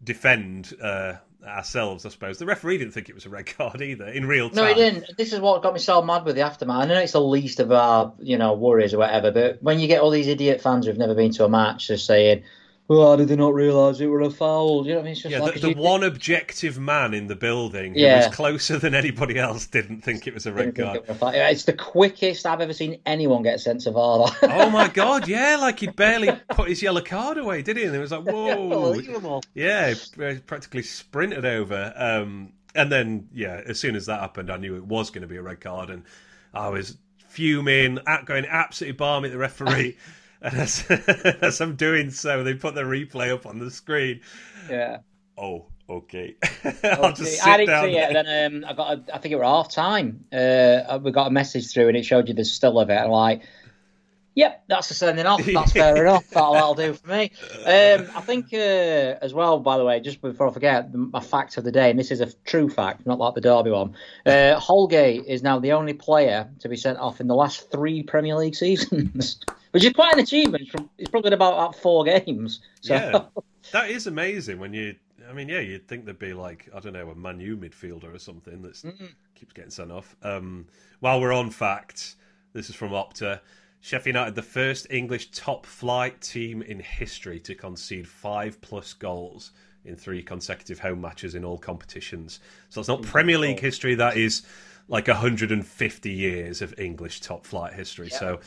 defend 0.03 0.75
uh, 0.83 1.15
ourselves, 1.45 2.05
I 2.07 2.11
suppose. 2.11 2.39
The 2.39 2.47
referee 2.47 2.79
didn't 2.79 2.93
think 2.93 3.09
it 3.09 3.15
was 3.15 3.27
a 3.27 3.31
red 3.31 3.47
card 3.57 3.81
either 3.83 4.07
in 4.07 4.27
real 4.27 4.51
time. 4.51 4.57
No, 4.57 4.67
he 4.67 4.75
didn't. 4.75 5.17
This 5.17 5.33
is 5.33 5.41
what 5.41 5.63
got 5.63 5.75
me 5.75 5.81
so 5.81 6.03
mad 6.03 6.25
with 6.25 6.37
the 6.37 6.43
aftermath. 6.43 6.83
I 6.83 6.87
know 6.87 7.01
it's 7.01 7.13
the 7.13 7.21
least 7.21 7.61
of 7.61 7.73
our, 7.73 8.13
you 8.19 8.39
know, 8.39 8.55
worries 8.55 8.95
or 8.95 8.99
whatever, 8.99 9.31
but 9.31 9.63
when 9.63 9.81
you 9.81 9.89
get 9.89 10.01
all 10.01 10.11
these 10.11 10.29
idiot 10.29 10.61
fans 10.61 10.87
who've 10.87 10.99
never 10.99 11.15
been 11.15 11.33
to 11.33 11.45
a 11.45 11.49
match 11.49 11.89
just 11.89 12.07
saying, 12.07 12.45
oh, 12.89 13.17
did 13.17 13.29
they 13.29 13.37
not 13.37 13.53
realise 13.55 14.01
it 14.01 14.07
were 14.07 14.21
a 14.21 14.31
foul? 14.31 14.87
You 14.87 14.93
know 14.93 14.97
what 14.99 15.01
I 15.01 15.05
mean? 15.05 15.13
It's 15.13 15.23
just 15.23 15.33
yeah, 15.33 15.41
like, 15.41 15.55
the, 15.55 15.61
the 15.61 15.69
you- 15.71 15.75
one 15.77 16.03
objective 16.05 16.79
man 16.79 17.15
in 17.15 17.27
the 17.27 17.37
building 17.37 17.95
who 17.95 18.01
Yeah. 18.01 18.27
was 18.27 18.35
closer 18.35 18.79
than 18.79 18.95
anybody 18.95 19.39
else 19.39 19.67
didn't 19.67 20.03
think 20.03 20.27
it 20.27 20.35
was 20.35 20.47
a 20.47 20.53
red 20.53 20.75
card. 20.77 20.99
it 20.99 21.23
a 21.23 21.51
It's 21.51 21.65
the 21.65 21.73
quickest 21.73 22.47
I've 22.47 22.61
ever 22.61 22.73
seen 22.73 23.01
anyone 23.07 23.43
get 23.43 23.61
sent 23.61 23.81
to 23.83 23.91
VAR. 23.91 24.29
oh 24.43 24.71
my 24.71 24.89
god, 24.89 25.27
yeah, 25.29 25.57
like 25.61 25.81
he'd 25.81 25.97
barely 25.97 26.31
put 26.51 26.69
his 26.69 26.83
yellow 26.83 27.01
card 27.01 27.39
away, 27.39 27.63
did 27.63 27.77
he? 27.77 27.85
And 27.85 27.95
it 27.95 27.99
was 27.99 28.13
like, 28.13 28.23
whoa, 28.27 28.63
Unbelievable. 28.63 29.43
yeah, 29.55 29.93
he 29.93 30.39
practically 30.47 30.83
sprinted 30.83 31.45
over. 31.45 31.93
Um, 31.97 32.53
and 32.75 32.93
then, 32.93 33.29
yeah, 33.33 33.63
as 33.67 33.81
soon 33.81 33.97
as 33.97 34.07
that 34.07 34.21
happened, 34.21 34.51
I 34.51 34.59
knew 34.59 34.77
it 34.77 34.85
was 34.85 35.11
going 35.11 35.23
to 35.23 35.29
be 35.29 35.37
a 35.37 35.43
red 35.43 35.61
card, 35.61 35.91
and 35.91 36.05
I 36.53 36.69
was 36.69 36.97
fuming, 37.29 37.99
at 38.07 38.25
going 38.27 38.47
absolutely 38.47 38.97
balmy 38.97 39.29
at 39.29 39.33
the 39.33 39.39
referee. 39.39 39.97
and 40.47 40.55
as, 40.61 40.85
as 40.89 41.61
I'm 41.61 41.77
doing 41.77 42.11
so, 42.11 42.43
they 42.43 42.55
put 42.55 42.75
the 42.75 42.83
replay 42.83 43.33
up 43.33 43.47
on 43.47 43.59
the 43.59 43.71
screen. 43.71 44.21
Yeah. 44.71 44.99
Oh, 45.39 45.67
okay. 45.89 46.37
I'll 46.85 47.13
just 47.13 47.39
sit 47.39 47.47
I 47.47 47.57
didn't 47.59 47.69
down. 47.69 47.85
see 47.85 47.97
it. 47.99 48.13
then 48.13 48.55
um, 48.65 48.65
I 48.69 48.73
got, 48.73 48.93
a, 48.93 49.15
I 49.15 49.19
think 49.19 49.33
it 49.33 49.37
was 49.37 49.45
half 49.45 49.71
time. 49.71 50.25
Uh, 50.33 50.99
we 51.03 51.11
got 51.13 51.27
a 51.27 51.31
message 51.31 51.71
through, 51.73 51.89
and 51.89 51.97
it 51.97 52.05
showed 52.05 52.29
you 52.29 52.35
the 52.35 52.45
still 52.45 52.79
of 52.81 52.89
it. 52.91 52.95
And 52.95 53.05
I'm 53.05 53.11
like, 53.11 53.43
"Yep, 54.35 54.65
that's 54.69 54.89
the 54.89 54.95
sending 54.95 55.27
off. 55.27 55.45
That's 55.45 55.73
fair 55.73 55.97
enough. 56.07 56.29
That'll, 56.31 56.55
that'll 56.55 56.75
do 56.75 56.95
for 56.95 57.09
me." 57.09 57.31
Um, 57.67 58.09
I 58.17 58.21
think 58.23 58.47
uh, 58.53 58.57
as 59.21 59.35
well. 59.35 59.61
By 59.61 59.77
the 59.79 59.85
way, 59.85 60.01
just 60.01 60.21
before 60.23 60.49
I 60.49 60.53
forget, 60.53 60.91
the- 60.91 60.99
my 60.99 61.21
fact 61.21 61.57
of 61.59 61.65
the 61.65 61.73
day, 61.73 61.91
and 61.91 61.99
this 61.99 62.11
is 62.11 62.21
a 62.23 62.33
true 62.45 62.69
fact, 62.71 63.07
not 63.07 63.19
like 63.19 63.35
the 63.35 63.41
Derby 63.43 63.71
one. 63.71 63.95
Uh, 64.25 64.59
Holgate 64.59 65.25
is 65.27 65.43
now 65.43 65.59
the 65.59 65.73
only 65.73 65.93
player 65.93 66.49
to 66.61 66.69
be 66.69 66.77
sent 66.77 66.99
off 66.99 67.21
in 67.21 67.27
the 67.27 67.35
last 67.35 67.71
three 67.71 68.03
Premier 68.03 68.37
League 68.37 68.55
seasons, 68.57 69.39
which 69.77 69.85
is 69.85 69.93
quite 69.93 70.15
an 70.15 70.21
achievement. 70.21 70.67
From 70.71 70.89
it's 70.97 71.11
probably 71.11 71.35
about, 71.35 71.53
about 71.53 71.77
four 71.77 72.03
games. 72.03 72.61
So. 72.81 72.95
Yeah, 72.95 73.27
that 73.73 73.91
is 73.91 74.07
amazing. 74.07 74.59
When 74.59 74.73
you, 74.73 74.95
I 75.29 75.35
mean, 75.35 75.51
yeah, 75.51 75.61
you'd 75.61 75.87
think 75.87 76.07
there'd 76.07 76.19
be 76.19 76.33
like 76.33 76.67
I 76.75 76.81
don't 76.81 76.95
know 76.95 77.11
a 77.11 77.15
Manu 77.15 77.59
midfielder 77.59 78.15
or 78.15 78.19
something 78.19 78.63
that 78.63 78.83
keeps 79.35 79.53
getting 79.53 79.71
sent 79.71 79.93
off. 79.93 80.17
Um, 80.23 80.65
while 81.01 81.21
we're 81.21 81.35
on 81.35 81.51
facts, 81.51 82.17
this 82.55 82.71
is 82.71 82.75
from 82.75 82.93
Opta. 82.93 83.41
Sheffield 83.81 84.15
United, 84.15 84.35
the 84.35 84.41
first 84.41 84.87
English 84.89 85.31
top 85.33 85.67
flight 85.67 86.23
team 86.23 86.63
in 86.63 86.81
history 86.81 87.39
to 87.41 87.55
concede 87.55 88.09
five 88.09 88.59
plus 88.63 88.95
goals 88.95 89.53
in 89.85 89.95
three 89.95 90.23
consecutive 90.23 90.79
home 90.79 91.03
matches 91.03 91.35
in 91.35 91.45
all 91.45 91.59
competitions. 91.59 92.41
So 92.71 92.81
it's 92.81 92.89
not 92.89 93.03
Premier 93.03 93.37
League 93.37 93.61
history. 93.61 93.95
That 93.95 94.17
is 94.17 94.43
like 94.89 95.07
150 95.07 96.11
years 96.11 96.63
of 96.63 96.79
English 96.79 97.21
top 97.21 97.45
flight 97.45 97.75
history. 97.75 98.09
So 98.09 98.41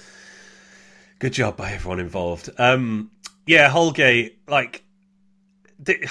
good 1.20 1.34
job 1.34 1.58
by 1.58 1.72
everyone 1.72 2.00
involved. 2.00 2.50
Um, 2.58 3.12
yeah, 3.46 3.70
Holgate, 3.70 4.40
like 4.48 4.84
th- 5.84 6.10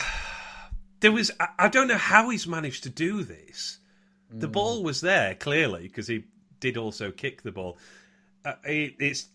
there 1.01 1.13
was. 1.13 1.31
I- 1.59 1.69
don't 1.69 1.89
know 1.89 1.99
how 1.99 2.29
he's 2.31 2.47
managed 2.47 2.85
to 2.85 2.91
do 2.91 3.23
this. 3.23 3.79
The 4.31 4.47
ball 4.49 4.83
was 4.83 5.01
there 5.01 5.35
clearly 5.35 5.85
because 5.85 6.07
he 6.07 6.25
did 6.61 6.77
also 6.77 7.11
kick 7.11 7.41
the 7.43 7.53
ball. 7.53 7.79
Uh, 8.45 8.55
it, 8.65 8.97
it's. 8.99 9.27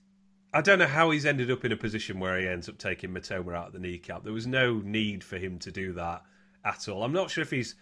I 0.54 0.62
don't 0.62 0.78
know 0.78 0.86
how 0.86 1.10
he's 1.10 1.26
ended 1.26 1.50
up 1.50 1.66
in 1.66 1.72
a 1.72 1.76
position 1.76 2.20
where 2.20 2.40
he 2.40 2.48
ends 2.48 2.70
up 2.70 2.78
taking 2.78 3.10
Mitoma 3.10 3.56
out 3.56 3.68
of 3.68 3.74
the 3.74 3.80
kneecap. 3.80 4.24
There 4.24 4.34
was 4.34 4.46
no 4.46 4.82
need 4.86 5.24
for 5.24 5.38
him 5.38 5.58
to 5.60 5.72
do 5.72 5.94
that 5.94 6.22
at 6.64 6.88
all. 6.88 7.04
I'm 7.04 7.12
not 7.14 7.32
sure 7.32 7.42
if 7.42 7.50
he's. 7.50 7.74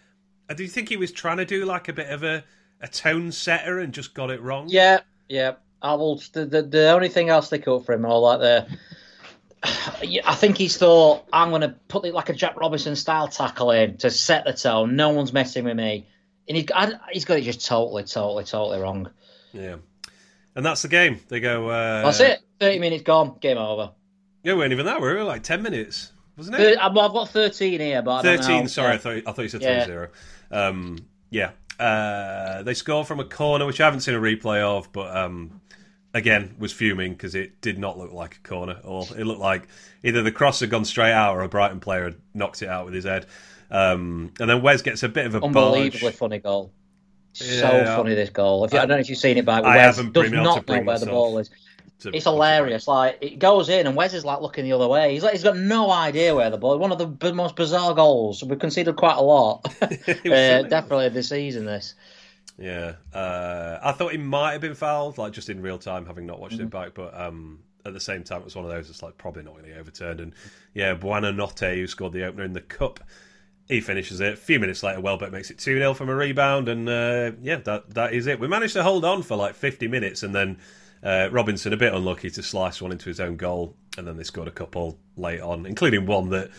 uh, 0.50 0.54
Do 0.54 0.64
you 0.64 0.70
think 0.70 0.88
he 0.88 0.96
was 0.96 1.12
trying 1.12 1.36
to 1.38 1.46
do 1.46 1.66
like 1.66 1.90
a 1.90 1.94
bit 1.94 2.10
of 2.10 2.24
a, 2.24 2.46
a 2.80 2.88
tone 2.88 3.32
setter 3.34 3.80
and 3.80 3.94
just 3.94 4.14
got 4.14 4.32
it 4.32 4.42
wrong? 4.42 4.68
Yeah, 4.70 5.02
yeah. 5.28 5.56
I 5.82 5.94
will. 5.96 6.22
The, 6.34 6.46
the, 6.46 6.62
the 6.62 6.90
only 6.92 7.10
thing 7.10 7.32
I'll 7.32 7.42
stick 7.42 7.68
up 7.68 7.86
for 7.86 7.94
him, 7.94 8.06
and 8.06 8.14
all 8.14 8.30
that 8.32 8.40
there. 8.40 8.68
I 9.64 10.34
think 10.36 10.58
he's 10.58 10.78
thought 10.78 11.26
I'm 11.32 11.50
going 11.50 11.62
to 11.62 11.76
put 11.88 12.04
it 12.06 12.14
like 12.16 12.30
a 12.30 12.34
Jack 12.34 12.60
Robinson 12.60 12.96
style 12.96 13.28
tackle 13.28 13.70
in 13.72 13.98
to 13.98 14.10
set 14.10 14.46
the 14.46 14.54
tone. 14.54 14.96
No 14.96 15.10
one's 15.10 15.34
messing 15.34 15.66
with 15.66 15.78
me, 15.78 16.08
and 16.48 16.58
he, 16.58 16.68
I, 16.74 16.94
he's 17.12 17.26
got 17.26 17.38
it 17.38 17.44
just 17.44 17.66
totally, 17.66 18.04
totally, 18.04 18.44
totally 18.44 18.80
wrong. 18.80 19.10
Yeah. 19.54 19.76
And 20.56 20.66
that's 20.66 20.82
the 20.82 20.88
game. 20.88 21.20
They 21.30 21.40
go. 21.40 21.70
Uh, 21.70 22.04
That's 22.04 22.20
it. 22.20 22.42
Thirty 22.60 22.80
minutes 22.80 23.04
gone. 23.04 23.38
Game 23.40 23.58
over. 23.58 23.92
Yeah, 24.44 24.54
we 24.54 24.60
weren't 24.60 24.74
even 24.74 24.86
that. 24.86 25.00
We 25.00 25.08
were 25.08 25.24
like 25.24 25.44
ten 25.44 25.62
minutes, 25.62 26.12
wasn't 26.36 26.60
it? 26.60 26.78
I've 26.78 26.94
got 26.94 27.30
thirteen 27.30 27.80
here, 27.80 28.02
but 28.02 28.12
I 28.12 28.22
don't 28.22 28.38
Thirteen. 28.40 28.68
Sorry, 28.68 28.96
I 28.96 28.98
thought 28.98 29.18
I 29.28 29.32
thought 29.32 29.42
you 29.44 29.48
said 29.48 29.62
Yeah. 29.62 29.86
three 29.86 29.94
zero. 29.94 30.08
Um, 30.52 30.98
yeah, 31.30 31.52
uh, 31.80 32.64
they 32.64 32.74
score 32.74 33.06
from 33.06 33.22
a 33.22 33.24
corner, 33.24 33.66
which 33.66 33.80
I 33.80 33.86
haven't 33.86 34.02
seen 34.02 34.16
a 34.16 34.20
replay 34.20 34.60
of, 34.62 34.92
but 34.92 35.16
um, 35.16 35.61
again 36.14 36.56
was 36.60 36.74
fuming 36.74 37.14
because 37.14 37.36
it 37.36 37.62
did 37.62 37.80
not 37.80 37.98
look 37.98 38.12
like 38.12 38.38
a 38.44 38.48
corner 38.48 38.74
at 38.74 38.86
all. 38.86 39.08
It 39.18 39.24
looked 39.26 39.40
like 39.40 39.68
either 40.04 40.22
the 40.24 40.32
cross 40.32 40.60
had 40.60 40.70
gone 40.70 40.86
straight 40.86 41.14
out 41.14 41.36
or 41.36 41.42
a 41.42 41.50
Brighton 41.50 41.80
player 41.80 42.04
had 42.06 42.16
knocked 42.34 42.62
it 42.62 42.70
out 42.70 42.86
with 42.86 42.94
his 42.94 43.06
head. 43.06 43.26
Um, 43.70 44.34
and 44.40 44.50
then 44.50 44.62
Wes 44.62 44.82
gets 44.82 45.04
a 45.04 45.10
bit 45.10 45.26
of 45.26 45.36
a 45.36 45.44
Unbelievably 45.44 46.00
barge. 46.02 46.16
funny 46.16 46.40
goal. 46.40 46.74
So 47.34 47.46
Yeah. 47.46 47.96
funny 47.96 48.14
this 48.16 48.30
goal. 48.30 48.66
If 48.66 48.74
you, 48.74 48.80
I, 48.80 48.82
don't 48.82 48.98
know 48.98 48.98
if 48.98 49.10
you've 49.10 49.18
seen 49.18 49.38
it 49.38 49.46
back. 49.46 49.64
I 49.64 49.78
Wes 49.78 49.96
haven't 49.96 50.14
does 50.14 50.30
been 50.30 50.34
able 50.40 50.56
to 50.56 50.56
not 50.60 50.68
know 50.68 50.82
where 50.82 51.00
the 51.00 51.06
ball 51.06 51.38
is. 51.38 51.50
It's 52.04 52.26
hilarious. 52.26 52.88
Like 52.88 53.20
it 53.22 53.38
goes 53.40 53.70
in, 53.70 53.86
and 53.86 53.96
Wes 53.96 54.14
is 54.14 54.26
like 54.26 54.42
looking 54.42 54.64
the 54.66 54.74
other 54.74 54.88
way. 54.88 55.14
He's 55.14 55.24
like 55.24 55.34
he's 55.34 55.44
got 55.44 55.56
no 55.56 55.92
idea 55.92 56.34
where 56.36 56.50
the 56.50 56.58
ball. 56.58 56.78
One 56.80 56.92
of 56.92 56.98
the 56.98 57.06
b- 57.06 57.32
most 57.32 57.56
bizarre 57.56 57.94
goals. 57.94 58.44
We've 58.44 58.58
conceded 58.58 58.96
quite 58.96 59.18
a 59.18 59.22
lot. 59.22 59.64
uh, 59.82 59.88
definitely 60.26 61.10
this 61.10 61.30
season. 61.30 61.66
This. 61.66 61.94
Yeah, 62.62 62.94
uh, 63.14 63.80
I 63.82 63.92
thought 63.92 64.12
he 64.12 64.18
might 64.20 64.52
have 64.52 64.62
been 64.62 64.76
fouled, 64.76 65.18
like 65.18 65.34
just 65.34 65.50
in 65.50 65.62
real 65.62 65.78
time, 65.80 66.06
having 66.06 66.26
not 66.26 66.40
watched 66.40 66.56
it 66.60 66.60
Mm-hmm. 66.60 66.68
back. 66.70 66.94
But 66.94 67.20
um, 67.20 67.60
at 67.86 67.94
the 67.94 68.00
same 68.00 68.24
time, 68.24 68.42
it 68.42 68.46
was 68.46 68.56
one 68.56 68.66
of 68.66 68.72
those 68.72 68.88
that's 68.88 69.02
like 69.02 69.18
probably 69.18 69.44
not 69.44 69.54
going 69.54 69.64
to 69.66 69.70
get 69.72 69.80
overturned. 69.80 70.20
And 70.20 70.34
yeah, 70.74 70.94
Buonanotte, 70.96 71.76
who 71.76 71.88
scored 71.88 72.14
the 72.14 72.24
opener 72.26 72.44
in 72.44 72.54
the 72.54 72.62
cup, 72.62 73.00
he 73.68 73.82
finishes 73.82 74.20
it. 74.20 74.34
A 74.34 74.38
few 74.38 74.60
minutes 74.60 74.84
later, 74.84 75.00
Welbeck 75.02 75.32
makes 75.32 75.50
it 75.50 75.58
two 75.58 75.78
0 75.78 75.94
from 75.96 76.10
a 76.10 76.16
rebound, 76.16 76.70
and 76.70 76.88
uh, 76.88 77.32
yeah, 77.42 77.58
that 77.58 77.90
that 77.96 78.14
is 78.14 78.28
it. 78.28 78.40
We 78.40 78.48
managed 78.48 78.74
to 78.74 78.84
hold 78.84 79.06
on 79.06 79.24
for 79.24 79.36
like 79.36 79.56
fifty 79.56 79.88
minutes, 79.88 80.22
and 80.24 80.36
then 80.36 80.60
uh, 81.04 81.30
Robinson 81.32 81.74
a 81.74 81.78
bit 81.78 81.94
unlucky 81.94 82.30
to 82.30 82.44
slice 82.44 82.82
one 82.82 82.92
into 82.92 83.06
his 83.10 83.20
own 83.20 83.38
goal, 83.38 83.76
and 83.98 84.06
then 84.06 84.18
they 84.18 84.24
scored 84.24 84.48
a 84.48 84.52
couple 84.52 85.00
late 85.18 85.42
on, 85.42 85.66
including 85.66 86.06
one 86.06 86.30
that. 86.30 86.52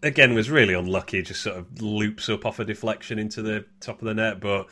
Again, 0.00 0.32
was 0.32 0.48
really 0.48 0.74
unlucky. 0.74 1.22
Just 1.22 1.40
sort 1.42 1.56
of 1.56 1.82
loops 1.82 2.28
up 2.28 2.46
off 2.46 2.60
a 2.60 2.64
deflection 2.64 3.18
into 3.18 3.42
the 3.42 3.64
top 3.80 4.00
of 4.00 4.06
the 4.06 4.14
net, 4.14 4.38
but 4.38 4.68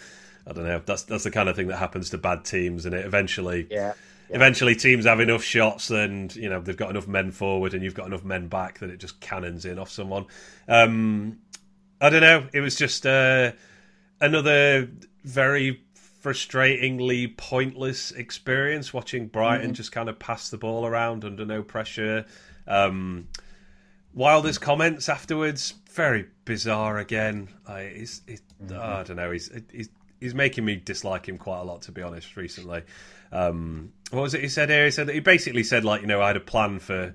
I 0.47 0.53
don't 0.53 0.65
know. 0.65 0.81
That's 0.85 1.03
that's 1.05 1.25
the 1.25 1.31
kind 1.31 1.49
of 1.49 1.57
thing 1.57 1.69
that 1.69 1.77
happens 1.79 2.11
to 2.11 2.19
bad 2.19 2.45
teams, 2.45 2.87
and 2.87 2.95
it 2.95 3.05
eventually, 3.05 3.67
Yeah. 3.71 3.95
eventually 4.31 4.75
teams 4.77 5.05
have 5.07 5.21
enough 5.21 5.43
shots, 5.43 5.91
and 5.91 6.35
you 6.37 6.49
know 6.49 6.61
they've 6.61 6.77
got 6.77 6.91
enough 6.91 7.09
men 7.09 7.33
forward, 7.33 7.75
and 7.75 7.83
you've 7.83 7.95
got 7.95 8.07
enough 8.07 8.25
men 8.25 8.49
back 8.49 8.79
that 8.79 8.91
it 8.91 8.99
just 8.99 9.21
cannons 9.21 9.65
in 9.65 9.79
off 9.79 9.91
someone. 9.91 10.27
Um, 10.69 11.39
I 12.01 12.11
don't 12.11 12.21
know. 12.21 12.47
It 12.53 12.61
was 12.61 12.77
just 12.77 13.07
uh, 13.07 13.53
another 14.21 14.89
very 15.25 15.83
frustratingly 16.23 17.37
pointless 17.37 18.11
experience 18.13 18.93
watching 18.93 19.27
Brighton 19.29 19.75
just 19.75 19.93
kind 19.93 20.09
of 20.09 20.19
pass 20.19 20.51
the 20.51 20.59
ball 20.59 20.87
around 20.87 21.25
under 21.25 21.45
no 21.45 21.63
pressure. 21.63 22.25
Um, 22.67 23.29
Wilder's 24.13 24.59
comments 24.59 25.09
afterwards 25.09 25.75
very 25.93 26.27
bizarre 26.45 26.99
again. 26.99 27.49
I, 27.67 27.93
he's, 27.95 28.23
he, 28.27 28.39
I 28.75 29.03
don't 29.03 29.17
know. 29.17 29.31
He's, 29.31 29.51
he's 29.73 29.89
he's 30.21 30.35
making 30.35 30.65
me 30.65 30.77
dislike 30.77 31.29
him 31.29 31.39
quite 31.39 31.61
a 31.61 31.65
lot 31.65 31.83
to 31.83 31.93
be 31.93 32.03
honest. 32.03 32.37
Recently, 32.37 32.83
um, 33.33 33.93
what 34.11 34.23
was 34.23 34.35
it 34.35 34.41
he 34.43 34.49
said 34.49 34.71
here? 34.71 34.85
He 34.85 34.91
said 34.91 35.07
that 35.09 35.15
he 35.15 35.21
basically 35.21 35.63
said 35.65 35.85
like 35.85 36.01
you 36.03 36.07
know 36.07 36.21
I 36.23 36.29
had 36.29 36.37
a 36.37 36.41
plan 36.41 36.79
for 36.79 37.15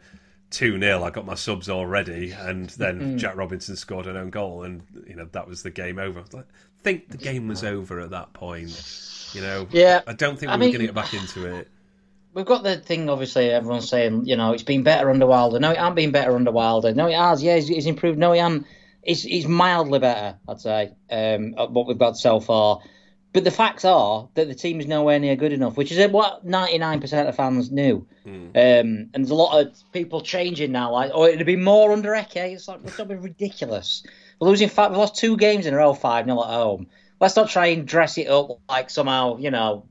two 0.49 0.77
0 0.79 1.03
I 1.03 1.09
got 1.11 1.25
my 1.25 1.35
subs 1.35 1.69
already, 1.69 2.31
and 2.31 2.69
then 2.71 3.17
Jack 3.17 3.35
Robinson 3.37 3.75
scored 3.75 4.07
an 4.07 4.17
own 4.17 4.29
goal, 4.29 4.63
and 4.63 4.83
you 5.07 5.15
know 5.15 5.27
that 5.31 5.47
was 5.47 5.63
the 5.63 5.71
game 5.71 5.97
over. 5.99 6.19
I 6.35 6.39
I 6.39 6.43
think 6.83 7.09
the 7.09 7.17
game 7.17 7.47
was 7.47 7.63
over 7.63 7.99
at 7.99 8.09
that 8.09 8.33
point. 8.33 9.29
You 9.33 9.41
know, 9.41 9.67
Yeah. 9.71 10.01
I 10.07 10.13
don't 10.13 10.37
think 10.37 10.49
we 10.49 10.53
I 10.53 10.55
were 10.55 10.59
mean- 10.59 10.71
going 10.71 10.79
to 10.81 10.85
get 10.87 10.95
back 10.95 11.13
into 11.13 11.45
it. 11.45 11.67
We've 12.33 12.45
got 12.45 12.63
the 12.63 12.77
thing, 12.77 13.09
obviously, 13.09 13.49
everyone's 13.51 13.87
saying, 13.89 14.25
you 14.25 14.35
know, 14.37 14.53
it's 14.53 14.63
been 14.63 14.83
better 14.83 15.09
under 15.11 15.27
Wilder. 15.27 15.59
No, 15.59 15.71
it 15.71 15.77
hasn't 15.77 15.95
been 15.97 16.11
better 16.11 16.33
under 16.35 16.51
Wilder. 16.51 16.93
No, 16.93 17.07
it 17.07 17.13
has. 17.13 17.43
Yeah, 17.43 17.55
he's, 17.55 17.67
he's 17.67 17.85
improved. 17.85 18.17
No, 18.17 18.31
he 18.31 18.39
hasn't. 18.39 18.65
He's, 19.03 19.23
he's 19.23 19.47
mildly 19.47 19.99
better, 19.99 20.37
I'd 20.47 20.61
say, 20.61 20.93
um, 21.09 21.55
at 21.57 21.71
what 21.71 21.87
we've 21.87 21.97
got 21.97 22.17
so 22.17 22.39
far. 22.39 22.79
But 23.33 23.45
the 23.45 23.51
facts 23.51 23.85
are 23.85 24.27
that 24.33 24.47
the 24.49 24.55
team 24.55 24.81
is 24.81 24.87
nowhere 24.87 25.17
near 25.17 25.37
good 25.37 25.53
enough, 25.53 25.77
which 25.77 25.91
is 25.91 26.11
what 26.11 26.45
99% 26.45 27.29
of 27.29 27.35
fans 27.35 27.71
knew. 27.71 28.05
Um, 28.25 28.51
and 28.55 29.09
there's 29.13 29.29
a 29.29 29.35
lot 29.35 29.59
of 29.59 29.73
people 29.93 30.19
changing 30.21 30.73
now, 30.73 30.91
like, 30.91 31.11
oh, 31.13 31.25
it'd 31.25 31.45
be 31.45 31.55
more 31.55 31.93
under 31.93 32.13
Eke. 32.13 32.35
It's 32.35 32.67
like, 32.67 32.81
it's 32.83 32.95
something 32.95 33.21
ridiculous. 33.21 34.03
We're 34.39 34.49
losing 34.49 34.69
five, 34.69 34.91
we've 34.91 34.97
lost 34.97 35.15
two 35.15 35.37
games 35.37 35.65
in 35.65 35.73
a 35.73 35.77
row, 35.77 35.93
5 35.93 36.25
0 36.25 36.41
at 36.41 36.49
home. 36.49 36.87
Let's 37.21 37.35
not 37.35 37.49
try 37.49 37.67
and 37.67 37.87
dress 37.87 38.17
it 38.17 38.27
up 38.27 38.49
like 38.67 38.89
somehow, 38.89 39.37
you 39.37 39.51
know, 39.51 39.85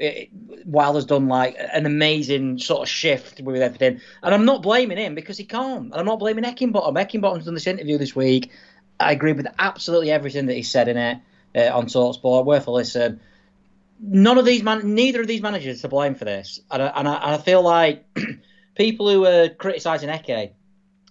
it, 0.00 0.30
Wilder's 0.64 1.04
done 1.04 1.28
like 1.28 1.56
an 1.58 1.86
amazing 1.86 2.58
sort 2.58 2.82
of 2.82 2.88
shift 2.88 3.40
with 3.40 3.60
everything, 3.60 4.00
and 4.22 4.34
I'm 4.34 4.44
not 4.44 4.62
blaming 4.62 4.98
him 4.98 5.14
because 5.14 5.36
he 5.36 5.44
can't. 5.44 5.84
And 5.84 5.94
I'm 5.94 6.06
not 6.06 6.18
blaming 6.18 6.44
Heckingbottom. 6.44 6.94
Heckingbottom's 6.94 7.44
done 7.44 7.54
this 7.54 7.66
interview 7.66 7.98
this 7.98 8.16
week. 8.16 8.50
I 8.98 9.12
agree 9.12 9.32
with 9.32 9.46
absolutely 9.58 10.10
everything 10.10 10.46
that 10.46 10.54
he 10.54 10.62
said 10.62 10.88
in 10.88 10.96
it 10.96 11.18
uh, 11.54 11.76
on 11.76 11.86
Talksport. 11.86 12.46
Worth 12.46 12.66
a 12.66 12.70
listen. 12.70 13.20
None 14.02 14.38
of 14.38 14.46
these 14.46 14.62
man, 14.62 14.94
neither 14.94 15.20
of 15.20 15.26
these 15.26 15.42
managers 15.42 15.78
are 15.78 15.82
to 15.82 15.88
blame 15.88 16.14
for 16.14 16.24
this, 16.24 16.60
and 16.70 16.82
I, 16.82 16.86
and 16.86 17.06
I, 17.06 17.14
and 17.14 17.34
I 17.34 17.38
feel 17.38 17.62
like 17.62 18.04
people 18.74 19.10
who 19.10 19.26
are 19.26 19.50
criticising 19.50 20.08
Eke 20.08 20.54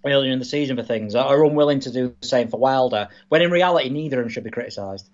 earlier 0.04 0.32
in 0.32 0.40
the 0.40 0.46
season 0.46 0.78
for 0.78 0.84
things 0.84 1.14
are 1.14 1.46
unwilling 1.46 1.82
to 1.82 1.92
do 1.92 2.16
the 2.20 2.28
same 2.28 2.48
for 2.48 2.60
Wilder, 2.60 3.10
when 3.28 3.44
in 3.44 3.52
reality 3.52 3.90
neither 3.90 4.20
of 4.20 4.26
them 4.26 4.30
should 4.32 4.44
be 4.44 4.50
criticised. 4.50 5.08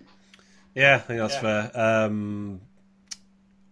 Yeah, 0.73 0.95
I 0.95 0.99
think 0.99 1.19
that's 1.19 1.33
yeah. 1.35 1.69
fair. 1.69 2.05
Um, 2.05 2.61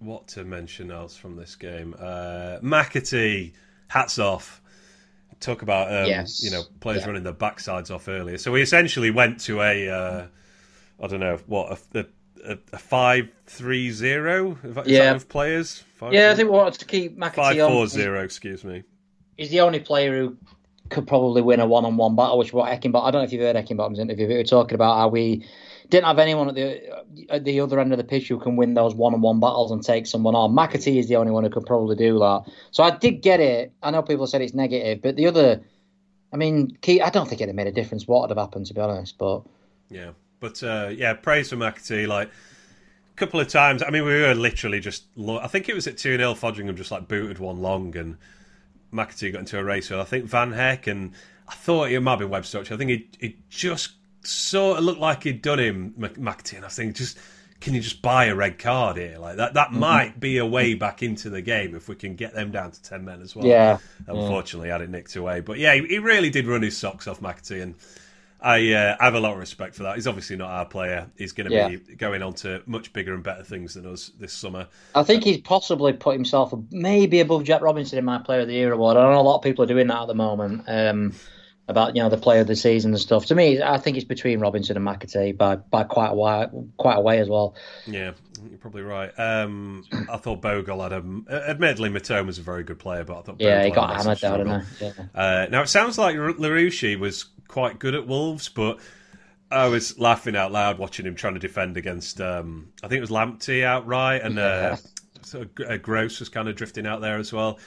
what 0.03 0.27
to 0.29 0.43
mention 0.43 0.91
else 0.91 1.15
from 1.15 1.35
this 1.35 1.55
game? 1.55 1.95
Uh, 1.97 2.59
McAtee, 2.61 3.53
hats 3.87 4.19
off. 4.19 4.61
Talk 5.39 5.61
about 5.61 5.91
um, 5.93 6.07
yes. 6.07 6.41
you 6.41 6.51
know 6.51 6.63
players 6.79 7.01
yeah. 7.01 7.07
running 7.07 7.23
their 7.23 7.33
backsides 7.33 7.93
off 7.93 8.07
earlier. 8.07 8.37
So 8.37 8.51
we 8.51 8.61
essentially 8.61 9.11
went 9.11 9.41
to 9.41 9.61
a 9.61 9.89
uh, 9.89 10.25
I 11.01 11.07
don't 11.07 11.19
know 11.19 11.37
what 11.47 11.79
a, 11.93 12.07
a, 12.45 12.57
a 12.71 12.77
five 12.77 13.29
three 13.45 13.91
zero. 13.91 14.57
yeah, 14.85 15.13
with 15.13 15.27
players. 15.27 15.83
Five, 15.95 16.13
yeah, 16.13 16.31
I 16.31 16.35
think 16.35 16.49
we 16.49 16.55
wanted 16.55 16.79
to 16.79 16.85
keep 16.85 17.17
McAtee 17.17 17.35
five 17.35 17.59
on. 17.59 17.71
four 17.71 17.87
zero. 17.87 18.23
Excuse 18.23 18.63
me. 18.63 18.83
He's 19.35 19.49
the 19.49 19.61
only 19.61 19.79
player 19.79 20.17
who 20.17 20.37
could 20.89 21.07
probably 21.07 21.41
win 21.41 21.59
a 21.59 21.65
one 21.65 21.83
on 21.83 21.97
one 21.97 22.15
battle, 22.15 22.37
which 22.37 22.53
what 22.53 22.69
Heckingbottom. 22.69 23.03
I 23.03 23.11
don't 23.11 23.21
know 23.21 23.25
if 23.25 23.33
you've 23.33 23.41
heard 23.41 23.55
Heckingbottom's 23.55 23.99
interview. 23.99 24.27
We 24.27 24.35
were 24.35 24.43
talking 24.43 24.75
about 24.75 24.97
how 24.97 25.09
we 25.09 25.45
didn't 25.89 26.05
have 26.05 26.19
anyone 26.19 26.49
at 26.49 26.55
the 26.55 27.31
at 27.31 27.43
the 27.43 27.59
other 27.59 27.79
end 27.79 27.91
of 27.91 27.97
the 27.97 28.03
pitch 28.03 28.27
who 28.27 28.39
can 28.39 28.55
win 28.55 28.73
those 28.73 28.95
one 28.95 29.13
on 29.13 29.21
one 29.21 29.39
battles 29.39 29.71
and 29.71 29.83
take 29.83 30.07
someone 30.07 30.35
on. 30.35 30.53
McAtee 30.53 30.97
is 30.97 31.07
the 31.07 31.15
only 31.15 31.31
one 31.31 31.43
who 31.43 31.49
could 31.49 31.65
probably 31.65 31.95
do 31.95 32.19
that. 32.19 32.43
So 32.71 32.83
I 32.83 32.91
did 32.91 33.21
get 33.21 33.39
it. 33.39 33.71
I 33.81 33.91
know 33.91 34.01
people 34.01 34.27
said 34.27 34.41
it's 34.41 34.53
negative, 34.53 35.01
but 35.01 35.15
the 35.15 35.27
other, 35.27 35.61
I 36.31 36.37
mean, 36.37 36.77
Key 36.81 37.01
I 37.01 37.09
don't 37.09 37.27
think 37.27 37.41
it 37.41 37.53
made 37.53 37.67
a 37.67 37.71
difference 37.71 38.07
what 38.07 38.21
would 38.21 38.29
have 38.29 38.37
happened 38.37 38.65
to 38.67 38.73
be 38.73 38.81
honest. 38.81 39.17
But 39.17 39.43
yeah, 39.89 40.11
but 40.39 40.61
uh, 40.63 40.89
yeah, 40.93 41.13
praise 41.13 41.49
for 41.49 41.57
McAtee. 41.57 42.07
Like 42.07 42.29
a 42.29 43.15
couple 43.15 43.39
of 43.39 43.47
times. 43.47 43.83
I 43.83 43.89
mean, 43.89 44.05
we 44.05 44.21
were 44.21 44.33
literally 44.33 44.79
just. 44.79 45.05
I 45.17 45.47
think 45.47 45.69
it 45.69 45.75
was 45.75 45.87
at 45.87 45.97
two 45.97 46.17
0 46.17 46.33
Foderingham 46.33 46.75
just 46.75 46.91
like 46.91 47.07
booted 47.07 47.39
one 47.39 47.61
long 47.61 47.95
and. 47.97 48.17
McAtee 48.93 49.33
got 49.33 49.39
into 49.39 49.57
a 49.57 49.63
race 49.63 49.89
with 49.89 49.99
I 49.99 50.03
think 50.03 50.25
Van 50.25 50.51
Hecke 50.51 50.85
and 50.85 51.13
I 51.47 51.55
thought 51.55 51.89
it 51.89 51.99
might 51.99 52.17
be 52.17 52.25
Webster. 52.25 52.59
I 52.59 52.63
think 52.63 52.91
he 52.91 53.09
he 53.19 53.37
just 53.49 53.93
sort 54.23 54.79
of 54.79 54.83
looked 54.83 54.99
like 54.99 55.23
he'd 55.23 55.41
done 55.41 55.59
him, 55.59 55.93
McAtee. 55.97 56.57
And 56.57 56.65
I 56.65 56.69
think 56.69 56.95
just 56.95 57.17
can 57.63 57.73
you 57.73 57.79
just 57.79 58.01
buy 58.01 58.25
a 58.25 58.35
red 58.35 58.59
card 58.59 58.97
here? 58.97 59.17
Like 59.17 59.37
that 59.37 59.53
that 59.53 59.69
mm-hmm. 59.69 59.79
might 59.79 60.19
be 60.19 60.37
a 60.37 60.45
way 60.45 60.73
back 60.73 61.01
into 61.01 61.29
the 61.29 61.41
game 61.41 61.75
if 61.75 61.87
we 61.87 61.95
can 61.95 62.15
get 62.15 62.33
them 62.33 62.51
down 62.51 62.71
to 62.71 62.83
ten 62.83 63.05
men 63.05 63.21
as 63.21 63.35
well. 63.35 63.45
Yeah. 63.45 63.77
Unfortunately, 64.05 64.67
yeah. 64.67 64.73
had 64.73 64.81
it 64.81 64.89
nicked 64.89 65.15
away, 65.15 65.39
but 65.39 65.57
yeah, 65.57 65.73
he, 65.73 65.87
he, 65.87 65.99
really 65.99 66.29
did 66.29 66.45
run 66.45 66.61
his 66.61 66.77
socks 66.77 67.07
off 67.07 67.21
McAtee, 67.21 67.61
and 67.61 67.75
I 68.41 68.73
uh, 68.73 68.97
have 68.99 69.15
a 69.15 69.21
lot 69.21 69.31
of 69.31 69.39
respect 69.39 69.75
for 69.75 69.83
that. 69.83 69.95
He's 69.95 70.07
obviously 70.07 70.35
not 70.35 70.49
our 70.49 70.65
player. 70.65 71.09
He's 71.17 71.31
going 71.31 71.49
to 71.49 71.55
yeah. 71.55 71.69
be 71.69 71.77
going 71.95 72.21
on 72.21 72.33
to 72.35 72.61
much 72.65 72.91
bigger 72.91 73.13
and 73.13 73.23
better 73.23 73.43
things 73.43 73.75
than 73.75 73.85
us 73.85 74.11
this 74.19 74.33
summer. 74.33 74.67
I 74.93 75.03
think 75.03 75.23
he's 75.23 75.39
possibly 75.39 75.93
put 75.93 76.15
himself 76.15 76.53
maybe 76.69 77.21
above 77.21 77.45
Jack 77.45 77.61
Robinson 77.61 77.97
in 77.97 78.03
my 78.03 78.17
Player 78.17 78.41
of 78.41 78.47
the 78.47 78.55
Year 78.55 78.73
award. 78.73 78.97
I 78.97 79.03
know 79.03 79.19
a 79.19 79.21
lot 79.21 79.37
of 79.37 79.43
people 79.43 79.63
are 79.63 79.67
doing 79.67 79.87
that 79.87 80.01
at 80.01 80.07
the 80.07 80.15
moment. 80.15 80.65
Um, 80.67 81.13
about 81.67 81.95
you 81.95 82.03
know 82.03 82.09
the 82.09 82.17
player 82.17 82.41
of 82.41 82.47
the 82.47 82.55
season 82.55 82.91
and 82.91 82.99
stuff. 82.99 83.25
To 83.27 83.35
me, 83.35 83.61
I 83.61 83.77
think 83.77 83.97
it's 83.97 84.05
between 84.05 84.39
Robinson 84.39 84.77
and 84.77 84.85
McAtee 84.85 85.37
by 85.37 85.55
by 85.55 85.83
quite 85.83 86.09
a 86.09 86.15
while, 86.15 86.67
quite 86.77 86.97
a 86.97 87.01
way 87.01 87.19
as 87.19 87.29
well. 87.29 87.55
Yeah, 87.85 88.11
you're 88.49 88.57
probably 88.57 88.81
right. 88.81 89.11
Um, 89.17 89.85
I 90.09 90.17
thought 90.17 90.41
Bogle 90.41 90.81
had 90.81 90.93
a. 90.93 91.03
Admittedly, 91.29 91.89
Mitoma 91.89 92.25
was 92.25 92.39
a 92.39 92.43
very 92.43 92.63
good 92.63 92.79
player, 92.79 93.03
but 93.03 93.19
I 93.19 93.21
thought 93.21 93.35
yeah, 93.39 93.57
Bogle 93.57 93.65
he 93.65 93.75
got 93.75 93.97
hammered 93.97 94.19
down. 94.19 94.37
Didn't 94.39 94.65
he? 94.65 94.85
Yeah. 94.85 94.91
Uh, 95.15 95.47
now 95.49 95.61
it 95.61 95.69
sounds 95.69 95.97
like 95.97 96.15
Larouci 96.15 96.99
was 96.99 97.25
quite 97.47 97.79
good 97.79 97.95
at 97.95 98.07
Wolves, 98.07 98.49
but 98.49 98.79
I 99.49 99.67
was 99.67 99.97
laughing 99.99 100.35
out 100.35 100.51
loud 100.51 100.79
watching 100.79 101.05
him 101.05 101.15
trying 101.15 101.35
to 101.35 101.39
defend 101.39 101.77
against. 101.77 102.19
Um, 102.19 102.73
I 102.83 102.87
think 102.87 102.97
it 102.97 103.01
was 103.01 103.11
Lamptey 103.11 103.63
outright, 103.63 104.21
and 104.23 104.35
yeah. 104.35 104.77
uh, 105.33 105.41
of 105.41 105.49
uh, 105.67 105.77
Gross 105.77 106.19
was 106.19 106.29
kind 106.29 106.47
of 106.47 106.55
drifting 106.55 106.85
out 106.85 107.01
there 107.01 107.17
as 107.17 107.31
well. 107.31 107.59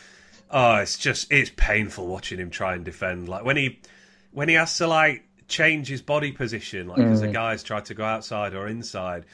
Oh, 0.51 0.77
it's 0.77 0.97
just 0.97 1.33
it's 1.33 1.51
painful 1.57 2.07
watching 2.07 2.39
him 2.39 2.51
try 2.51 2.75
and 2.75 2.85
defend. 2.85 3.29
Like 3.29 3.45
when 3.45 3.57
he 3.57 3.81
when 4.33 4.49
he 4.49 4.55
has 4.55 4.77
to 4.79 4.87
like 4.87 5.25
change 5.49 5.89
his 5.89 6.03
body 6.03 6.33
position, 6.33 6.89
like 6.89 6.99
because 6.99 7.21
mm. 7.21 7.27
the 7.27 7.33
guys 7.33 7.63
try 7.63 7.81
to 7.81 7.95
go 7.95 8.05
outside 8.05 8.55
or 8.55 8.69
inside. 8.69 9.27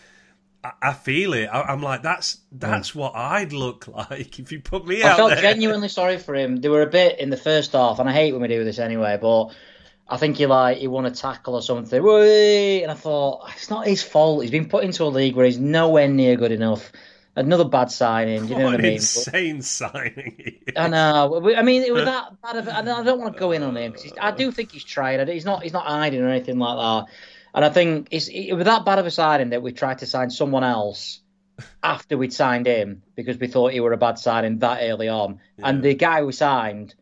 I, 0.64 0.72
I 0.80 0.92
feel 0.92 1.32
it. 1.34 1.46
I, 1.46 1.72
am 1.72 1.82
like, 1.82 2.02
that's 2.02 2.38
that's 2.50 2.92
mm. 2.92 2.96
what 2.96 3.14
I'd 3.14 3.52
look 3.52 3.88
like 4.10 4.38
if 4.38 4.52
you 4.52 4.60
put 4.60 4.86
me 4.86 5.02
I 5.02 5.08
out. 5.08 5.12
I 5.12 5.16
felt 5.16 5.30
there. 5.30 5.42
genuinely 5.42 5.88
sorry 6.00 6.18
for 6.18 6.34
him. 6.34 6.56
There 6.56 6.70
were 6.70 6.82
a 6.82 6.90
bit 6.90 7.18
in 7.18 7.30
the 7.30 7.36
first 7.36 7.72
half, 7.72 7.98
and 7.98 8.08
I 8.08 8.12
hate 8.12 8.32
when 8.32 8.42
we 8.42 8.48
do 8.48 8.64
this 8.64 8.78
anyway, 8.78 9.18
but. 9.20 9.54
I 10.08 10.18
think 10.18 10.36
he 10.36 10.44
like 10.44 10.76
he 10.76 10.88
won 10.88 11.06
a 11.06 11.10
tackle 11.10 11.54
or 11.54 11.62
something. 11.62 11.98
And 11.98 12.90
I 12.90 12.94
thought 12.94 13.48
it's 13.56 13.70
not 13.70 13.86
his 13.86 14.02
fault. 14.02 14.42
He's 14.42 14.50
been 14.50 14.68
put 14.68 14.84
into 14.84 15.04
a 15.04 15.06
league 15.06 15.36
where 15.36 15.46
he's 15.46 15.58
nowhere 15.58 16.06
near 16.06 16.36
good 16.36 16.52
enough 16.52 16.92
another 17.36 17.64
bad 17.64 17.90
signing. 17.90 18.46
You 18.46 18.56
know 18.56 18.64
what, 18.64 18.72
what 18.72 18.80
I 18.80 18.82
mean? 18.82 18.92
Insane 18.94 19.56
but, 19.56 19.64
signing. 19.64 20.62
I 20.76 20.88
know. 20.88 21.54
I 21.56 21.62
mean, 21.62 21.82
it 21.82 21.92
was 21.92 22.04
that 22.04 22.40
bad. 22.42 22.56
Of, 22.56 22.68
I 22.68 22.82
don't 22.82 23.20
want 23.20 23.34
to 23.34 23.40
go 23.40 23.52
in 23.52 23.62
on 23.62 23.76
him 23.76 23.92
because 23.92 24.12
I 24.20 24.30
do 24.32 24.50
think 24.50 24.72
he's 24.72 24.84
tried. 24.84 25.26
He's 25.28 25.44
not. 25.44 25.62
He's 25.62 25.72
not 25.72 25.86
hiding 25.86 26.20
or 26.22 26.28
anything 26.28 26.58
like 26.58 26.76
that. 26.76 27.12
And 27.54 27.64
I 27.64 27.68
think 27.68 28.08
it's 28.10 28.28
it 28.28 28.52
was 28.54 28.64
that 28.64 28.84
bad 28.84 28.98
of 28.98 29.06
a 29.06 29.10
signing 29.10 29.50
that 29.50 29.62
we 29.62 29.72
tried 29.72 29.98
to 29.98 30.06
sign 30.06 30.30
someone 30.30 30.64
else 30.64 31.20
after 31.82 32.16
we'd 32.16 32.32
signed 32.32 32.66
him 32.66 33.02
because 33.14 33.36
we 33.38 33.46
thought 33.46 33.72
he 33.72 33.80
were 33.80 33.92
a 33.92 33.98
bad 33.98 34.18
signing 34.18 34.58
that 34.60 34.78
early 34.82 35.08
on. 35.08 35.40
Yeah. 35.58 35.68
And 35.68 35.82
the 35.82 35.94
guy 35.94 36.22
we 36.22 36.32
signed 36.32 36.94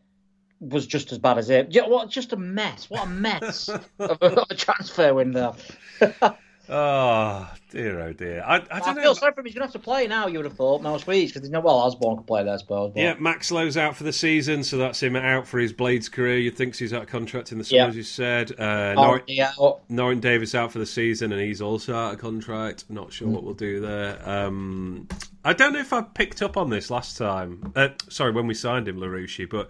was 0.59 0.85
just 0.85 1.11
as 1.11 1.17
bad 1.17 1.37
as 1.37 1.49
it. 1.49 1.73
What 1.87 2.09
just 2.09 2.33
a 2.33 2.37
mess! 2.37 2.89
What 2.89 3.05
a 3.05 3.09
mess 3.09 3.69
of 3.99 4.17
a 4.21 4.55
transfer 4.55 5.13
window. 5.13 5.55
Oh 6.73 7.51
dear, 7.69 7.99
oh 7.99 8.13
dear. 8.13 8.41
I, 8.47 8.55
I 8.55 8.59
don't 8.59 8.71
I 8.71 8.93
know. 8.93 9.01
feel 9.01 9.15
sorry 9.15 9.33
for 9.33 9.41
him. 9.41 9.45
He's 9.45 9.53
going 9.53 9.67
to 9.67 9.73
have 9.73 9.73
to 9.73 9.79
play 9.79 10.07
now. 10.07 10.27
You 10.27 10.37
would 10.39 10.45
have 10.45 10.55
thought 10.55 10.81
most 10.81 11.05
weeks 11.05 11.31
because 11.31 11.41
there's 11.41 11.51
no 11.51 11.59
well 11.59 11.75
Osborn 11.75 12.15
can 12.15 12.23
play 12.23 12.45
there, 12.45 12.53
I 12.53 12.57
suppose. 12.57 12.93
But... 12.93 13.01
Yeah, 13.01 13.15
Max 13.19 13.51
Lowe's 13.51 13.75
out 13.75 13.97
for 13.97 14.05
the 14.05 14.13
season, 14.13 14.63
so 14.63 14.77
that's 14.77 15.03
him 15.03 15.17
out 15.17 15.45
for 15.45 15.59
his 15.59 15.73
Blades 15.73 16.07
career. 16.07 16.37
You 16.37 16.49
think 16.49 16.77
he's 16.77 16.93
out 16.93 17.03
of 17.03 17.07
contract 17.09 17.51
in 17.51 17.57
the 17.57 17.65
summer, 17.65 17.81
yeah. 17.81 17.87
as 17.87 17.97
you 17.97 18.03
said. 18.03 18.57
Uh, 18.57 18.93
Nor- 18.93 19.23
out. 19.41 19.81
Norton 19.89 20.21
Davis 20.21 20.55
out 20.55 20.71
for 20.71 20.79
the 20.79 20.85
season, 20.85 21.33
and 21.33 21.41
he's 21.41 21.61
also 21.61 21.93
out 21.93 22.13
of 22.13 22.19
contract. 22.19 22.85
Not 22.87 23.11
sure 23.11 23.27
mm. 23.27 23.31
what 23.31 23.43
we'll 23.43 23.53
do 23.53 23.81
there. 23.81 24.17
Um, 24.27 25.09
I 25.43 25.51
don't 25.51 25.73
know 25.73 25.79
if 25.79 25.91
I 25.91 26.01
picked 26.01 26.41
up 26.41 26.55
on 26.55 26.69
this 26.69 26.89
last 26.89 27.17
time. 27.17 27.73
Uh, 27.75 27.89
sorry, 28.07 28.31
when 28.31 28.47
we 28.47 28.53
signed 28.53 28.87
him, 28.87 28.95
Larouci, 28.95 29.49
but 29.49 29.69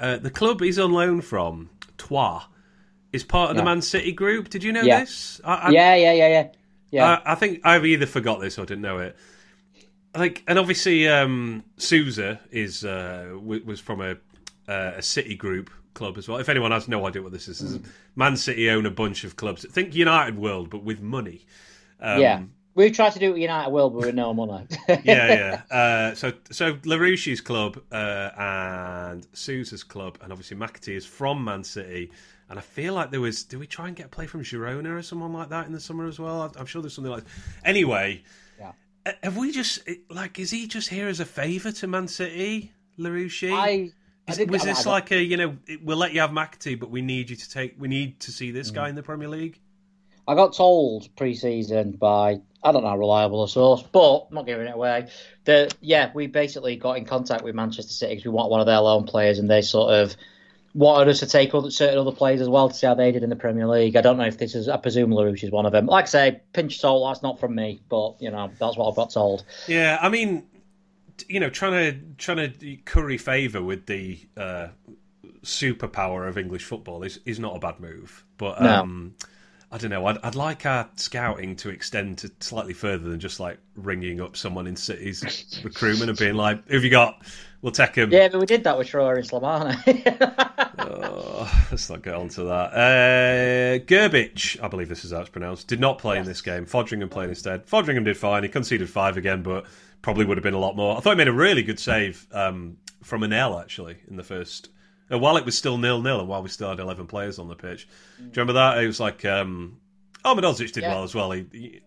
uh, 0.00 0.16
the 0.16 0.30
club 0.30 0.60
he's 0.60 0.80
on 0.80 0.92
loan 0.92 1.20
from, 1.20 1.70
Troyes 1.98 2.42
is 3.12 3.24
part 3.24 3.50
of 3.50 3.56
yeah. 3.56 3.62
the 3.62 3.64
Man 3.64 3.82
City 3.82 4.12
group. 4.12 4.48
Did 4.48 4.62
you 4.62 4.72
know 4.72 4.82
yeah. 4.82 5.00
this? 5.00 5.40
I, 5.44 5.54
I, 5.54 5.70
yeah, 5.70 5.94
yeah, 5.94 6.12
yeah, 6.12 6.28
yeah. 6.28 6.48
Yeah. 6.90 7.20
I, 7.24 7.32
I, 7.32 7.34
think 7.36 7.60
I've 7.64 7.86
either 7.86 8.06
forgot 8.06 8.40
this 8.40 8.58
or 8.58 8.66
didn't 8.66 8.82
know 8.82 8.98
it. 8.98 9.16
Like, 10.14 10.44
and 10.46 10.58
obviously, 10.58 11.08
um, 11.08 11.64
Souza 11.78 12.38
is 12.50 12.84
uh, 12.84 13.34
was 13.42 13.80
from 13.80 14.02
a 14.02 14.16
uh, 14.68 14.92
a 14.96 15.02
City 15.02 15.34
group 15.34 15.70
club 15.94 16.18
as 16.18 16.28
well. 16.28 16.38
If 16.38 16.48
anyone 16.48 16.70
has 16.70 16.88
no 16.88 17.06
idea 17.06 17.22
what 17.22 17.32
this 17.32 17.48
is, 17.48 17.60
this 17.60 17.70
is 17.72 17.80
Man 18.16 18.36
City 18.36 18.70
own 18.70 18.86
a 18.86 18.90
bunch 18.90 19.24
of 19.24 19.36
clubs. 19.36 19.66
Think 19.70 19.94
United 19.94 20.36
World, 20.36 20.70
but 20.70 20.82
with 20.82 21.00
money. 21.00 21.46
Um, 22.00 22.20
yeah. 22.20 22.42
We 22.74 22.90
tried 22.90 23.12
to 23.12 23.18
do 23.18 23.28
it 23.28 23.32
with 23.32 23.42
United 23.42 23.70
World, 23.70 23.92
but 23.92 24.06
with 24.06 24.14
no 24.14 24.32
money. 24.32 24.66
yeah, 24.88 25.02
yeah. 25.04 25.62
Uh, 25.70 26.14
so, 26.14 26.32
so 26.50 26.74
Larouci's 26.76 27.42
club 27.42 27.78
uh, 27.92 28.30
and 28.36 29.26
Souza's 29.34 29.84
club, 29.84 30.18
and 30.22 30.32
obviously 30.32 30.56
McAtee 30.56 30.96
is 30.96 31.04
from 31.04 31.44
Man 31.44 31.64
City. 31.64 32.10
And 32.52 32.58
I 32.58 32.62
feel 32.62 32.92
like 32.92 33.10
there 33.10 33.18
was. 33.18 33.44
Did 33.44 33.60
we 33.60 33.66
try 33.66 33.86
and 33.86 33.96
get 33.96 34.04
a 34.04 34.08
play 34.10 34.26
from 34.26 34.42
Girona 34.42 34.98
or 34.98 35.00
someone 35.00 35.32
like 35.32 35.48
that 35.48 35.64
in 35.64 35.72
the 35.72 35.80
summer 35.80 36.06
as 36.06 36.18
well? 36.18 36.52
I'm 36.54 36.66
sure 36.66 36.82
there's 36.82 36.92
something 36.92 37.10
like. 37.10 37.24
Anyway, 37.64 38.24
yeah. 38.60 38.72
Have 39.22 39.38
we 39.38 39.52
just 39.52 39.88
like? 40.10 40.38
Is 40.38 40.50
he 40.50 40.66
just 40.66 40.90
here 40.90 41.08
as 41.08 41.18
a 41.18 41.24
favour 41.24 41.72
to 41.72 41.86
Man 41.86 42.08
City, 42.08 42.70
Larouci? 42.98 43.50
I. 43.54 43.92
Is, 44.30 44.38
was 44.46 44.64
this 44.64 44.84
like 44.84 45.10
a 45.12 45.22
you 45.22 45.38
know 45.38 45.56
we'll 45.82 45.96
let 45.96 46.12
you 46.12 46.20
have 46.20 46.28
McAtee, 46.28 46.78
but 46.78 46.90
we 46.90 47.00
need 47.00 47.30
you 47.30 47.36
to 47.36 47.50
take 47.50 47.76
we 47.78 47.88
need 47.88 48.20
to 48.20 48.30
see 48.30 48.50
this 48.50 48.70
mm. 48.70 48.74
guy 48.74 48.90
in 48.90 48.96
the 48.96 49.02
Premier 49.02 49.28
League? 49.28 49.58
I 50.28 50.34
got 50.34 50.52
told 50.52 51.08
pre-season 51.16 51.92
by 51.92 52.42
I 52.62 52.70
don't 52.70 52.82
know 52.82 52.90
how 52.90 52.98
reliable 52.98 53.44
a 53.44 53.48
source, 53.48 53.82
but 53.82 54.26
I'm 54.28 54.34
not 54.34 54.44
giving 54.44 54.66
it 54.66 54.74
away. 54.74 55.08
That 55.44 55.74
yeah, 55.80 56.10
we 56.14 56.26
basically 56.26 56.76
got 56.76 56.98
in 56.98 57.06
contact 57.06 57.44
with 57.44 57.54
Manchester 57.54 57.94
City 57.94 58.16
because 58.16 58.26
we 58.26 58.30
want 58.30 58.50
one 58.50 58.60
of 58.60 58.66
their 58.66 58.80
loan 58.80 59.04
players, 59.04 59.38
and 59.38 59.48
they 59.48 59.62
sort 59.62 59.94
of 59.94 60.14
wanted 60.74 61.08
us 61.10 61.20
to 61.20 61.26
take 61.26 61.54
other, 61.54 61.70
certain 61.70 61.98
other 61.98 62.12
players 62.12 62.40
as 62.40 62.48
well 62.48 62.68
to 62.68 62.74
see 62.74 62.86
how 62.86 62.94
they 62.94 63.12
did 63.12 63.22
in 63.22 63.30
the 63.30 63.36
Premier 63.36 63.66
League. 63.66 63.96
I 63.96 64.00
don't 64.00 64.16
know 64.16 64.24
if 64.24 64.38
this 64.38 64.54
is. 64.54 64.68
I 64.68 64.76
presume 64.76 65.10
Larouci 65.10 65.44
is 65.44 65.50
one 65.50 65.66
of 65.66 65.72
them. 65.72 65.86
Like 65.86 66.04
I 66.04 66.08
say, 66.08 66.40
pinch 66.52 66.80
salt. 66.80 67.10
That's 67.10 67.22
not 67.22 67.40
from 67.40 67.54
me, 67.54 67.82
but 67.88 68.16
you 68.20 68.30
know 68.30 68.50
that's 68.58 68.76
what 68.76 68.88
I've 68.88 68.96
got 68.96 69.10
told. 69.10 69.44
Yeah, 69.66 69.98
I 70.00 70.08
mean, 70.08 70.46
you 71.28 71.40
know, 71.40 71.50
trying 71.50 71.72
to 71.72 72.00
trying 72.16 72.52
to 72.52 72.76
curry 72.84 73.18
favour 73.18 73.62
with 73.62 73.86
the 73.86 74.18
uh, 74.36 74.68
superpower 75.42 76.28
of 76.28 76.38
English 76.38 76.64
football 76.64 77.02
is 77.02 77.20
is 77.26 77.38
not 77.38 77.56
a 77.56 77.58
bad 77.58 77.80
move, 77.80 78.24
but. 78.38 78.60
Um, 78.62 79.14
no. 79.18 79.26
I 79.74 79.78
don't 79.78 79.88
know. 79.88 80.04
I'd, 80.04 80.18
I'd 80.22 80.34
like 80.34 80.66
our 80.66 80.86
scouting 80.96 81.56
to 81.56 81.70
extend 81.70 82.18
to 82.18 82.30
slightly 82.40 82.74
further 82.74 83.08
than 83.08 83.18
just 83.18 83.40
like 83.40 83.56
ringing 83.74 84.20
up 84.20 84.36
someone 84.36 84.66
in 84.66 84.76
City's 84.76 85.58
recruitment 85.64 86.10
and 86.10 86.18
being 86.18 86.34
like, 86.34 86.68
"Who 86.68 86.74
have 86.74 86.84
you 86.84 86.90
got? 86.90 87.22
We'll 87.62 87.72
take 87.72 87.94
him." 87.94 88.10
Yeah, 88.10 88.28
but 88.28 88.40
we 88.40 88.46
did 88.46 88.64
that 88.64 88.76
with 88.76 88.88
Schroer 88.88 89.16
and 89.16 89.28
Slimani. 89.28 90.74
oh, 90.78 91.66
let's 91.70 91.88
not 91.88 92.02
get 92.02 92.14
on 92.14 92.28
to 92.30 92.44
that. 92.44 92.74
Uh, 92.74 93.84
Grbic, 93.84 94.62
I 94.62 94.68
believe 94.68 94.88
this 94.88 95.04
is 95.04 95.12
how 95.12 95.20
it's 95.20 95.30
pronounced, 95.30 95.68
did 95.68 95.80
not 95.80 95.98
play 95.98 96.16
yes. 96.16 96.26
in 96.26 96.28
this 96.28 96.42
game. 96.42 96.66
Foderingham 96.66 97.10
played 97.10 97.30
instead. 97.30 97.66
Foderingham 97.66 98.04
did 98.04 98.16
fine. 98.16 98.42
He 98.42 98.48
conceded 98.48 98.90
five 98.90 99.16
again, 99.16 99.42
but 99.42 99.66
probably 100.02 100.24
would 100.24 100.36
have 100.36 100.42
been 100.42 100.54
a 100.54 100.58
lot 100.58 100.76
more. 100.76 100.96
I 100.96 101.00
thought 101.00 101.10
he 101.10 101.16
made 101.16 101.28
a 101.28 101.32
really 101.32 101.62
good 101.62 101.78
save 101.78 102.26
um, 102.32 102.76
from 103.02 103.22
an 103.22 103.32
L 103.32 103.58
actually 103.58 103.96
in 104.08 104.16
the 104.16 104.24
first 104.24 104.68
And 105.08 105.20
while 105.20 105.36
it 105.36 105.44
was 105.44 105.56
still 105.56 105.78
nil 105.78 106.02
nil, 106.02 106.20
and 106.20 106.28
while 106.28 106.42
we 106.42 106.48
still 106.48 106.68
had 106.68 106.80
eleven 106.80 107.06
players 107.06 107.38
on 107.38 107.48
the 107.48 107.56
pitch, 107.56 107.86
do 108.18 108.24
you 108.24 108.30
remember 108.30 108.54
that? 108.54 108.82
It 108.82 108.86
was 108.86 109.00
like 109.00 109.24
um, 109.24 109.78
oh, 110.24 110.34
did 110.34 110.76
yeah. 110.76 110.88
well 110.88 111.04
as 111.04 111.14
well. 111.14 111.30
He, 111.30 111.46
he, 111.52 111.80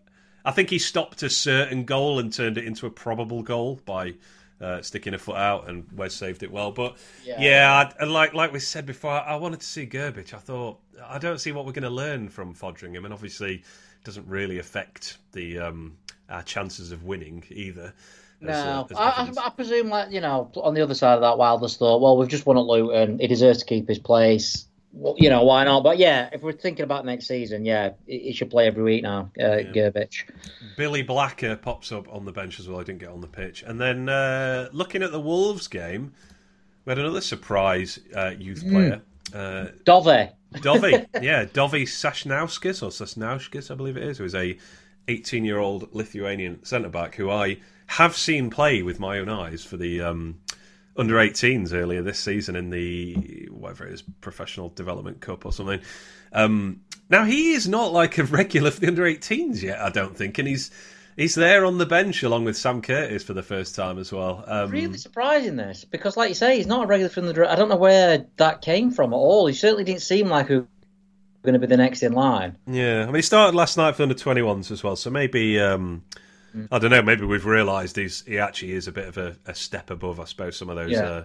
I 0.43 0.51
think 0.51 0.69
he 0.69 0.79
stopped 0.79 1.23
a 1.23 1.29
certain 1.29 1.85
goal 1.85 2.19
and 2.19 2.31
turned 2.31 2.57
it 2.57 2.65
into 2.65 2.85
a 2.85 2.91
probable 2.91 3.41
goal 3.41 3.81
by 3.85 4.13
uh, 4.61 4.81
sticking 4.81 5.13
a 5.13 5.17
foot 5.17 5.35
out, 5.35 5.69
and 5.69 5.85
Wes 5.93 6.13
saved 6.13 6.43
it 6.43 6.51
well. 6.51 6.71
But 6.71 6.97
yeah, 7.23 7.41
yeah 7.41 7.91
I, 7.99 8.05
like 8.05 8.33
like 8.33 8.53
we 8.53 8.59
said 8.59 8.85
before, 8.85 9.11
I 9.11 9.35
wanted 9.35 9.59
to 9.59 9.65
see 9.65 9.85
Grbic. 9.85 10.33
I 10.33 10.37
thought 10.37 10.79
I 11.03 11.17
don't 11.17 11.39
see 11.39 11.51
what 11.51 11.65
we're 11.65 11.73
going 11.73 11.83
to 11.83 11.89
learn 11.89 12.29
from 12.29 12.53
Foderingham, 12.53 13.05
and 13.05 13.13
obviously 13.13 13.55
it 13.55 14.03
doesn't 14.03 14.27
really 14.27 14.59
affect 14.59 15.17
the 15.33 15.59
um, 15.59 15.97
our 16.29 16.43
chances 16.43 16.91
of 16.91 17.03
winning 17.03 17.43
either. 17.49 17.93
No, 18.41 18.85
as, 18.91 18.97
I, 18.97 19.31
I, 19.45 19.49
presume 19.49 19.89
like 19.89 20.11
you 20.11 20.21
know 20.21 20.51
on 20.55 20.73
the 20.73 20.81
other 20.81 20.93
side 20.93 21.15
of 21.15 21.21
that, 21.21 21.37
Wilders 21.37 21.77
thought, 21.77 22.01
well, 22.01 22.17
we've 22.17 22.27
just 22.27 22.45
won 22.45 22.57
at 22.57 22.65
Luton. 22.65 23.19
He 23.19 23.27
deserves 23.27 23.59
to 23.59 23.65
keep 23.65 23.87
his 23.87 23.99
place. 23.99 24.67
Well, 24.97 25.15
you 25.17 25.29
know 25.29 25.43
why 25.43 25.65
not? 25.65 25.83
But 25.83 25.97
yeah, 25.97 26.29
if 26.31 26.41
we're 26.41 26.53
thinking 26.53 26.83
about 26.83 27.05
next 27.05 27.27
season, 27.27 27.65
yeah, 27.65 27.91
he 28.07 28.31
should 28.31 28.49
play 28.49 28.65
every 28.65 28.81
week 28.81 29.03
now. 29.03 29.29
Uh, 29.39 29.57
yeah. 29.73 29.89
Billy 30.77 31.03
Blacker 31.03 31.57
pops 31.57 31.91
up 31.91 32.07
on 32.11 32.23
the 32.23 32.31
bench 32.31 32.59
as 32.59 32.69
well. 32.69 32.79
I 32.79 32.83
didn't 32.83 32.99
get 32.99 33.09
on 33.09 33.21
the 33.21 33.27
pitch, 33.27 33.63
and 33.63 33.79
then 33.79 34.07
uh, 34.07 34.69
looking 34.71 35.03
at 35.03 35.11
the 35.11 35.19
Wolves 35.19 35.67
game, 35.67 36.13
we 36.85 36.91
had 36.91 36.99
another 36.99 37.21
surprise 37.21 37.99
uh, 38.15 38.31
youth 38.37 38.61
hmm. 38.61 38.71
player. 38.71 39.01
Mm. 39.31 39.67
Uh, 39.67 39.71
Dove. 39.83 40.29
Dovey, 40.61 41.05
yeah, 41.21 41.45
Dovey 41.45 41.85
Sasnauskas 41.85 42.81
or 42.81 42.89
Sasnauskas, 42.89 43.69
I 43.69 43.75
believe 43.75 43.97
it 43.97 44.03
is, 44.03 44.17
who 44.17 44.23
is 44.23 44.35
a 44.35 44.57
18 45.07 45.45
year 45.45 45.59
old 45.59 45.93
Lithuanian 45.93 46.63
centre 46.63 46.89
back 46.89 47.15
who 47.15 47.29
I 47.29 47.57
have 47.87 48.15
seen 48.15 48.49
play 48.49 48.81
with 48.81 48.99
my 48.99 49.19
own 49.19 49.29
eyes 49.29 49.63
for 49.63 49.77
the 49.77 50.01
um, 50.01 50.39
under 50.97 51.15
18s 51.15 51.73
earlier 51.73 52.01
this 52.01 52.19
season 52.19 52.55
in 52.55 52.69
the 52.69 53.47
whatever 53.51 53.85
it 53.85 53.93
is 53.93 54.03
professional 54.21 54.69
development 54.69 55.21
cup 55.21 55.45
or 55.45 55.51
something. 55.51 55.81
Um, 56.31 56.81
now 57.09 57.25
he 57.25 57.53
is 57.53 57.67
not 57.67 57.91
like 57.91 58.17
a 58.17 58.23
regular 58.23 58.71
for 58.71 58.81
the 58.81 58.87
under 58.87 59.03
18s 59.03 59.61
yet, 59.61 59.79
I 59.79 59.89
don't 59.89 60.15
think, 60.15 60.37
and 60.37 60.47
he's 60.47 60.71
he's 61.17 61.35
there 61.35 61.65
on 61.65 61.77
the 61.77 61.85
bench 61.85 62.23
along 62.23 62.45
with 62.45 62.57
Sam 62.57 62.81
Curtis 62.81 63.23
for 63.23 63.33
the 63.33 63.43
first 63.43 63.75
time 63.75 63.97
as 63.99 64.11
well. 64.11 64.43
Um, 64.47 64.71
really 64.71 64.97
surprising 64.97 65.55
this 65.55 65.83
because, 65.83 66.17
like 66.17 66.29
you 66.29 66.35
say, 66.35 66.57
he's 66.57 66.67
not 66.67 66.85
a 66.85 66.87
regular 66.87 67.09
from 67.09 67.27
the. 67.27 67.49
I 67.49 67.55
don't 67.55 67.69
know 67.69 67.75
where 67.75 68.25
that 68.37 68.61
came 68.61 68.91
from 68.91 69.13
at 69.13 69.17
all. 69.17 69.47
He 69.47 69.53
certainly 69.53 69.83
didn't 69.83 70.01
seem 70.01 70.29
like 70.29 70.47
who 70.47 70.67
going 71.43 71.53
to 71.53 71.59
be 71.59 71.67
the 71.67 71.77
next 71.77 72.01
in 72.01 72.13
line. 72.13 72.57
Yeah, 72.65 73.03
I 73.03 73.05
mean, 73.05 73.15
he 73.15 73.21
started 73.21 73.55
last 73.55 73.77
night 73.77 73.91
for 73.91 73.97
the 73.97 74.03
under 74.03 74.15
21s 74.15 74.71
as 74.71 74.83
well, 74.83 74.95
so 74.95 75.09
maybe. 75.09 75.59
Um. 75.59 76.03
I 76.71 76.79
don't 76.79 76.91
know. 76.91 77.01
Maybe 77.01 77.25
we've 77.25 77.45
realised 77.45 77.95
he's 77.95 78.23
he 78.25 78.39
actually 78.39 78.73
is 78.73 78.87
a 78.87 78.91
bit 78.91 79.07
of 79.07 79.17
a, 79.17 79.35
a 79.45 79.55
step 79.55 79.89
above, 79.89 80.19
I 80.19 80.25
suppose, 80.25 80.57
some 80.57 80.69
of 80.69 80.75
those 80.75 80.91
yeah. 80.91 81.03
uh, 81.03 81.23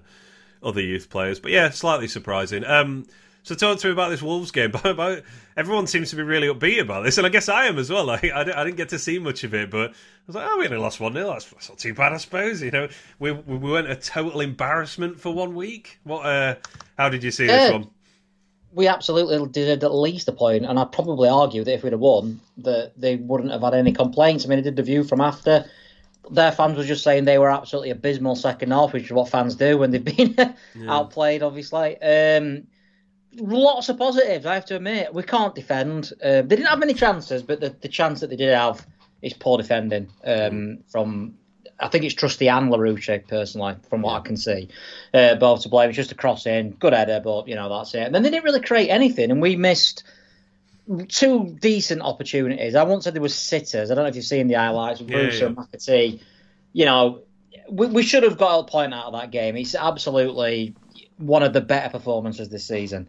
other 0.62 0.80
youth 0.80 1.10
players. 1.10 1.40
But 1.40 1.52
yeah, 1.52 1.70
slightly 1.70 2.08
surprising. 2.08 2.64
Um, 2.64 3.06
so 3.42 3.54
talk 3.54 3.78
to 3.78 3.86
me 3.86 3.92
about 3.92 4.10
this 4.10 4.22
Wolves 4.22 4.50
game. 4.50 4.72
about, 4.84 5.22
everyone 5.56 5.86
seems 5.86 6.10
to 6.10 6.16
be 6.16 6.22
really 6.22 6.48
upbeat 6.48 6.80
about 6.80 7.04
this, 7.04 7.16
and 7.18 7.26
I 7.26 7.30
guess 7.30 7.48
I 7.48 7.66
am 7.66 7.78
as 7.78 7.90
well. 7.90 8.04
Like, 8.10 8.24
I, 8.24 8.40
I 8.40 8.64
didn't 8.64 8.76
get 8.76 8.88
to 8.90 8.98
see 8.98 9.18
much 9.18 9.44
of 9.44 9.54
it, 9.54 9.70
but 9.70 9.90
I 9.90 9.94
was 10.26 10.36
like, 10.36 10.46
oh, 10.48 10.58
we 10.58 10.64
only 10.66 10.78
lost 10.78 11.00
one 11.00 11.12
0 11.12 11.28
that's, 11.28 11.46
that's, 11.46 11.68
not 11.68 11.78
too 11.78 11.94
bad, 11.94 12.12
I 12.12 12.16
suppose. 12.16 12.60
You 12.60 12.70
know, 12.70 12.88
we 13.18 13.30
we 13.32 13.56
weren't 13.56 13.90
a 13.90 13.96
total 13.96 14.40
embarrassment 14.40 15.20
for 15.20 15.32
one 15.32 15.54
week. 15.54 16.00
What? 16.04 16.26
Uh, 16.26 16.56
how 16.98 17.08
did 17.08 17.22
you 17.22 17.30
see 17.30 17.46
this 17.46 17.72
one? 17.72 17.88
We 18.72 18.86
absolutely 18.86 19.48
did 19.48 19.82
at 19.82 19.94
least 19.94 20.28
a 20.28 20.32
point, 20.32 20.64
and 20.64 20.78
I'd 20.78 20.92
probably 20.92 21.28
argue 21.28 21.64
that 21.64 21.74
if 21.74 21.82
we'd 21.82 21.92
have 21.92 22.00
won, 22.00 22.40
that 22.58 22.92
they 22.96 23.16
wouldn't 23.16 23.50
have 23.50 23.62
had 23.62 23.74
any 23.74 23.92
complaints. 23.92 24.44
I 24.44 24.48
mean, 24.48 24.58
I 24.58 24.62
did 24.62 24.76
the 24.76 24.82
view 24.82 25.04
from 25.04 25.20
after. 25.20 25.64
Their 26.30 26.52
fans 26.52 26.76
were 26.76 26.84
just 26.84 27.02
saying 27.02 27.24
they 27.24 27.38
were 27.38 27.50
absolutely 27.50 27.90
abysmal 27.90 28.36
second 28.36 28.70
half, 28.70 28.92
which 28.92 29.04
is 29.04 29.12
what 29.12 29.28
fans 29.28 29.56
do 29.56 29.78
when 29.78 29.90
they've 29.90 30.04
been 30.04 30.34
yeah. 30.38 30.54
outplayed, 30.86 31.42
obviously. 31.42 32.00
Um, 32.00 32.68
lots 33.36 33.88
of 33.88 33.98
positives, 33.98 34.46
I 34.46 34.54
have 34.54 34.66
to 34.66 34.76
admit. 34.76 35.12
We 35.12 35.24
can't 35.24 35.54
defend. 35.54 36.12
Uh, 36.22 36.42
they 36.42 36.56
didn't 36.56 36.66
have 36.66 36.78
many 36.78 36.94
chances, 36.94 37.42
but 37.42 37.60
the, 37.60 37.70
the 37.70 37.88
chance 37.88 38.20
that 38.20 38.30
they 38.30 38.36
did 38.36 38.54
have 38.54 38.86
is 39.22 39.32
poor 39.32 39.58
defending 39.58 40.08
um, 40.24 40.78
from 40.88 41.34
I 41.80 41.88
think 41.88 42.04
it's 42.04 42.14
Trusty 42.14 42.48
and 42.48 42.70
Larouci, 42.70 43.26
personally, 43.26 43.76
from 43.88 44.02
what 44.02 44.20
I 44.20 44.26
can 44.26 44.36
see. 44.36 44.68
Uh, 45.14 45.34
both 45.36 45.62
to 45.62 45.68
blame. 45.68 45.88
It's 45.88 45.96
just 45.96 46.12
a 46.12 46.14
cross 46.14 46.46
in, 46.46 46.72
good 46.72 46.92
header, 46.92 47.20
but 47.22 47.48
you 47.48 47.54
know 47.54 47.68
that's 47.68 47.94
it. 47.94 48.02
And 48.02 48.14
then 48.14 48.22
they 48.22 48.30
didn't 48.30 48.44
really 48.44 48.60
create 48.60 48.88
anything, 48.88 49.30
and 49.30 49.40
we 49.40 49.56
missed 49.56 50.04
two 51.08 51.56
decent 51.60 52.02
opportunities. 52.02 52.74
I 52.74 52.82
once 52.82 53.04
said 53.04 53.14
there 53.14 53.22
was 53.22 53.34
sitters. 53.34 53.90
I 53.90 53.94
don't 53.94 54.04
know 54.04 54.08
if 54.08 54.16
you've 54.16 54.24
seen 54.24 54.48
the 54.48 54.54
highlights. 54.54 55.00
Bruce 55.00 55.34
yeah, 55.34 55.40
yeah. 55.40 55.46
and 55.46 55.56
McAtee. 55.56 56.20
You 56.72 56.84
know, 56.84 57.22
we, 57.68 57.86
we 57.86 58.02
should 58.02 58.22
have 58.22 58.38
got 58.38 58.60
a 58.60 58.64
point 58.64 58.94
out 58.94 59.06
of 59.06 59.12
that 59.12 59.30
game. 59.30 59.56
It's 59.56 59.74
absolutely 59.74 60.74
one 61.16 61.42
of 61.42 61.52
the 61.52 61.60
better 61.60 61.90
performances 61.90 62.48
this 62.48 62.66
season. 62.66 63.08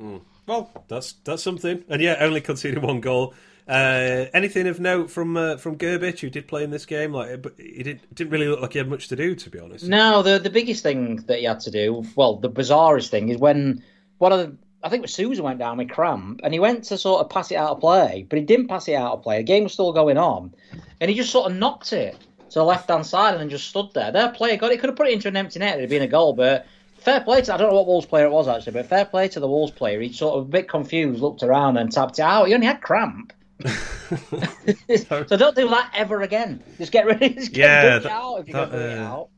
Mm. 0.00 0.22
Well, 0.46 0.70
that's 0.88 1.14
that's 1.24 1.42
something. 1.42 1.84
And 1.88 2.02
yeah, 2.02 2.16
only 2.20 2.40
conceded 2.40 2.82
one 2.82 3.00
goal. 3.00 3.34
Uh, 3.68 4.26
anything 4.34 4.66
of 4.66 4.80
note 4.80 5.10
from 5.10 5.36
uh, 5.36 5.56
from 5.56 5.78
Grbic, 5.78 6.18
who 6.18 6.30
did 6.30 6.48
play 6.48 6.64
in 6.64 6.70
this 6.70 6.84
game? 6.84 7.12
Like, 7.12 7.44
he 7.58 7.82
didn't 7.82 8.14
didn't 8.14 8.32
really 8.32 8.48
look 8.48 8.60
like 8.60 8.72
he 8.72 8.78
had 8.78 8.88
much 8.88 9.08
to 9.08 9.16
do, 9.16 9.34
to 9.34 9.50
be 9.50 9.58
honest. 9.58 9.86
No, 9.86 10.22
the 10.22 10.38
the 10.38 10.50
biggest 10.50 10.82
thing 10.82 11.16
that 11.26 11.38
he 11.38 11.44
had 11.44 11.60
to 11.60 11.70
do, 11.70 12.04
well, 12.16 12.36
the 12.36 12.50
bizarrest 12.50 13.08
thing 13.08 13.28
is 13.28 13.38
when 13.38 13.82
one 14.18 14.32
of 14.32 14.38
the 14.40 14.56
I 14.82 14.88
think 14.88 15.00
it 15.00 15.02
was 15.02 15.14
Susan 15.14 15.44
went 15.44 15.60
down 15.60 15.78
with 15.78 15.90
cramp, 15.90 16.40
and 16.42 16.52
he 16.52 16.58
went 16.58 16.84
to 16.84 16.98
sort 16.98 17.20
of 17.20 17.30
pass 17.30 17.52
it 17.52 17.56
out 17.56 17.70
of 17.70 17.80
play, 17.80 18.26
but 18.28 18.38
he 18.38 18.44
didn't 18.44 18.66
pass 18.66 18.88
it 18.88 18.94
out 18.94 19.12
of 19.12 19.22
play. 19.22 19.38
The 19.38 19.44
game 19.44 19.62
was 19.62 19.72
still 19.72 19.92
going 19.92 20.18
on, 20.18 20.52
and 21.00 21.08
he 21.08 21.16
just 21.16 21.30
sort 21.30 21.50
of 21.50 21.56
knocked 21.56 21.92
it 21.92 22.16
to 22.50 22.58
the 22.58 22.64
left 22.64 22.90
hand 22.90 23.06
side 23.06 23.34
and 23.34 23.40
then 23.40 23.48
just 23.48 23.68
stood 23.68 23.94
there. 23.94 24.10
Their 24.10 24.30
player 24.30 24.56
got 24.56 24.72
it. 24.72 24.80
Could 24.80 24.90
have 24.90 24.96
put 24.96 25.06
it 25.06 25.12
into 25.12 25.28
an 25.28 25.36
empty 25.36 25.60
net. 25.60 25.78
It'd 25.78 25.88
been 25.88 26.02
a 26.02 26.08
goal, 26.08 26.32
but 26.32 26.66
fair 26.98 27.20
play 27.20 27.42
to 27.42 27.54
I 27.54 27.56
don't 27.56 27.70
know 27.70 27.76
what 27.76 27.86
Wolves 27.86 28.06
player 28.06 28.26
it 28.26 28.32
was 28.32 28.48
actually, 28.48 28.72
but 28.72 28.86
fair 28.86 29.04
play 29.04 29.28
to 29.28 29.40
the 29.40 29.48
Wolves 29.48 29.72
player. 29.72 30.00
He 30.00 30.12
sort 30.12 30.38
of 30.38 30.46
a 30.46 30.48
bit 30.48 30.68
confused, 30.68 31.20
looked 31.20 31.44
around 31.44 31.76
and 31.76 31.92
tapped 31.92 32.18
it 32.18 32.22
out. 32.22 32.48
He 32.48 32.54
only 32.54 32.66
had 32.66 32.80
cramp. 32.82 33.32
so, 35.08 35.24
don't 35.24 35.56
do 35.56 35.68
that 35.68 35.90
ever 35.94 36.22
again. 36.22 36.62
Just 36.78 36.92
get 36.92 37.06
rid 37.06 37.22
of 37.22 37.34
just 37.34 37.56
yeah, 37.56 37.98
that, 37.98 38.06
out 38.06 38.40
if 38.40 38.48
you 38.48 38.54
that, 38.54 38.74
it 38.74 38.98
uh... 38.98 39.02
out. 39.02 39.28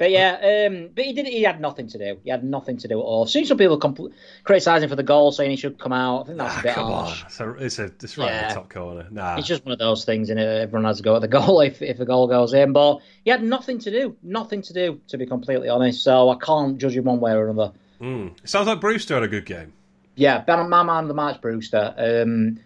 But 0.00 0.12
yeah, 0.12 0.66
um, 0.66 0.88
but 0.94 1.04
he 1.04 1.12
did. 1.12 1.26
He 1.26 1.42
had 1.42 1.60
nothing 1.60 1.86
to 1.88 1.98
do. 1.98 2.18
He 2.24 2.30
had 2.30 2.42
nothing 2.42 2.78
to 2.78 2.88
do 2.88 2.98
at 2.98 3.02
all. 3.02 3.26
Seen 3.26 3.44
some 3.44 3.58
people 3.58 3.78
compl- 3.78 4.10
criticising 4.44 4.88
for 4.88 4.96
the 4.96 5.02
goal, 5.02 5.30
saying 5.30 5.50
he 5.50 5.58
should 5.58 5.78
come 5.78 5.92
out. 5.92 6.22
I 6.22 6.24
think 6.24 6.38
that's 6.38 6.56
ah, 6.56 6.60
a 6.60 6.62
bit 6.62 6.74
come 6.74 6.90
harsh. 6.90 7.24
On. 7.24 7.30
So 7.30 7.56
it's 7.58 7.78
a 7.78 7.84
it's 7.84 8.16
right 8.16 8.28
yeah. 8.28 8.42
in 8.44 8.48
the 8.48 8.54
top 8.54 8.70
corner. 8.70 9.06
Nah, 9.10 9.36
it's 9.36 9.46
just 9.46 9.62
one 9.62 9.72
of 9.72 9.78
those 9.78 10.06
things, 10.06 10.30
and 10.30 10.40
everyone 10.40 10.86
has 10.86 10.96
to 10.96 11.02
go 11.02 11.16
at 11.16 11.20
the 11.20 11.28
goal 11.28 11.60
if 11.60 11.82
if 11.82 11.98
the 11.98 12.06
goal 12.06 12.28
goes 12.28 12.54
in. 12.54 12.72
But 12.72 13.00
he 13.26 13.30
had 13.30 13.42
nothing 13.42 13.78
to 13.80 13.90
do. 13.90 14.16
Nothing 14.22 14.62
to 14.62 14.72
do, 14.72 15.02
to 15.08 15.18
be 15.18 15.26
completely 15.26 15.68
honest. 15.68 16.02
So 16.02 16.30
I 16.30 16.36
can't 16.36 16.78
judge 16.78 16.96
him 16.96 17.04
one 17.04 17.20
way 17.20 17.32
or 17.32 17.50
another. 17.50 17.74
Mm. 18.00 18.32
Sounds 18.48 18.68
like 18.68 18.80
Brewster 18.80 19.12
had 19.12 19.22
a 19.22 19.28
good 19.28 19.44
game. 19.44 19.74
Yeah, 20.14 20.42
my 20.48 20.82
man 20.82 21.04
of 21.04 21.08
the 21.08 21.14
match, 21.14 21.42
Brewster. 21.42 21.94
Um, 21.98 22.58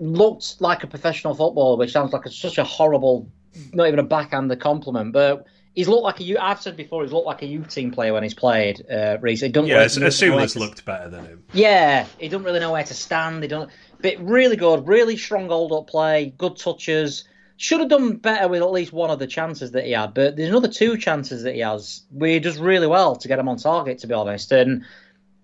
looked 0.00 0.60
like 0.60 0.82
a 0.82 0.86
professional 0.86 1.34
footballer, 1.34 1.76
which 1.76 1.92
sounds 1.92 2.12
like 2.12 2.26
a, 2.26 2.30
such 2.30 2.58
a 2.58 2.64
horrible, 2.64 3.30
not 3.72 3.86
even 3.86 3.98
a 3.98 4.04
backhand 4.04 4.58
compliment, 4.60 5.12
but 5.12 5.46
he's 5.74 5.88
looked 5.88 6.02
like 6.02 6.20
a. 6.20 6.36
I've 6.38 6.60
said 6.60 6.76
before, 6.76 7.02
he's 7.02 7.12
looked 7.12 7.26
like 7.26 7.42
a 7.42 7.46
youth 7.46 7.68
team 7.68 7.90
player 7.90 8.12
when 8.12 8.22
he's 8.22 8.34
played 8.34 8.84
uh, 8.90 9.18
recently. 9.20 9.68
Yeah, 9.68 9.76
really 9.76 10.06
Asuma's 10.06 10.56
looked 10.56 10.84
better 10.84 11.08
than 11.08 11.24
him. 11.26 11.44
Yeah, 11.52 12.06
he 12.18 12.28
doesn't 12.28 12.44
really 12.44 12.60
know 12.60 12.72
where 12.72 12.84
to 12.84 12.94
stand. 12.94 13.42
He 13.42 13.48
don't. 13.48 13.70
But 14.00 14.18
really 14.18 14.56
good, 14.56 14.86
really 14.86 15.16
strong 15.16 15.48
hold 15.48 15.72
up 15.72 15.86
play, 15.86 16.32
good 16.36 16.56
touches. 16.56 17.24
Should 17.58 17.80
have 17.80 17.90
done 17.90 18.16
better 18.16 18.48
with 18.48 18.62
at 18.62 18.70
least 18.70 18.90
one 18.90 19.10
of 19.10 19.18
the 19.18 19.26
chances 19.26 19.72
that 19.72 19.84
he 19.84 19.92
had, 19.92 20.14
but 20.14 20.34
there's 20.34 20.48
another 20.48 20.68
two 20.68 20.96
chances 20.96 21.42
that 21.42 21.54
he 21.54 21.60
has 21.60 22.04
where 22.10 22.30
he 22.30 22.40
does 22.40 22.58
really 22.58 22.86
well 22.86 23.16
to 23.16 23.28
get 23.28 23.38
him 23.38 23.50
on 23.50 23.58
target, 23.58 23.98
to 23.98 24.06
be 24.06 24.14
honest. 24.14 24.50
And 24.50 24.86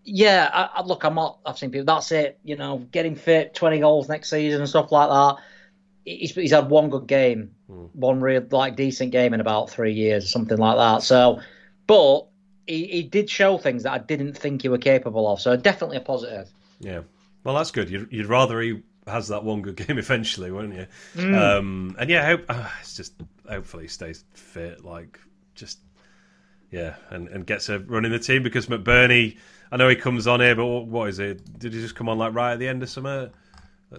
yeah, 0.06 0.48
I, 0.52 0.80
I, 0.80 0.82
look, 0.84 1.04
I'm 1.04 1.14
not. 1.14 1.40
I've 1.44 1.58
seen 1.58 1.70
people. 1.70 1.84
That's 1.84 2.12
it. 2.12 2.38
You 2.44 2.56
know, 2.56 2.78
getting 2.78 3.16
fit, 3.16 3.54
20 3.54 3.80
goals 3.80 4.08
next 4.08 4.30
season 4.30 4.60
and 4.60 4.68
stuff 4.68 4.92
like 4.92 5.08
that. 5.08 5.42
He's, 6.04 6.32
he's 6.32 6.52
had 6.52 6.70
one 6.70 6.88
good 6.88 7.08
game, 7.08 7.56
mm. 7.68 7.90
one 7.92 8.20
real 8.20 8.46
like 8.50 8.76
decent 8.76 9.10
game 9.10 9.34
in 9.34 9.40
about 9.40 9.70
three 9.70 9.92
years 9.92 10.24
or 10.24 10.28
something 10.28 10.56
like 10.56 10.76
that. 10.76 11.02
So, 11.02 11.40
but 11.88 12.28
he, 12.68 12.86
he 12.86 13.02
did 13.02 13.28
show 13.28 13.58
things 13.58 13.82
that 13.82 13.92
I 13.92 13.98
didn't 13.98 14.34
think 14.34 14.62
he 14.62 14.68
were 14.68 14.78
capable 14.78 15.30
of. 15.30 15.40
So 15.40 15.56
definitely 15.56 15.96
a 15.96 16.00
positive. 16.00 16.48
Yeah, 16.78 17.00
well, 17.42 17.56
that's 17.56 17.72
good. 17.72 17.90
You'd, 17.90 18.12
you'd 18.12 18.26
rather 18.26 18.60
he 18.60 18.82
has 19.08 19.28
that 19.28 19.42
one 19.42 19.62
good 19.62 19.76
game 19.86 19.98
eventually, 19.98 20.52
won't 20.52 20.74
you? 20.74 20.86
Mm. 21.16 21.58
Um, 21.58 21.96
and 21.98 22.08
yeah, 22.08 22.24
hope, 22.24 22.44
uh, 22.48 22.70
it's 22.80 22.96
just 22.96 23.12
hopefully 23.48 23.84
he 23.84 23.88
stays 23.88 24.24
fit. 24.34 24.84
Like 24.84 25.18
just 25.56 25.80
yeah, 26.70 26.94
and 27.10 27.26
and 27.28 27.44
gets 27.44 27.68
a 27.68 27.80
run 27.80 28.04
in 28.04 28.12
the 28.12 28.20
team 28.20 28.44
because 28.44 28.66
McBurnie 28.66 29.38
I 29.72 29.76
know 29.76 29.88
he 29.88 29.96
comes 29.96 30.26
on 30.26 30.40
here, 30.40 30.54
but 30.54 30.66
what, 30.66 30.86
what 30.86 31.08
is 31.08 31.18
it? 31.18 31.58
Did 31.58 31.72
he 31.72 31.80
just 31.80 31.94
come 31.94 32.08
on 32.08 32.18
like 32.18 32.34
right 32.34 32.52
at 32.52 32.58
the 32.58 32.68
end 32.68 32.82
of 32.82 32.88
summer? 32.90 33.30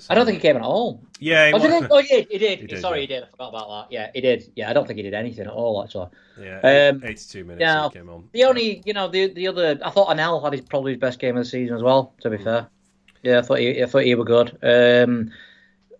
I 0.10 0.16
don't 0.16 0.26
think 0.26 0.36
he 0.36 0.42
came 0.42 0.58
at 0.58 0.62
all. 0.62 1.02
Yeah. 1.20 1.52
Oh, 1.54 1.60
did 1.60 1.72
he? 1.72 1.88
oh, 1.90 2.02
he 2.02 2.08
did. 2.08 2.28
He 2.30 2.38
did. 2.38 2.60
He 2.60 2.68
did 2.68 2.82
Sorry, 2.82 3.00
yeah. 3.00 3.02
he 3.02 3.08
did. 3.08 3.24
I 3.24 3.28
forgot 3.28 3.50
about 3.50 3.68
that. 3.70 3.94
Yeah, 3.94 4.12
he 4.14 4.22
did. 4.22 4.52
Yeah, 4.56 4.70
I 4.70 4.74
don't 4.74 4.86
think 4.86 4.98
he 4.98 5.04
did 5.04 5.14
anything 5.14 5.46
at 5.46 5.52
all, 5.52 5.82
actually. 5.82 6.10
Yeah, 6.40 6.90
um, 6.92 7.04
82 7.04 7.46
minutes 7.46 7.94
he 7.94 8.00
came 8.00 8.10
on. 8.10 8.30
The 8.34 8.44
only, 8.44 8.82
you 8.86 8.94
know, 8.94 9.08
the 9.08 9.28
the 9.28 9.48
other, 9.48 9.80
I 9.84 9.90
thought 9.90 10.10
Anel 10.10 10.44
had 10.44 10.54
his 10.54 10.62
probably 10.62 10.92
his 10.92 11.00
best 11.00 11.20
game 11.20 11.38
of 11.38 11.44
the 11.44 11.50
season 11.50 11.76
as 11.76 11.84
well. 11.84 12.14
To 12.22 12.30
be 12.30 12.38
mm. 12.38 12.44
fair, 12.44 12.68
yeah, 13.24 13.40
I 13.40 13.42
thought 13.42 13.60
he, 13.60 13.82
I 13.82 13.86
thought 13.86 14.04
he 14.04 14.16
were 14.16 14.26
good. 14.26 14.58
Um, 14.62 15.32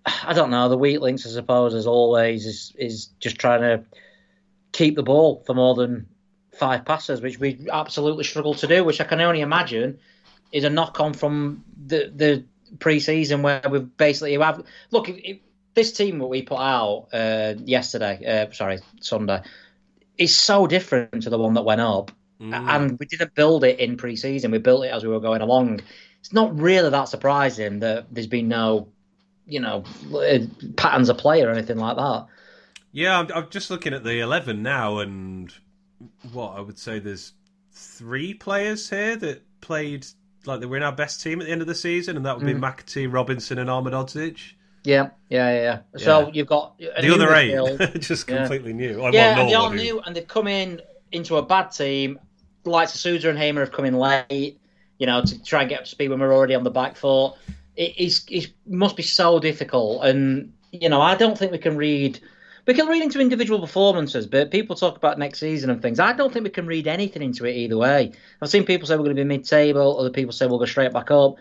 I 0.06 0.34
don't 0.34 0.52
know. 0.52 0.68
The 0.68 0.78
weak 0.78 1.00
links, 1.00 1.26
I 1.26 1.30
suppose, 1.30 1.74
as 1.74 1.88
always, 1.88 2.46
is 2.46 2.74
is 2.78 3.08
just 3.20 3.40
trying 3.40 3.62
to 3.62 3.84
keep 4.74 4.96
the 4.96 5.04
ball 5.04 5.44
for 5.46 5.54
more 5.54 5.76
than 5.76 6.08
five 6.58 6.86
passes, 6.86 7.22
which 7.22 7.40
we 7.40 7.68
absolutely 7.72 8.24
struggled 8.24 8.58
to 8.60 8.68
do, 8.68 8.84
which 8.84 9.02
I 9.02 9.04
can 9.04 9.22
only 9.22 9.42
imagine 9.42 10.00
is 10.52 10.64
a 10.64 10.70
knock 10.70 11.00
on 11.00 11.14
from 11.14 11.64
the 11.86 12.12
the 12.16 12.44
pre-season 12.80 13.44
where 13.44 13.62
we've 13.70 13.96
basically 13.98 14.38
have 14.38 14.64
look 14.92 15.10
if, 15.10 15.40
this 15.74 15.94
team 15.94 16.18
that 16.20 16.26
we 16.26 16.42
put 16.42 16.58
out 16.58 17.08
uh, 17.14 17.54
yesterday, 17.64 18.26
uh, 18.26 18.52
sorry 18.52 18.80
Sunday, 19.00 19.44
is 20.18 20.36
so 20.36 20.66
different 20.66 21.22
to 21.24 21.30
the 21.30 21.38
one 21.38 21.54
that 21.54 21.62
went 21.62 21.82
up, 21.82 22.12
mm. 22.42 22.52
and 22.52 22.98
we 23.00 23.06
didn't 23.06 23.36
build 23.36 23.64
it 23.64 23.80
in 23.80 23.96
pre-season. 23.96 24.50
We 24.50 24.58
built 24.58 24.86
it 24.86 24.92
as 24.92 25.04
we 25.04 25.10
were 25.10 25.20
going 25.20 25.42
along. 25.42 25.82
It's 26.20 26.34
not 26.34 26.60
really 26.60 26.90
that 26.90 27.10
surprising 27.10 27.80
that 27.82 28.08
there's 28.12 28.26
been 28.28 28.48
no, 28.48 28.88
you 29.46 29.60
know, 29.60 29.84
uh, 30.16 30.40
patterns 30.76 31.10
of 31.10 31.20
play 31.20 31.44
or 31.44 31.52
anything 31.52 31.78
like 31.78 31.96
that. 31.96 32.26
Yeah, 32.92 33.20
I'm, 33.20 33.32
I'm 33.32 33.50
just 33.52 33.70
looking 33.70 33.94
at 33.94 34.04
the 34.04 34.20
eleven 34.20 34.64
now, 34.64 34.98
and 34.98 35.54
what 36.32 36.58
I 36.58 36.62
would 36.62 36.78
say 36.78 37.00
there's 37.00 37.34
three 37.72 38.34
players 38.34 38.90
here 38.90 39.16
that 39.18 39.44
played 39.62 40.06
like 40.46 40.60
they 40.60 40.66
were 40.66 40.78
in 40.78 40.84
our 40.84 40.92
best 40.92 41.22
team 41.22 41.42
at 41.42 41.48
the 41.48 41.52
end 41.52 41.62
of 41.62 41.68
the 41.68 41.76
season, 41.76 42.18
and 42.18 42.26
that 42.26 42.38
would 42.38 42.46
be 42.46 42.54
mm. 42.54 42.60
McAtee, 42.60 43.12
Robinson, 43.12 43.60
and 43.60 43.70
Ahmedhodzic. 43.70 44.40
Yeah, 44.84 45.10
yeah, 45.30 45.54
yeah. 45.54 45.80
So 45.98 46.22
yeah. 46.22 46.30
you've 46.34 46.48
got 46.48 46.78
the 46.78 47.14
other 47.14 47.34
eight, 47.36 48.00
just 48.00 48.28
completely 48.28 48.72
yeah. 48.72 48.78
new. 48.78 49.02
Oh, 49.02 49.12
yeah, 49.12 49.40
and 49.40 49.50
they're 49.50 49.58
all 49.58 49.72
new, 49.72 50.00
and 50.02 50.16
they've 50.16 50.28
come 50.28 50.48
in 50.48 50.82
into 51.12 51.38
a 51.38 51.42
bad 51.42 51.72
team. 51.72 52.20
Like 52.64 52.90
Souza 52.90 53.30
and 53.30 53.38
Hamer 53.38 53.62
have 53.62 53.72
come 53.72 53.86
in 53.86 53.98
late, 53.98 54.60
you 54.98 55.08
know, 55.08 55.22
to 55.22 55.44
try 55.44 55.62
and 55.62 55.70
get 55.70 55.80
up 55.80 55.86
to 55.86 55.92
speed 55.92 56.10
when 56.10 56.20
we're 56.20 56.34
already 56.34 56.56
on 56.56 56.64
the 56.64 56.72
back 56.72 56.96
foot. 56.96 57.34
It, 57.76 57.94
it's, 57.98 58.26
it 58.30 58.54
must 58.66 58.96
be 58.96 59.04
so 59.04 59.40
difficult, 59.40 60.06
and 60.06 60.54
you 60.72 60.90
know, 60.90 61.02
I 61.02 61.16
don't 61.16 61.38
think 61.38 61.52
we 61.52 61.58
can 61.58 61.76
read 61.76 62.20
we 62.68 62.74
can 62.74 62.88
read 62.88 63.02
into 63.02 63.20
individual 63.20 63.60
performances, 63.60 64.28
but 64.28 64.52
people 64.52 64.76
talk 64.76 64.98
about 64.98 65.18
next 65.18 65.40
season 65.40 65.70
and 65.70 65.82
things. 65.82 66.00
I 66.00 66.14
don't 66.14 66.32
think 66.32 66.44
we 66.44 66.50
can 66.50 66.68
read 66.68 66.88
anything 66.88 67.24
into 67.24 67.46
it 67.46 67.56
either 67.56 67.78
way. 67.78 68.12
I've 68.42 68.50
seen 68.50 68.66
people 68.66 68.88
say 68.88 68.96
we're 68.96 69.06
going 69.06 69.16
to 69.16 69.24
be 69.24 69.28
mid-table, 69.28 70.00
other 70.00 70.10
people 70.10 70.34
say 70.34 70.46
we'll 70.46 70.60
go 70.60 70.66
straight 70.66 70.92
back 70.92 71.10
up. 71.10 71.38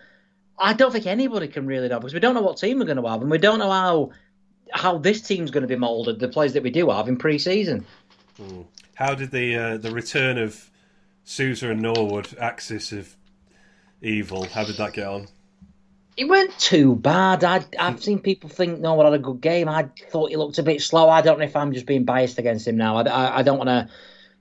I 0.57 0.73
don't 0.73 0.91
think 0.91 1.05
anybody 1.05 1.47
can 1.47 1.67
really 1.67 1.89
know 1.89 1.99
because 1.99 2.13
we 2.13 2.19
don't 2.19 2.33
know 2.33 2.41
what 2.41 2.57
team 2.57 2.79
we're 2.79 2.85
going 2.85 2.97
to 2.97 3.07
have, 3.07 3.21
and 3.21 3.29
we 3.29 3.37
don't 3.37 3.59
know 3.59 3.69
how 3.69 4.11
how 4.73 4.97
this 4.97 5.21
team's 5.21 5.51
going 5.51 5.61
to 5.61 5.67
be 5.67 5.75
moulded. 5.75 6.19
The 6.19 6.27
players 6.27 6.53
that 6.53 6.63
we 6.63 6.71
do 6.71 6.89
have 6.89 7.07
in 7.07 7.17
pre-season. 7.17 7.85
Hmm. 8.37 8.61
How 8.95 9.13
did 9.13 9.29
the 9.29 9.55
uh, 9.55 9.77
the 9.77 9.91
return 9.91 10.39
of 10.39 10.69
Souza 11.25 11.69
and 11.69 11.81
Norwood, 11.81 12.35
axis 12.39 12.91
of 12.91 13.15
evil, 14.01 14.45
how 14.45 14.63
did 14.63 14.77
that 14.77 14.93
get 14.93 15.07
on? 15.07 15.27
It 16.17 16.27
weren't 16.27 16.57
too 16.57 16.95
bad. 16.95 17.43
I, 17.43 17.63
I've 17.79 18.03
seen 18.03 18.19
people 18.19 18.49
think 18.49 18.79
Norwood 18.79 19.05
had 19.05 19.13
a 19.13 19.19
good 19.19 19.39
game. 19.39 19.69
I 19.69 19.87
thought 20.09 20.31
he 20.31 20.35
looked 20.35 20.57
a 20.57 20.63
bit 20.63 20.81
slow. 20.81 21.09
I 21.09 21.21
don't 21.21 21.37
know 21.37 21.45
if 21.45 21.55
I'm 21.55 21.71
just 21.71 21.85
being 21.85 22.05
biased 22.05 22.39
against 22.39 22.67
him 22.67 22.75
now. 22.75 22.97
I, 22.97 23.03
I, 23.03 23.37
I 23.39 23.43
don't 23.43 23.59
want 23.59 23.69
to, 23.69 23.87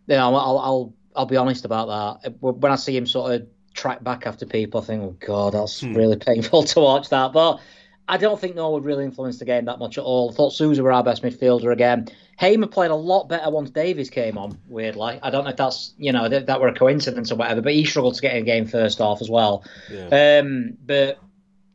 you 0.06 0.16
know, 0.16 0.34
I'll, 0.34 0.58
I'll 0.58 0.94
I'll 1.14 1.26
be 1.26 1.36
honest 1.36 1.64
about 1.64 2.22
that. 2.22 2.34
When 2.40 2.72
I 2.72 2.76
see 2.76 2.96
him 2.96 3.06
sort 3.06 3.32
of 3.32 3.46
track 3.74 4.02
back 4.02 4.26
after 4.26 4.46
people, 4.46 4.80
I 4.80 4.84
think, 4.84 5.02
oh 5.02 5.16
god, 5.20 5.54
that's 5.54 5.80
hmm. 5.80 5.94
really 5.94 6.16
painful 6.16 6.62
to 6.64 6.80
watch 6.80 7.08
that. 7.10 7.32
But 7.32 7.60
I 8.08 8.16
don't 8.16 8.40
think 8.40 8.54
Norwood 8.54 8.84
really 8.84 9.04
influenced 9.04 9.38
the 9.38 9.44
game 9.44 9.64
that 9.64 9.78
much 9.78 9.98
at 9.98 10.04
all. 10.04 10.30
I 10.30 10.34
thought 10.34 10.52
Souza 10.52 10.82
were 10.82 10.92
our 10.92 11.02
best 11.02 11.22
midfielder 11.22 11.72
again. 11.72 12.08
Hamer 12.38 12.66
played 12.66 12.90
a 12.90 12.94
lot 12.94 13.28
better 13.28 13.50
once 13.50 13.70
Davies 13.70 14.10
came 14.10 14.36
on. 14.36 14.58
Weirdly, 14.68 15.18
I 15.22 15.30
don't 15.30 15.44
know 15.44 15.50
if 15.50 15.56
that's 15.56 15.94
you 15.98 16.12
know 16.12 16.28
that, 16.28 16.46
that 16.46 16.60
were 16.60 16.68
a 16.68 16.74
coincidence 16.74 17.32
or 17.32 17.36
whatever, 17.36 17.62
but 17.62 17.72
he 17.72 17.84
struggled 17.84 18.14
to 18.14 18.22
get 18.22 18.36
in 18.36 18.44
the 18.44 18.50
game 18.50 18.66
first 18.66 19.00
off 19.00 19.20
as 19.20 19.30
well. 19.30 19.64
Yeah. 19.90 20.40
Um, 20.40 20.76
but 20.84 21.18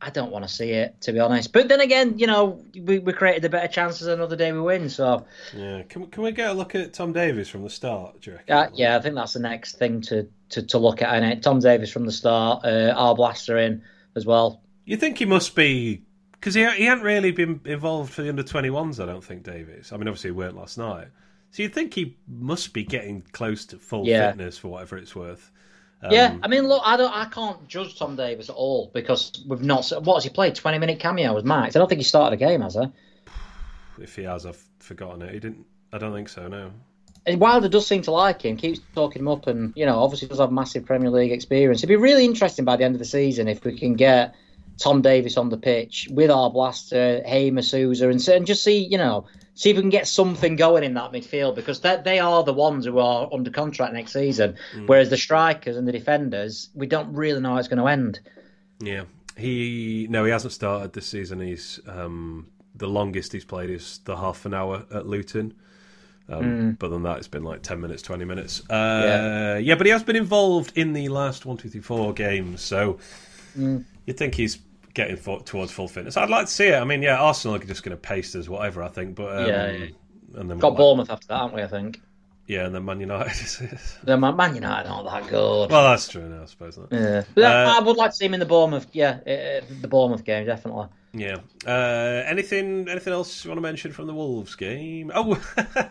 I 0.04 0.10
don't 0.10 0.32
want 0.32 0.44
to 0.44 0.52
see 0.52 0.70
it, 0.70 1.00
to 1.02 1.12
be 1.12 1.20
honest. 1.20 1.52
But 1.52 1.68
then 1.68 1.80
again, 1.80 2.18
you 2.18 2.26
know, 2.26 2.60
we, 2.74 2.98
we 2.98 3.12
created 3.12 3.42
the 3.42 3.48
better 3.48 3.68
chances 3.68 4.08
another 4.08 4.34
day 4.34 4.50
we 4.50 4.60
win. 4.60 4.90
So 4.90 5.24
yeah, 5.56 5.82
can 5.82 6.08
can 6.08 6.24
we 6.24 6.32
get 6.32 6.50
a 6.50 6.52
look 6.52 6.74
at 6.74 6.92
Tom 6.92 7.12
Davies 7.12 7.48
from 7.48 7.62
the 7.62 7.70
start? 7.70 8.20
Do 8.20 8.32
you 8.32 8.36
reckon? 8.36 8.56
Uh, 8.56 8.70
yeah, 8.74 8.96
I 8.96 9.00
think 9.00 9.14
that's 9.14 9.34
the 9.34 9.40
next 9.40 9.78
thing 9.78 10.00
to 10.02 10.28
to, 10.50 10.62
to 10.66 10.78
look 10.78 11.02
at. 11.02 11.22
And 11.22 11.42
Tom 11.42 11.60
Davies 11.60 11.92
from 11.92 12.04
the 12.04 12.12
start, 12.12 12.64
uh, 12.64 12.94
Arblaster 12.96 13.64
in 13.64 13.82
as 14.16 14.26
well. 14.26 14.60
You 14.84 14.96
think 14.96 15.18
he 15.18 15.24
must 15.24 15.54
be 15.54 16.02
because 16.32 16.54
he 16.54 16.68
he 16.72 16.84
hadn't 16.84 17.04
really 17.04 17.30
been 17.30 17.60
involved 17.64 18.12
for 18.12 18.22
the 18.22 18.28
under 18.28 18.42
twenty 18.42 18.70
ones. 18.70 18.98
I 18.98 19.06
don't 19.06 19.22
think 19.22 19.44
Davies. 19.44 19.92
I 19.92 19.98
mean, 19.98 20.08
obviously 20.08 20.28
he 20.28 20.32
weren't 20.32 20.56
last 20.56 20.78
night. 20.78 21.06
So 21.52 21.62
you'd 21.62 21.74
think 21.74 21.94
he 21.94 22.16
must 22.26 22.72
be 22.72 22.82
getting 22.82 23.22
close 23.32 23.66
to 23.66 23.78
full 23.78 24.08
yeah. 24.08 24.30
fitness 24.30 24.58
for 24.58 24.68
whatever 24.68 24.96
it's 24.96 25.14
worth. 25.14 25.52
Um, 26.02 26.10
yeah, 26.10 26.36
I 26.42 26.48
mean, 26.48 26.66
look, 26.66 26.82
I 26.84 26.96
don't, 26.96 27.14
I 27.14 27.26
can't 27.26 27.68
judge 27.68 27.96
Tom 27.96 28.16
Davies 28.16 28.50
at 28.50 28.56
all 28.56 28.90
because 28.92 29.44
we've 29.46 29.62
not. 29.62 29.88
What 30.02 30.14
has 30.14 30.24
he 30.24 30.30
played? 30.30 30.56
Twenty 30.56 30.78
minute 30.78 30.98
cameo 30.98 31.32
was 31.32 31.44
max. 31.44 31.76
I 31.76 31.78
don't 31.78 31.88
think 31.88 32.00
he 32.00 32.04
started 32.04 32.34
a 32.34 32.44
game, 32.44 32.60
has 32.60 32.74
he? 32.74 32.86
If 34.02 34.16
he 34.16 34.24
has, 34.24 34.44
I've 34.44 34.62
forgotten 34.80 35.22
it. 35.22 35.32
He 35.32 35.38
didn't. 35.38 35.64
I 35.92 35.98
don't 35.98 36.12
think 36.12 36.28
so. 36.28 36.48
No. 36.48 36.72
And 37.24 37.40
Wilder 37.40 37.68
does 37.68 37.86
seem 37.86 38.02
to 38.02 38.10
like 38.10 38.44
him, 38.44 38.56
keeps 38.56 38.80
talking 38.96 39.22
him 39.22 39.28
up, 39.28 39.46
and 39.46 39.72
you 39.76 39.86
know, 39.86 40.00
obviously 40.00 40.26
does 40.26 40.40
have 40.40 40.50
massive 40.50 40.84
Premier 40.84 41.10
League 41.10 41.30
experience. 41.30 41.80
It'd 41.80 41.88
be 41.88 41.96
really 41.96 42.24
interesting 42.24 42.64
by 42.64 42.74
the 42.76 42.84
end 42.84 42.96
of 42.96 42.98
the 42.98 43.04
season 43.04 43.46
if 43.46 43.64
we 43.64 43.78
can 43.78 43.94
get 43.94 44.34
Tom 44.78 45.02
Davies 45.02 45.36
on 45.36 45.50
the 45.50 45.56
pitch 45.56 46.08
with 46.10 46.30
Arblaster, 46.30 47.24
Hamer, 47.24 47.62
Souza, 47.62 48.08
and, 48.08 48.26
and 48.28 48.46
just 48.46 48.64
see, 48.64 48.78
you 48.78 48.98
know, 48.98 49.26
see 49.54 49.70
if 49.70 49.76
we 49.76 49.82
can 49.82 49.90
get 49.90 50.08
something 50.08 50.56
going 50.56 50.84
in 50.84 50.94
that 50.94 51.12
midfield 51.12 51.54
because 51.54 51.80
they 51.80 52.18
are 52.18 52.42
the 52.42 52.52
ones 52.52 52.84
who 52.84 52.98
are 52.98 53.28
under 53.32 53.50
contract 53.50 53.92
next 53.92 54.12
season. 54.12 54.56
Mm. 54.74 54.88
Whereas 54.88 55.10
the 55.10 55.16
strikers 55.16 55.76
and 55.76 55.86
the 55.86 55.92
defenders, 55.92 56.70
we 56.74 56.86
don't 56.86 57.12
really 57.12 57.40
know 57.40 57.52
how 57.52 57.58
it's 57.58 57.68
going 57.68 57.78
to 57.78 57.88
end. 57.88 58.20
Yeah, 58.80 59.04
he 59.36 60.06
no, 60.10 60.24
he 60.24 60.30
hasn't 60.30 60.52
started 60.52 60.92
this 60.92 61.06
season. 61.06 61.40
He's 61.40 61.80
um, 61.86 62.48
the 62.74 62.88
longest 62.88 63.32
he's 63.32 63.44
played 63.44 63.70
is 63.70 64.00
the 64.04 64.16
half 64.16 64.44
an 64.46 64.54
hour 64.54 64.84
at 64.92 65.06
Luton. 65.06 65.54
Um, 66.28 66.44
mm. 66.44 66.78
But 66.78 66.88
than 66.88 67.02
that, 67.02 67.18
it's 67.18 67.28
been 67.28 67.44
like 67.44 67.62
ten 67.62 67.80
minutes, 67.80 68.02
twenty 68.02 68.24
minutes. 68.24 68.62
Uh, 68.70 69.02
yeah. 69.04 69.58
yeah, 69.58 69.74
but 69.74 69.86
he 69.86 69.92
has 69.92 70.02
been 70.02 70.16
involved 70.16 70.72
in 70.76 70.92
the 70.92 71.08
last 71.08 71.44
one, 71.44 71.56
two, 71.56 71.68
three, 71.68 71.80
four 71.80 72.12
games. 72.12 72.62
So 72.62 72.98
mm. 73.56 73.84
you'd 74.06 74.16
think 74.16 74.34
he's 74.34 74.58
getting 74.94 75.16
for, 75.16 75.42
towards 75.42 75.72
full 75.72 75.88
fitness. 75.88 76.16
I'd 76.16 76.30
like 76.30 76.46
to 76.46 76.52
see 76.52 76.68
it. 76.68 76.74
I 76.74 76.84
mean, 76.84 77.02
yeah, 77.02 77.18
Arsenal 77.18 77.56
are 77.56 77.58
just 77.58 77.82
going 77.82 77.96
to 77.96 78.00
paste 78.00 78.34
us, 78.36 78.48
whatever. 78.48 78.82
I 78.82 78.88
think, 78.88 79.14
but 79.14 79.36
um, 79.36 79.46
yeah, 79.46 79.70
yeah, 79.70 79.86
and 80.34 80.50
then 80.50 80.58
got 80.58 80.76
Bournemouth 80.76 81.08
like, 81.08 81.16
after 81.16 81.28
that, 81.28 81.34
aren't 81.34 81.54
we? 81.54 81.62
I 81.62 81.68
think. 81.68 82.00
Yeah, 82.46 82.66
and 82.66 82.74
then 82.74 82.84
Man 82.84 83.00
United. 83.00 83.78
the 84.04 84.16
Man, 84.16 84.36
Man 84.36 84.54
United 84.54 84.88
aren't 84.88 85.08
that 85.08 85.30
good. 85.30 85.70
Well, 85.70 85.90
that's 85.90 86.08
true 86.08 86.28
now, 86.28 86.42
I 86.42 86.46
suppose. 86.46 86.76
Not. 86.76 86.88
Yeah, 86.90 87.22
uh, 87.36 87.76
I 87.78 87.80
would 87.80 87.96
like 87.96 88.10
to 88.10 88.16
see 88.16 88.26
him 88.26 88.34
in 88.34 88.40
the 88.40 88.46
Bournemouth. 88.46 88.88
Yeah, 88.92 89.20
uh, 89.26 89.30
uh, 89.30 89.60
the 89.80 89.88
Bournemouth 89.88 90.24
game 90.24 90.44
definitely. 90.44 90.88
Yeah. 91.14 91.36
Uh, 91.66 92.24
anything? 92.26 92.88
Anything 92.88 93.12
else 93.12 93.44
you 93.44 93.50
want 93.50 93.58
to 93.58 93.62
mention 93.62 93.92
from 93.92 94.06
the 94.06 94.14
Wolves 94.14 94.54
game? 94.54 95.12
Oh, 95.14 95.38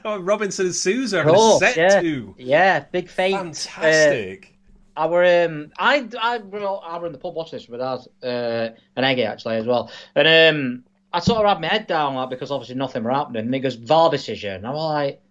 Robinson 0.19 0.67
and 0.67 0.75
Souza 0.75 1.23
oh, 1.25 1.59
set 1.59 1.77
yeah. 1.77 2.01
two. 2.01 2.35
Yeah, 2.37 2.79
big 2.91 3.07
fate. 3.07 3.33
Fantastic. 3.33 4.45
Uh, 4.45 4.50
I 4.95 5.07
were 5.07 5.45
um, 5.45 5.71
I 5.77 6.07
I 6.19 6.37
were, 6.39 6.79
I 6.83 6.97
were 6.97 7.07
in 7.07 7.13
the 7.13 7.17
pub 7.17 7.35
watching 7.35 7.59
this 7.59 7.67
with 7.67 7.81
us 7.81 8.07
uh, 8.23 8.69
and 8.95 9.05
Eggy 9.05 9.23
actually 9.23 9.55
as 9.55 9.65
well, 9.65 9.91
and 10.15 10.27
um, 10.27 10.83
I 11.13 11.19
sort 11.19 11.45
of 11.45 11.47
had 11.47 11.61
my 11.61 11.67
head 11.67 11.87
down 11.87 12.15
like 12.15 12.29
because 12.29 12.51
obviously 12.51 12.75
nothing 12.75 13.03
were 13.03 13.11
happening. 13.11 13.45
And 13.45 13.53
he 13.53 13.59
goes 13.59 13.75
VAR 13.75 14.09
decision. 14.09 14.65
I'm 14.65 14.75
like, 14.75 15.21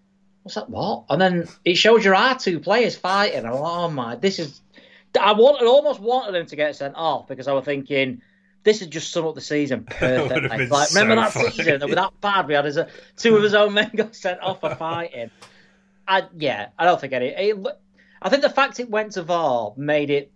what's 0.43 0.55
that? 0.57 0.69
What? 0.69 1.05
And 1.09 1.21
then 1.21 1.49
it 1.65 1.77
shows 1.77 2.05
your 2.05 2.15
our 2.15 2.39
two 2.39 2.61
players 2.61 2.97
fighting. 2.97 3.47
I'm 3.47 3.53
like, 3.53 3.63
oh 3.63 3.91
my, 3.91 4.17
this 4.17 4.39
is. 4.39 4.61
I 5.21 5.33
wanted 5.33 5.67
almost 5.67 6.01
wanted 6.01 6.39
him 6.39 6.47
to 6.47 6.57
get 6.57 6.77
sent 6.77 6.95
off 6.97 7.27
because 7.27 7.49
I 7.49 7.53
was 7.53 7.65
thinking 7.65 8.23
this 8.63 8.83
is 8.83 8.89
just 8.89 9.11
sum 9.11 9.27
up 9.27 9.35
the 9.35 9.41
season 9.41 9.85
perfectly. 9.91 10.67
like, 10.67 10.89
so 10.89 11.01
remember 11.01 11.21
that 11.21 11.33
funny. 11.33 11.51
season 11.51 11.81
that 11.81 11.87
was 11.87 11.97
that 11.97 12.13
bad? 12.21 12.47
We 12.47 12.55
had 12.55 12.65
his, 12.65 12.79
two 13.17 13.37
of 13.37 13.43
his 13.43 13.55
own 13.55 13.75
men 13.75 13.91
got 13.95 14.15
sent 14.15 14.41
off 14.41 14.61
for 14.61 14.75
fighting. 14.77 15.31
I 16.07 16.25
yeah, 16.37 16.69
I 16.79 16.85
don't 16.85 17.01
think 17.01 17.13
any. 17.13 17.29
It, 17.29 17.57
I 18.23 18.29
think 18.29 18.43
the 18.43 18.51
fact 18.51 18.81
it 18.81 18.91
went 18.91 19.13
to 19.13 19.23
VAR 19.23 19.73
made 19.77 20.11
it 20.11 20.33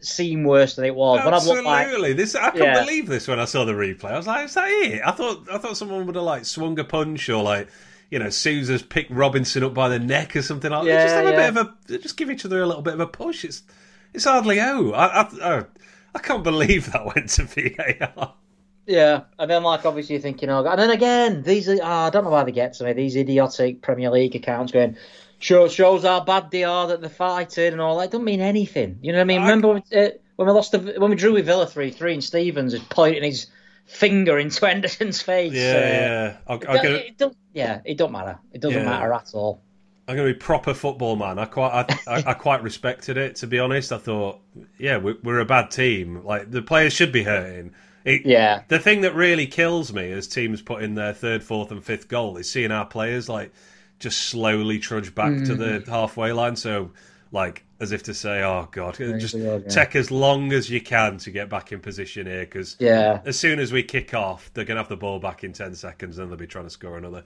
seem 0.00 0.44
worse 0.44 0.76
than 0.76 0.84
it 0.84 0.94
was. 0.94 1.20
Absolutely, 1.20 1.64
like, 1.64 2.16
this 2.16 2.34
I 2.34 2.50
couldn't 2.50 2.66
yeah. 2.66 2.80
believe 2.84 3.06
this 3.06 3.26
when 3.26 3.40
I 3.40 3.44
saw 3.44 3.64
the 3.64 3.72
replay. 3.72 4.12
I 4.12 4.16
was 4.16 4.26
like, 4.26 4.46
"Is 4.46 4.54
that 4.54 4.68
it?" 4.68 5.02
I 5.04 5.10
thought 5.10 5.48
I 5.50 5.58
thought 5.58 5.76
someone 5.76 6.06
would 6.06 6.14
have 6.14 6.24
like 6.24 6.44
swung 6.44 6.78
a 6.78 6.84
punch 6.84 7.28
or 7.28 7.42
like 7.42 7.68
you 8.10 8.18
know 8.18 8.30
Souza's 8.30 8.82
picked 8.82 9.10
Robinson 9.10 9.64
up 9.64 9.74
by 9.74 9.88
the 9.88 9.98
neck 9.98 10.36
or 10.36 10.42
something 10.42 10.70
like. 10.70 10.86
Yeah, 10.86 11.04
just 11.04 11.14
have 11.14 11.24
yeah. 11.24 11.30
a 11.30 11.52
bit 11.52 11.60
of 11.60 11.74
a 11.90 11.98
just 11.98 12.16
give 12.16 12.30
each 12.30 12.44
other 12.44 12.62
a 12.62 12.66
little 12.66 12.82
bit 12.82 12.94
of 12.94 13.00
a 13.00 13.06
push. 13.06 13.44
It's 13.44 13.62
it's 14.12 14.24
hardly 14.24 14.60
oh 14.60 14.92
I 14.92 15.22
I, 15.22 15.28
I, 15.42 15.64
I 16.14 16.18
can't 16.20 16.44
believe 16.44 16.92
that 16.92 17.06
went 17.06 17.30
to 17.30 17.44
VAR. 18.08 18.34
Yeah, 18.86 19.22
and 19.38 19.50
then 19.50 19.62
like 19.62 19.86
obviously 19.86 20.16
you're 20.16 20.22
thinking, 20.22 20.50
oh, 20.50 20.64
and 20.64 20.78
then 20.78 20.90
again, 20.90 21.42
these 21.42 21.70
are, 21.70 21.78
oh, 21.82 21.86
I 21.86 22.10
don't 22.10 22.24
know 22.24 22.30
why 22.30 22.44
they 22.44 22.52
get 22.52 22.74
to 22.74 22.84
me. 22.84 22.92
These 22.92 23.16
idiotic 23.16 23.80
Premier 23.80 24.10
League 24.10 24.36
accounts 24.36 24.72
going, 24.72 24.98
shows 25.38 25.72
shows 25.72 26.02
how 26.02 26.20
bad 26.20 26.50
they 26.50 26.64
are 26.64 26.88
that 26.88 27.00
they're 27.00 27.10
fighting 27.10 27.72
and 27.72 27.80
all 27.80 27.98
that. 27.98 28.10
Don't 28.10 28.24
mean 28.24 28.40
anything. 28.40 28.98
You 29.02 29.12
know 29.12 29.18
what 29.18 29.22
I 29.22 29.24
mean? 29.24 29.40
I... 29.40 29.44
Remember 29.44 29.68
when, 29.68 29.82
uh, 29.94 30.10
when 30.36 30.48
we 30.48 30.54
lost 30.54 30.72
the, 30.72 30.78
when 30.98 31.10
we 31.10 31.16
drew 31.16 31.32
with 31.32 31.46
Villa 31.46 31.66
three 31.66 31.90
three 31.90 32.14
and 32.14 32.24
Stevens 32.24 32.74
is 32.74 32.82
pointing 32.88 33.22
his 33.22 33.46
finger 33.86 34.38
into 34.38 34.66
Henderson's 34.66 35.22
face. 35.22 35.52
Yeah, 35.52 35.60
uh, 35.60 35.74
yeah. 35.74 36.36
I'll, 36.46 36.62
I'll 36.68 36.84
it, 36.84 37.14
it, 37.18 37.22
it 37.22 37.36
yeah, 37.52 37.80
it 37.84 37.98
don't 37.98 38.12
matter. 38.12 38.38
It 38.52 38.60
doesn't 38.60 38.82
yeah. 38.82 38.88
matter 38.88 39.12
at 39.12 39.30
all. 39.34 39.60
I'm 40.06 40.16
going 40.16 40.28
to 40.28 40.34
be 40.34 40.38
proper 40.38 40.74
football 40.74 41.16
man. 41.16 41.38
I 41.38 41.46
quite, 41.46 41.72
I, 41.72 41.98
I, 42.06 42.24
I, 42.26 42.34
quite 42.34 42.62
respected 42.62 43.16
it. 43.16 43.36
To 43.36 43.46
be 43.46 43.58
honest, 43.58 43.90
I 43.90 43.96
thought, 43.96 44.38
yeah, 44.78 44.98
we're, 44.98 45.16
we're 45.22 45.40
a 45.40 45.46
bad 45.46 45.70
team. 45.70 46.24
Like 46.24 46.50
the 46.50 46.60
players 46.60 46.92
should 46.92 47.10
be 47.10 47.22
hurting. 47.22 47.72
It, 48.04 48.26
yeah. 48.26 48.64
The 48.68 48.78
thing 48.78 49.00
that 49.00 49.14
really 49.14 49.46
kills 49.46 49.94
me 49.94 50.12
as 50.12 50.28
teams 50.28 50.60
put 50.60 50.82
in 50.82 50.94
their 50.94 51.14
third, 51.14 51.42
fourth, 51.42 51.70
and 51.70 51.82
fifth 51.82 52.08
goal 52.08 52.36
is 52.36 52.50
seeing 52.50 52.70
our 52.70 52.84
players 52.84 53.30
like 53.30 53.52
just 53.98 54.18
slowly 54.18 54.78
trudge 54.78 55.14
back 55.14 55.32
mm. 55.32 55.46
to 55.46 55.54
the 55.54 55.80
mm. 55.80 55.88
halfway 55.88 56.32
line. 56.32 56.56
So, 56.56 56.90
like, 57.32 57.64
as 57.80 57.92
if 57.92 58.02
to 58.04 58.14
say, 58.14 58.42
"Oh 58.42 58.68
God, 58.70 58.96
just 58.96 59.34
God, 59.34 59.64
yeah. 59.64 59.68
take 59.68 59.96
as 59.96 60.10
long 60.10 60.52
as 60.52 60.70
you 60.70 60.80
can 60.80 61.18
to 61.18 61.30
get 61.30 61.48
back 61.48 61.72
in 61.72 61.80
position 61.80 62.26
here." 62.26 62.40
Because 62.40 62.76
yeah, 62.78 63.20
as 63.24 63.38
soon 63.38 63.58
as 63.58 63.72
we 63.72 63.82
kick 63.82 64.14
off, 64.14 64.50
they're 64.54 64.64
gonna 64.64 64.80
have 64.80 64.88
the 64.88 64.96
ball 64.96 65.18
back 65.18 65.44
in 65.44 65.52
ten 65.52 65.74
seconds, 65.74 66.18
and 66.18 66.30
they'll 66.30 66.38
be 66.38 66.46
trying 66.46 66.64
to 66.64 66.70
score 66.70 66.96
another. 66.96 67.24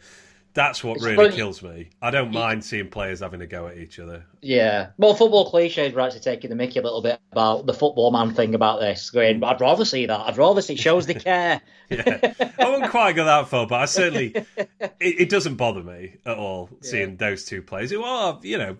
That's 0.54 0.82
what 0.82 0.96
it's 0.96 1.04
really 1.04 1.16
funny. 1.16 1.36
kills 1.36 1.62
me. 1.62 1.90
I 2.02 2.10
don't 2.10 2.32
mind 2.32 2.64
seeing 2.64 2.88
players 2.88 3.20
having 3.20 3.40
a 3.42 3.46
go 3.46 3.66
at 3.68 3.78
each 3.78 3.98
other. 3.98 4.24
Yeah. 4.40 4.88
Well, 4.96 5.14
football 5.14 5.50
cliches 5.50 5.94
are 5.94 6.00
actually 6.00 6.20
taking 6.20 6.50
the 6.50 6.56
mickey 6.56 6.78
a 6.80 6.82
little 6.82 7.02
bit 7.02 7.20
about 7.32 7.66
the 7.66 7.74
football 7.74 8.10
man 8.10 8.34
thing 8.34 8.54
about 8.54 8.80
this. 8.80 9.10
Going, 9.10 9.44
I'd 9.44 9.60
rather 9.60 9.84
see 9.84 10.06
that. 10.06 10.20
I'd 10.20 10.36
rather 10.36 10.62
see 10.62 10.76
shows 10.76 11.06
the 11.06 11.14
care. 11.14 11.60
yeah. 11.90 12.32
I 12.58 12.70
wouldn't 12.70 12.90
quite 12.90 13.12
go 13.12 13.24
that 13.24 13.48
far, 13.48 13.66
but 13.66 13.80
I 13.80 13.84
certainly, 13.84 14.34
it, 14.56 14.90
it 15.00 15.28
doesn't 15.28 15.56
bother 15.56 15.82
me 15.82 16.16
at 16.26 16.36
all 16.36 16.70
seeing 16.80 17.10
yeah. 17.10 17.16
those 17.18 17.44
two 17.44 17.62
players 17.62 17.90
who 17.90 18.02
are, 18.02 18.40
you 18.42 18.58
know, 18.58 18.76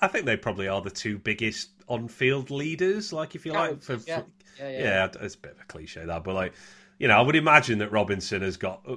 I 0.00 0.08
think 0.08 0.26
they 0.26 0.36
probably 0.36 0.68
are 0.68 0.82
the 0.82 0.90
two 0.90 1.18
biggest 1.18 1.70
on-field 1.88 2.50
leaders. 2.50 3.12
Like, 3.12 3.34
if 3.34 3.46
you 3.46 3.52
like, 3.52 3.82
for, 3.82 3.94
yeah. 4.06 4.20
For, 4.20 4.26
yeah, 4.58 4.68
yeah. 4.68 4.78
yeah, 4.78 5.08
it's 5.20 5.34
a 5.34 5.38
bit 5.38 5.52
of 5.52 5.60
a 5.60 5.64
cliche 5.64 6.04
that, 6.04 6.24
but 6.24 6.34
like, 6.34 6.52
you 6.98 7.08
know, 7.08 7.16
I 7.16 7.22
would 7.22 7.36
imagine 7.36 7.78
that 7.78 7.90
Robinson 7.90 8.42
has 8.42 8.56
got 8.56 8.82
uh, 8.86 8.96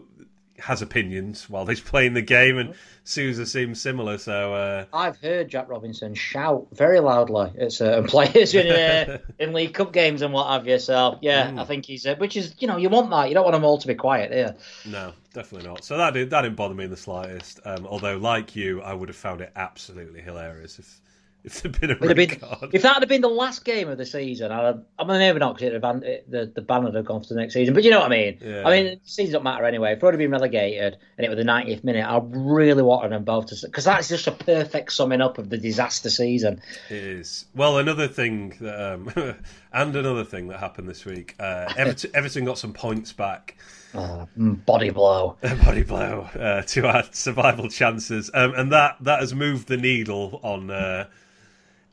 has 0.60 0.82
opinions 0.82 1.50
while 1.50 1.66
he's 1.66 1.82
playing 1.82 2.14
the 2.14 2.22
game, 2.22 2.58
and 2.58 2.76
Souza 3.04 3.46
seems 3.46 3.82
similar. 3.82 4.18
So 4.18 4.54
uh... 4.54 4.86
I've 4.94 5.18
heard 5.18 5.50
Jack 5.50 5.70
Robinson 5.70 6.16
shout 6.16 6.68
very 6.72 7.00
loudly 7.00 7.52
at 7.60 7.72
certain 7.72 8.06
players 8.08 8.54
in 8.54 8.68
uh, 8.68 9.18
in 9.40 9.54
League 9.54 9.74
Cup 9.74 9.92
games 9.92 10.22
and 10.22 10.34
what 10.34 10.50
have 10.50 10.68
you. 10.68 10.80
So 10.80 11.20
yeah, 11.22 11.52
mm. 11.52 11.60
I 11.60 11.66
think 11.66 11.86
he's 11.86 12.06
uh, 12.06 12.16
which 12.16 12.38
is 12.38 12.56
you 12.60 12.68
know 12.68 12.78
you 12.78 12.90
want 12.90 13.10
that. 13.10 13.30
You 13.30 13.36
don't 13.36 13.44
want 13.44 13.56
them 13.56 13.66
all 13.66 13.78
to 13.78 13.88
be 13.88 13.96
quiet, 13.96 14.32
yeah. 14.32 14.54
No, 14.90 15.14
definitely 15.34 15.68
not. 15.68 15.84
So 15.84 15.98
that 15.98 16.14
did, 16.14 16.30
that 16.30 16.42
didn't 16.42 16.56
bother 16.56 16.76
me 16.76 16.86
in 16.86 16.90
the 16.90 16.98
slightest. 16.98 17.60
Um, 17.66 17.86
although, 17.86 18.18
like 18.18 18.56
you, 18.56 18.82
I 18.82 18.94
would 18.94 19.10
have 19.10 19.16
found 19.16 19.42
it 19.42 19.52
absolutely 19.56 20.22
hilarious 20.22 20.80
if 20.80 21.02
if 21.46 21.62
there'd 21.62 21.80
been 21.80 21.92
a 21.92 21.96
red 21.96 22.16
been, 22.16 22.40
card. 22.40 22.72
If 22.74 22.82
that 22.82 22.98
had 22.98 23.08
been 23.08 23.22
the 23.22 23.28
last 23.28 23.64
game 23.64 23.88
of 23.88 24.00
the 24.00 24.06
season, 24.06 24.52
I'd, 24.52 24.82
I'm 24.98 25.08
maybe 25.08 25.38
not 25.38 25.58
because 25.58 25.80
the, 25.80 26.52
the 26.54 26.62
ban 26.62 26.84
would 26.84 26.96
have 26.96 27.06
gone 27.06 27.22
for 27.22 27.34
the 27.34 27.40
next 27.40 27.54
season. 27.54 27.76
But 27.76 27.84
you 27.84 27.92
know 27.92 28.00
what 28.00 28.12
I 28.12 28.16
mean? 28.16 28.40
Yeah. 28.42 28.64
I 28.66 28.72
mean, 28.72 29.00
the 29.04 29.10
season 29.10 29.34
don't 29.34 29.44
matter 29.44 29.64
anyway. 29.64 29.94
If 29.94 30.02
we'd 30.02 30.10
have 30.10 30.18
been 30.18 30.32
relegated 30.32 30.98
and 31.18 31.26
it 31.26 31.30
was 31.30 31.38
the 31.38 31.44
90th 31.44 31.84
minute, 31.84 32.04
I 32.04 32.20
really 32.24 32.82
wanted 32.82 33.12
them 33.12 33.24
both 33.24 33.46
to. 33.48 33.58
Because 33.64 33.84
that's 33.84 34.10
just 34.10 34.26
a 34.26 34.32
perfect 34.32 34.92
summing 34.92 35.22
up 35.22 35.38
of 35.38 35.50
the 35.50 35.58
disaster 35.58 36.10
season. 36.10 36.62
It 36.90 37.04
is. 37.04 37.46
Well, 37.54 37.78
another 37.78 38.08
thing, 38.08 38.56
that, 38.62 38.94
um, 38.94 39.12
and 39.74 39.96
another 39.96 40.24
thing 40.24 40.48
that 40.48 40.60
happened 40.60 40.90
this 40.90 41.06
week, 41.06 41.36
uh, 41.40 41.72
Everton, 41.78 42.12
Everton 42.16 42.46
got 42.46 42.58
some 42.58 42.74
points 42.74 43.14
back. 43.14 43.56
Oh, 43.94 44.28
body 44.36 44.90
blow, 44.90 45.38
body 45.64 45.84
blow 45.84 46.28
uh, 46.38 46.64
to 46.64 46.86
our 46.86 47.04
survival 47.12 47.70
chances, 47.70 48.30
um, 48.34 48.54
and 48.54 48.72
that 48.74 48.98
that 49.00 49.22
has 49.22 49.34
moved 49.34 49.70
the 49.70 49.78
needle 49.78 50.42
on 50.44 50.70
uh, 50.70 51.08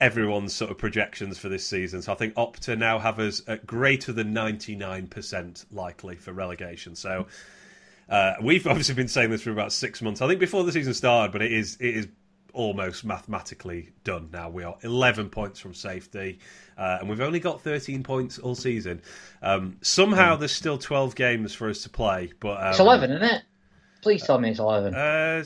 everyone's 0.03 0.53
sort 0.53 0.69
of 0.73 0.77
projections 0.79 1.39
for 1.39 1.49
this 1.49 1.65
season. 1.65 2.03
So 2.03 2.13
I 2.13 2.17
think 2.17 2.35
Opta 2.35 2.77
now 2.77 2.99
have 2.99 3.21
us 3.21 3.41
at 3.47 3.65
greater 3.65 4.13
than 4.13 4.35
99% 4.35 5.67
likely 5.71 6.17
for 6.17 6.33
relegation. 6.33 6.97
So 6.97 7.27
uh, 8.09 8.35
we've 8.43 8.67
obviously 8.67 8.97
been 8.97 9.07
saying 9.07 9.31
this 9.31 9.43
for 9.43 9.53
about 9.53 9.73
six 9.73 10.03
months. 10.03 10.21
I 10.21 10.27
think 10.27 10.41
before 10.41 10.65
the 10.65 10.73
season 10.73 10.93
started, 10.93 11.31
but 11.31 11.41
it 11.41 11.53
is 11.53 11.77
it 11.81 11.97
is 11.97 12.09
almost 12.53 13.05
mathematically 13.05 13.91
done 14.03 14.29
now. 14.33 14.51
We 14.51 14.65
are 14.65 14.77
11 14.83 15.31
points 15.31 15.61
from 15.61 15.73
safety, 15.73 16.41
uh, 16.77 16.99
and 17.01 17.09
we've 17.09 17.21
only 17.21 17.39
got 17.39 17.63
13 17.63 18.03
points 18.03 18.41
all 18.41 18.57
season. 18.57 19.03
Um, 19.41 19.79
somehow 19.83 20.35
mm. 20.35 20.41
there's 20.41 20.53
still 20.53 20.79
12 20.79 21.15
games 21.15 21.55
for 21.55 21.71
us 21.71 21.85
to 21.85 21.89
play, 21.89 22.33
but 22.41 22.61
um, 22.61 22.71
it's 22.71 22.81
11, 22.81 23.13
isn't 23.13 23.23
it? 23.23 23.43
Please 24.03 24.25
tell 24.25 24.39
me 24.39 24.51
it's 24.51 24.59
11. 24.59 24.95
Uh, 24.97 25.45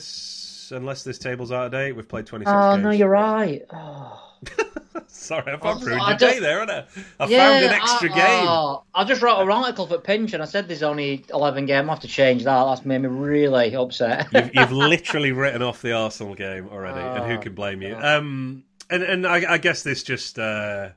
unless 0.75 1.03
this 1.03 1.19
table's 1.19 1.51
out 1.51 1.67
of 1.67 1.71
date, 1.71 1.91
we've 1.91 2.09
played 2.09 2.25
26 2.25 2.51
oh, 2.51 2.73
games. 2.73 2.83
no, 2.83 2.89
you're 2.89 3.07
right. 3.07 3.61
Oh. 3.69 4.26
Sorry, 5.07 5.51
I've 5.51 5.81
ruined 5.81 6.01
your 6.07 6.17
day 6.17 6.39
there, 6.39 6.59
haven't 6.59 6.87
I? 7.19 7.23
I 7.23 7.27
yeah, 7.27 7.49
found 7.49 7.65
an 7.65 7.71
extra 7.71 8.11
I, 8.11 8.15
game. 8.15 8.47
Oh, 8.47 8.83
I 8.93 9.03
just 9.03 9.21
wrote 9.21 9.41
an 9.41 9.49
article 9.49 9.87
for 9.87 9.97
Pinch 9.97 10.33
and 10.33 10.43
I 10.43 10.45
said 10.45 10.67
there's 10.67 10.83
only 10.83 11.25
11 11.33 11.65
game. 11.65 11.89
I 11.89 11.93
have 11.93 12.01
to 12.01 12.07
change 12.07 12.43
that. 12.43 12.65
That's 12.65 12.85
made 12.85 12.99
me 12.99 13.07
really 13.07 13.75
upset. 13.75 14.27
you've, 14.33 14.51
you've, 14.53 14.71
literally 14.71 15.31
written 15.31 15.61
off 15.61 15.81
the 15.81 15.93
Arsenal 15.93 16.35
game 16.35 16.69
already, 16.69 16.99
oh, 16.99 17.15
and 17.15 17.25
who 17.25 17.37
oh, 17.37 17.41
can 17.41 17.53
blame 17.53 17.81
you? 17.81 17.95
Um, 17.95 18.63
and 18.89 19.03
and 19.03 19.27
I, 19.27 19.53
I 19.53 19.57
guess 19.57 19.83
this 19.83 20.03
just. 20.03 20.39
Uh, 20.39 20.89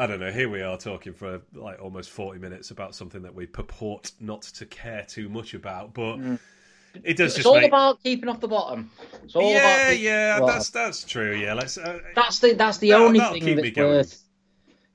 I 0.00 0.06
don't 0.06 0.20
know. 0.20 0.30
Here 0.30 0.48
we 0.48 0.62
are 0.62 0.78
talking 0.78 1.12
for 1.12 1.40
like 1.52 1.82
almost 1.82 2.10
forty 2.10 2.38
minutes 2.38 2.70
about 2.70 2.94
something 2.94 3.22
that 3.22 3.34
we 3.34 3.46
purport 3.46 4.12
not 4.20 4.42
to 4.42 4.66
care 4.66 5.04
too 5.08 5.28
much 5.28 5.54
about, 5.54 5.92
but 5.92 6.16
mm. 6.16 6.38
It 7.04 7.16
does. 7.16 7.36
It's 7.36 7.46
all 7.46 7.54
make... 7.54 7.68
about 7.68 8.02
keeping 8.02 8.28
off 8.28 8.40
the 8.40 8.48
bottom. 8.48 8.90
It's 9.24 9.36
all 9.36 9.50
yeah, 9.50 9.88
about 9.88 9.98
yeah. 9.98 10.40
That's 10.44 10.70
that's 10.70 11.04
true. 11.04 11.34
Yeah, 11.34 11.54
let's. 11.54 11.78
Uh, 11.78 12.00
that's 12.14 12.38
the 12.40 12.54
that's 12.54 12.78
the 12.78 12.94
only 12.94 13.20
thing 13.20 13.56
that's 13.56 13.76
worth. 13.76 14.22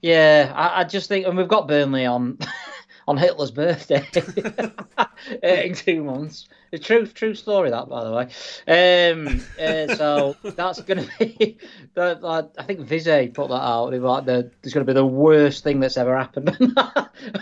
Yeah, 0.01 0.51
I, 0.53 0.81
I, 0.81 0.83
just 0.83 1.07
think, 1.07 1.25
and 1.25 1.37
we've 1.37 1.47
got 1.47 1.65
Burnley 1.65 2.05
on 2.05 2.37
on 3.07 3.15
Hitler's 3.15 3.51
birthday 3.51 4.05
in 5.43 5.73
two 5.75 6.03
months. 6.03 6.49
A 6.73 6.77
true 6.77 7.05
true 7.05 7.35
story 7.35 7.69
that, 7.69 7.87
by 7.87 8.03
the 8.03 8.11
way. 8.11 9.11
Um, 9.11 9.41
uh, 9.61 9.95
so 9.95 10.35
that's 10.43 10.81
going 10.81 11.07
to 11.07 11.11
be. 11.19 11.57
I 11.95 12.43
think 12.65 12.81
Vise 12.81 13.29
put 13.33 13.47
that 13.49 13.61
out. 13.61 13.93
Like 13.93 14.25
the, 14.25 14.51
it's 14.63 14.73
going 14.73 14.85
to 14.85 14.91
be 14.91 14.95
the 14.95 15.05
worst 15.05 15.63
thing 15.63 15.79
that's 15.79 15.97
ever 15.97 16.17
happened. 16.17 16.57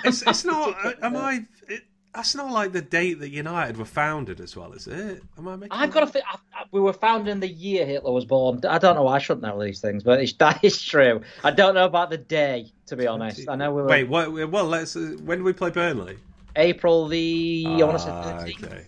it's, 0.04 0.22
it's 0.22 0.46
not. 0.46 0.86
Uh, 0.86 0.92
am 1.02 1.16
I? 1.16 1.46
It, 1.68 1.84
that's 2.14 2.36
not 2.36 2.52
like 2.52 2.74
the 2.74 2.82
date 2.82 3.20
that 3.20 3.30
United 3.30 3.78
were 3.78 3.86
founded 3.86 4.42
as 4.42 4.56
well, 4.56 4.74
is 4.74 4.88
it? 4.88 5.24
Am 5.38 5.48
I 5.48 5.56
making? 5.56 5.72
I've 5.72 5.92
got 5.92 6.02
to 6.02 6.08
think. 6.08 6.26
We 6.72 6.80
were 6.80 6.94
founded 6.94 7.32
in 7.32 7.40
the 7.40 7.48
year 7.48 7.86
Hitler 7.86 8.12
was 8.12 8.26
born. 8.26 8.62
I 8.66 8.78
don't 8.78 8.96
know. 8.96 9.08
I 9.08 9.20
shouldn't 9.20 9.44
know 9.44 9.62
these 9.62 9.80
things, 9.80 10.04
but 10.04 10.20
it's, 10.22 10.34
that 10.40 10.64
is 10.64 10.82
true. 10.82 11.22
I 11.44 11.52
don't 11.52 11.76
know 11.76 11.86
about 11.86 12.10
the 12.10 12.18
day, 12.18 12.72
to 12.88 12.96
be 12.96 13.08
honest. 13.08 13.48
I 13.48 13.56
know 13.56 13.74
we 13.74 13.82
were. 13.82 13.88
Wait, 13.88 14.04
what? 14.06 14.32
Well, 14.50 14.66
let's. 14.66 14.96
Uh, 14.96 15.16
when 15.24 15.40
did 15.40 15.44
we 15.44 15.54
play 15.54 15.70
Burnley? 15.70 16.18
April 16.56 17.08
the. 17.08 17.66
Ah, 17.68 17.78
I 17.78 17.84
want 17.84 17.98
to 17.98 18.04
say 18.04 18.10
13th. 18.10 18.64
Okay. 18.66 18.88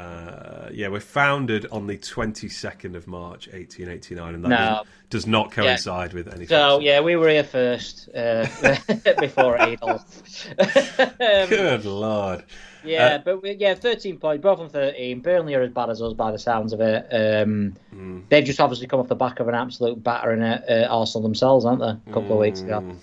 Uh, 0.00 0.68
yeah, 0.72 0.88
we're 0.88 1.00
founded 1.00 1.66
on 1.70 1.86
the 1.86 1.98
22nd 1.98 2.94
of 2.94 3.06
March, 3.06 3.48
1889, 3.48 4.34
and 4.34 4.44
that 4.44 4.48
no. 4.48 4.82
does 5.10 5.26
not 5.26 5.50
coincide 5.50 6.12
yeah. 6.12 6.16
with 6.16 6.28
anything. 6.28 6.48
So, 6.48 6.80
yeah, 6.80 7.00
we 7.00 7.16
were 7.16 7.28
here 7.28 7.44
first 7.44 8.08
uh, 8.14 8.46
before 9.20 9.58
Adolf. 9.60 10.48
um, 10.58 11.48
Good 11.48 11.84
lord. 11.84 12.44
Yeah, 12.82 13.06
uh, 13.06 13.18
but 13.18 13.42
we, 13.42 13.52
yeah, 13.52 13.74
13 13.74 14.18
points, 14.18 14.42
both 14.42 14.60
on 14.60 14.70
13. 14.70 15.20
Burnley 15.20 15.54
are 15.54 15.62
as 15.62 15.70
bad 15.70 15.90
as 15.90 16.00
us 16.00 16.14
by 16.14 16.30
the 16.32 16.38
sounds 16.38 16.72
of 16.72 16.80
it. 16.80 17.04
Um, 17.12 17.76
mm. 17.94 18.22
They've 18.30 18.44
just 18.44 18.60
obviously 18.60 18.86
come 18.86 19.00
off 19.00 19.08
the 19.08 19.16
back 19.16 19.40
of 19.40 19.48
an 19.48 19.54
absolute 19.54 20.02
battering 20.02 20.42
at 20.42 20.68
uh, 20.68 20.86
Arsenal 20.88 21.22
themselves, 21.22 21.66
aren't 21.66 21.80
they? 21.80 22.10
A 22.10 22.14
couple 22.14 22.30
mm, 22.30 22.32
of 22.32 22.38
weeks 22.38 22.60
ago. 22.60 22.80
Mm, 22.80 22.96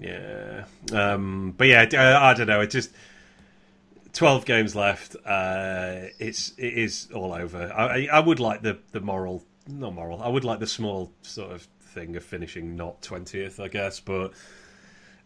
yeah. 0.00 0.64
Um, 0.98 1.54
but 1.56 1.68
yeah, 1.68 1.86
I, 1.92 2.30
I 2.30 2.34
don't 2.34 2.48
know. 2.48 2.60
It 2.60 2.70
just 2.70 2.90
12 4.12 4.44
games 4.44 4.74
left. 4.76 5.16
Uh, 5.24 6.08
it's 6.18 6.52
it 6.58 6.74
is 6.74 7.08
all 7.14 7.32
over. 7.32 7.72
I, 7.72 8.08
I 8.12 8.20
would 8.20 8.40
like 8.40 8.62
the 8.62 8.78
the 8.92 9.00
moral, 9.00 9.44
not 9.68 9.94
moral. 9.94 10.22
I 10.22 10.28
would 10.28 10.44
like 10.44 10.60
the 10.60 10.66
small 10.66 11.12
sort 11.22 11.52
of 11.52 11.66
thing 11.80 12.16
of 12.16 12.24
finishing 12.24 12.76
not 12.76 13.00
20th, 13.02 13.62
I 13.62 13.68
guess. 13.68 14.00
But 14.00 14.32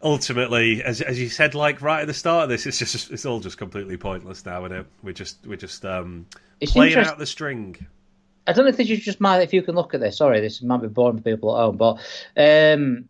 ultimately, 0.01 0.83
as 0.83 1.01
as 1.01 1.19
you 1.19 1.29
said, 1.29 1.55
like 1.55 1.81
right 1.81 2.01
at 2.01 2.07
the 2.07 2.13
start 2.13 2.43
of 2.43 2.49
this, 2.49 2.65
it's 2.65 2.79
just 2.79 3.11
it's 3.11 3.25
all 3.25 3.39
just 3.39 3.57
completely 3.57 3.97
pointless 3.97 4.45
now, 4.45 4.65
and 4.65 4.85
we're 5.03 5.13
just 5.13 5.45
we're 5.45 5.55
just 5.55 5.85
um, 5.85 6.25
it's 6.59 6.71
playing 6.71 6.95
out 6.95 7.17
the 7.17 7.25
string. 7.25 7.75
I 8.47 8.53
don't 8.53 8.65
know 8.65 8.69
if 8.69 8.77
this 8.77 8.89
is 8.89 8.99
just 8.99 9.19
my 9.19 9.39
if 9.39 9.53
you 9.53 9.63
can 9.63 9.75
look 9.75 9.93
at 9.93 9.99
this. 9.99 10.17
Sorry, 10.17 10.39
this 10.39 10.61
might 10.61 10.81
be 10.81 10.87
boring 10.87 11.17
for 11.17 11.23
people 11.23 11.55
at 11.55 11.61
home, 11.61 11.77
but 11.77 11.97
um, 12.37 13.09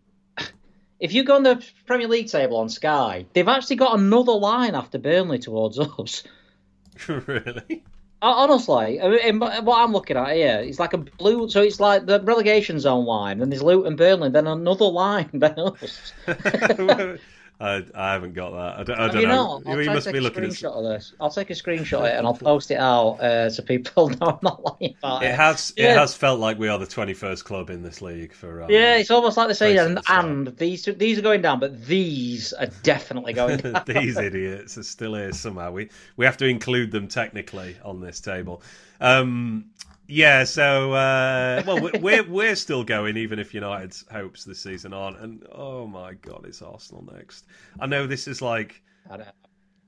if 0.99 1.13
you 1.13 1.23
go 1.23 1.35
on 1.35 1.43
the 1.43 1.63
Premier 1.85 2.07
League 2.07 2.27
table 2.27 2.57
on 2.57 2.69
Sky, 2.69 3.25
they've 3.33 3.47
actually 3.47 3.75
got 3.77 3.99
another 3.99 4.31
line 4.31 4.75
after 4.75 4.97
Burnley 4.97 5.39
towards 5.39 5.79
us. 5.79 6.23
really? 7.07 7.83
Honestly, 8.21 8.97
what 8.99 9.83
I'm 9.83 9.91
looking 9.91 10.17
at 10.17 10.35
here, 10.35 10.59
it's 10.59 10.79
like 10.79 10.93
a 10.93 10.97
blue. 10.97 11.49
So 11.49 11.61
it's 11.61 11.79
like 11.79 12.05
the 12.05 12.19
relegation 12.21 12.79
zone 12.79 13.05
line, 13.05 13.41
and 13.41 13.51
there's 13.51 13.61
Luton, 13.61 13.95
Burnley, 13.95 14.29
then 14.29 14.47
another 14.47 14.85
line 14.85 15.29
than 15.33 15.59
us. 15.59 16.13
I, 17.59 17.85
I 17.95 18.11
haven't 18.11 18.33
got 18.33 18.51
that. 18.51 18.79
I 18.79 18.83
don't, 18.83 18.99
I 18.99 19.07
don't 19.07 19.21
you 19.21 19.27
know. 19.27 19.61
I'll 19.65 19.81
you 19.81 19.89
must 19.89 20.11
be 20.11 20.19
looking 20.19 20.43
at 20.43 20.63
of 20.63 20.83
this. 20.83 21.13
I'll 21.21 21.29
take 21.29 21.49
a 21.49 21.53
screenshot 21.53 21.99
of 21.99 22.05
it 22.05 22.17
and 22.17 22.27
I'll 22.27 22.33
post 22.33 22.69
it 22.69 22.79
out 22.79 23.21
uh, 23.21 23.49
so 23.49 23.63
people 23.63 24.09
know 24.21 24.27
I'm 24.27 24.39
not 24.41 24.61
lying 24.63 24.95
about 24.97 25.23
it. 25.23 25.27
It 25.27 25.35
has 25.35 25.73
yeah. 25.77 25.93
it 25.93 25.97
has 25.97 26.13
felt 26.13 26.39
like 26.39 26.59
we 26.59 26.67
are 26.67 26.77
the 26.77 26.85
21st 26.85 27.43
club 27.45 27.69
in 27.69 27.81
this 27.81 28.01
league 28.01 28.33
for. 28.33 28.63
Um, 28.63 28.69
yeah, 28.69 28.97
it's 28.97 29.11
almost 29.11 29.37
like 29.37 29.47
they 29.47 29.53
say, 29.53 29.77
and, 29.77 29.99
and 30.09 30.47
these 30.57 30.85
these 30.85 31.17
are 31.17 31.21
going 31.21 31.41
down, 31.41 31.59
but 31.59 31.85
these 31.85 32.51
are 32.53 32.67
definitely 32.83 33.33
going 33.33 33.57
down. 33.57 33.83
these 33.85 34.17
idiots 34.17 34.77
are 34.77 34.83
still 34.83 35.15
here 35.15 35.31
somehow. 35.31 35.71
We 35.71 35.89
we 36.17 36.25
have 36.25 36.37
to 36.37 36.45
include 36.45 36.91
them 36.91 37.07
technically 37.07 37.77
on 37.83 38.01
this 38.01 38.19
table. 38.19 38.61
Um, 38.99 39.65
yeah, 40.07 40.43
so 40.43 40.93
uh, 40.93 41.63
well, 41.65 41.89
we're 42.01 42.23
we're 42.23 42.55
still 42.55 42.83
going, 42.83 43.17
even 43.17 43.39
if 43.39 43.53
United's 43.53 44.05
hopes 44.11 44.43
this 44.43 44.59
season 44.59 44.93
aren't. 44.93 45.19
And 45.19 45.45
oh 45.51 45.87
my 45.87 46.13
god, 46.13 46.45
it's 46.47 46.61
Arsenal 46.61 47.07
next. 47.13 47.45
I 47.79 47.87
know 47.87 48.07
this 48.07 48.27
is 48.27 48.41
like, 48.41 48.81
I 49.09 49.17
don't 49.17 49.27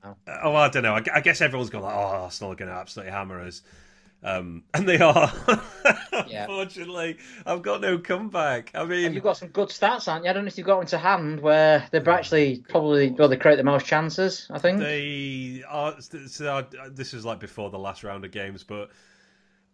know. 0.03 0.15
oh, 0.43 0.55
I 0.55 0.69
don't 0.69 0.83
know. 0.83 0.95
I, 0.95 1.03
I 1.13 1.21
guess 1.21 1.41
everyone's 1.41 1.69
going 1.69 1.83
like, 1.83 1.95
oh, 1.95 1.99
Arsenal 1.99 2.53
are 2.53 2.55
going 2.55 2.69
to 2.69 2.75
absolutely 2.77 3.11
hammer 3.11 3.41
us. 3.41 3.61
Um, 4.23 4.63
and 4.73 4.89
they 4.89 4.97
are. 4.97 5.31
yeah. 6.27 6.43
Unfortunately, 6.43 7.17
I've 7.45 7.61
got 7.61 7.81
no 7.81 7.99
comeback. 7.99 8.71
I 8.73 8.83
mean, 8.85 9.13
you've 9.13 9.23
got 9.23 9.37
some 9.37 9.49
good 9.49 9.69
stats, 9.69 10.07
aren't 10.07 10.25
you? 10.25 10.31
I 10.31 10.33
don't 10.33 10.45
know 10.45 10.47
if 10.47 10.57
you've 10.57 10.65
got 10.65 10.79
into 10.79 10.97
hand 10.97 11.39
where 11.39 11.87
they've 11.91 12.07
actually 12.07 12.63
probably 12.67 13.11
well 13.11 13.29
they 13.29 13.37
create 13.37 13.57
the 13.57 13.63
most 13.63 13.85
chances. 13.85 14.47
I 14.49 14.57
think 14.57 14.79
they 14.79 15.63
are. 15.67 15.95
So 16.01 16.65
this 16.89 17.13
is 17.13 17.25
like 17.25 17.39
before 17.39 17.69
the 17.69 17.77
last 17.79 18.03
round 18.03 18.25
of 18.25 18.31
games, 18.31 18.63
but 18.63 18.89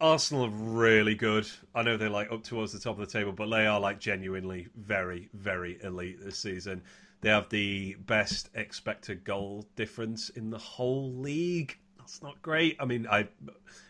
Arsenal 0.04 0.47
are 0.47 0.49
really 0.49 1.16
good. 1.16 1.49
I 1.74 1.82
know 1.82 1.95
they're 1.95 2.10
like 2.10 2.30
up 2.30 2.43
towards 2.43 2.74
the 2.74 2.80
top 2.80 2.99
of 2.99 3.08
the 3.08 3.12
table, 3.12 3.32
but 3.32 3.49
they 3.49 3.66
are 3.66 3.80
like 3.80 4.01
genuinely 4.01 4.68
very, 4.76 5.30
very 5.34 5.80
elite 5.82 6.18
this 6.22 6.38
season. 6.38 6.84
They 7.22 7.30
have 7.30 7.47
the 7.47 7.95
best 8.06 8.49
expected 8.54 9.24
goal 9.24 9.66
difference 9.78 10.28
in 10.28 10.49
the 10.49 10.58
whole 10.58 11.14
league. 11.14 11.78
That's 11.97 12.22
not 12.22 12.41
great. 12.41 12.76
I 12.82 12.86
mean, 12.86 13.08
I 13.10 13.30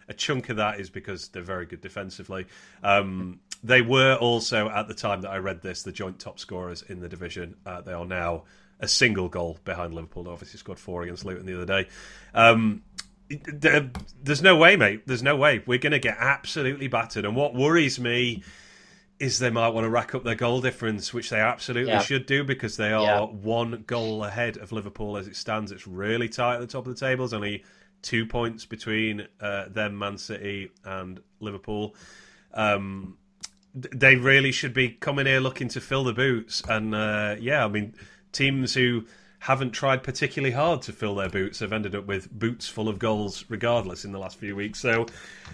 a 0.08 0.14
chunk 0.14 0.50
of 0.50 0.58
that 0.58 0.80
is 0.80 0.92
because 0.92 1.30
they're 1.30 1.42
very 1.42 1.66
good 1.66 1.82
defensively. 1.82 2.46
Um, 2.84 3.40
they 3.64 3.82
were 3.82 4.14
also 4.14 4.70
at 4.70 4.88
the 4.88 4.94
time 4.94 5.22
that 5.22 5.32
I 5.32 5.38
read 5.38 5.64
this 5.64 5.82
the 5.82 5.92
joint 5.92 6.20
top 6.20 6.38
scorers 6.38 6.84
in 6.84 7.00
the 7.00 7.10
division. 7.10 7.56
Uh, 7.66 7.82
they 7.82 7.94
are 7.94 8.06
now 8.06 8.44
a 8.80 8.88
single 8.88 9.30
goal 9.30 9.58
behind 9.66 9.96
Liverpool. 9.96 10.26
They 10.26 10.30
obviously 10.30 10.60
scored 10.60 10.78
four 10.78 11.02
against 11.02 11.26
Luton 11.26 11.48
the 11.48 11.56
other 11.56 11.84
day. 11.84 11.90
Um, 12.36 12.84
there's 13.30 14.42
no 14.42 14.56
way, 14.56 14.76
mate. 14.76 15.08
There's 15.08 15.24
no 15.24 15.36
way. 15.36 15.64
We're 15.66 15.80
going 15.80 15.92
to 15.92 16.00
get 16.00 16.18
absolutely 16.20 16.88
battered. 16.88 17.26
And 17.26 17.36
what 17.36 17.54
worries 17.54 18.00
me 18.00 18.44
is 19.20 19.40
they 19.40 19.50
might 19.50 19.70
want 19.70 19.86
to 19.86 19.90
rack 19.90 20.14
up 20.14 20.24
their 20.24 20.36
goal 20.36 20.62
difference, 20.62 21.14
which 21.14 21.30
they 21.30 21.40
absolutely 21.40 21.92
yeah. 21.92 22.02
should 22.02 22.26
do 22.26 22.44
because 22.44 22.78
they 22.78 22.92
are 22.92 23.04
yeah. 23.04 23.22
one 23.22 23.84
goal 23.88 24.24
ahead 24.24 24.58
of 24.58 24.72
Liverpool 24.72 25.18
as 25.18 25.28
it 25.28 25.36
stands. 25.36 25.72
It's 25.72 25.88
really 25.88 26.28
tight 26.28 26.56
at 26.56 26.62
the 26.62 26.68
top 26.68 26.88
of 26.88 26.94
the 26.94 27.00
table. 27.00 27.26
There's 27.26 27.34
only 27.34 27.64
two 28.02 28.26
points 28.26 28.66
between 28.66 29.28
uh, 29.40 29.70
them, 29.70 29.98
Man 29.98 30.18
City, 30.18 30.72
and 30.84 31.22
Liverpool. 31.40 31.96
Um, 32.54 33.18
they 33.74 34.16
really 34.16 34.52
should 34.52 34.74
be 34.74 34.90
coming 34.90 35.26
here 35.26 35.40
looking 35.40 35.70
to 35.70 35.82
fill 35.82 36.04
the 36.04 36.14
boots. 36.14 36.62
And 36.68 36.94
uh, 36.94 37.38
yeah, 37.40 37.66
I 37.66 37.68
mean, 37.68 37.96
teams 38.32 38.74
who 38.74 39.06
haven't 39.44 39.72
tried 39.72 40.04
particularly 40.04 40.54
hard 40.54 40.82
to 40.82 40.94
fill 40.94 41.16
their 41.16 41.28
boots 41.28 41.60
have 41.60 41.74
ended 41.74 41.94
up 41.94 42.06
with 42.06 42.32
boots 42.32 42.70
full 42.70 42.88
of 42.88 42.98
goals 42.98 43.44
regardless 43.50 44.06
in 44.06 44.14
the 44.14 44.18
last 44.18 44.38
few 44.38 44.56
weeks. 44.56 44.80
So 44.80 45.06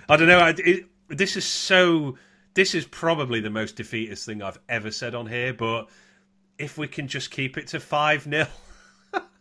I 0.08 0.16
don't 0.16 0.28
know. 0.28 0.54
It, 0.60 0.86
this 1.08 1.36
is 1.36 1.44
so 1.44 2.16
this 2.54 2.76
is 2.76 2.86
probably 2.86 3.40
the 3.40 3.50
most 3.50 3.78
defeatist 3.78 4.28
thing 4.28 4.44
I've 4.44 4.60
ever 4.70 4.92
said 4.92 5.16
on 5.16 5.26
here, 5.26 5.56
but 5.56 5.90
if 6.60 6.78
we 6.78 6.88
can 6.88 7.08
just 7.08 7.32
keep 7.32 7.58
it 7.58 7.66
to 7.70 7.80
5 7.80 8.26
0. 8.26 8.48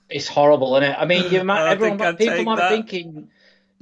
it's 0.08 0.28
horrible, 0.28 0.76
isn't 0.76 0.92
it? 0.92 0.96
I 0.98 1.04
mean, 1.04 1.30
you 1.30 1.44
might, 1.44 1.68
everyone, 1.68 2.16
people 2.16 2.44
might 2.44 2.56
that. 2.56 2.70
be 2.70 2.76
thinking, 2.76 3.28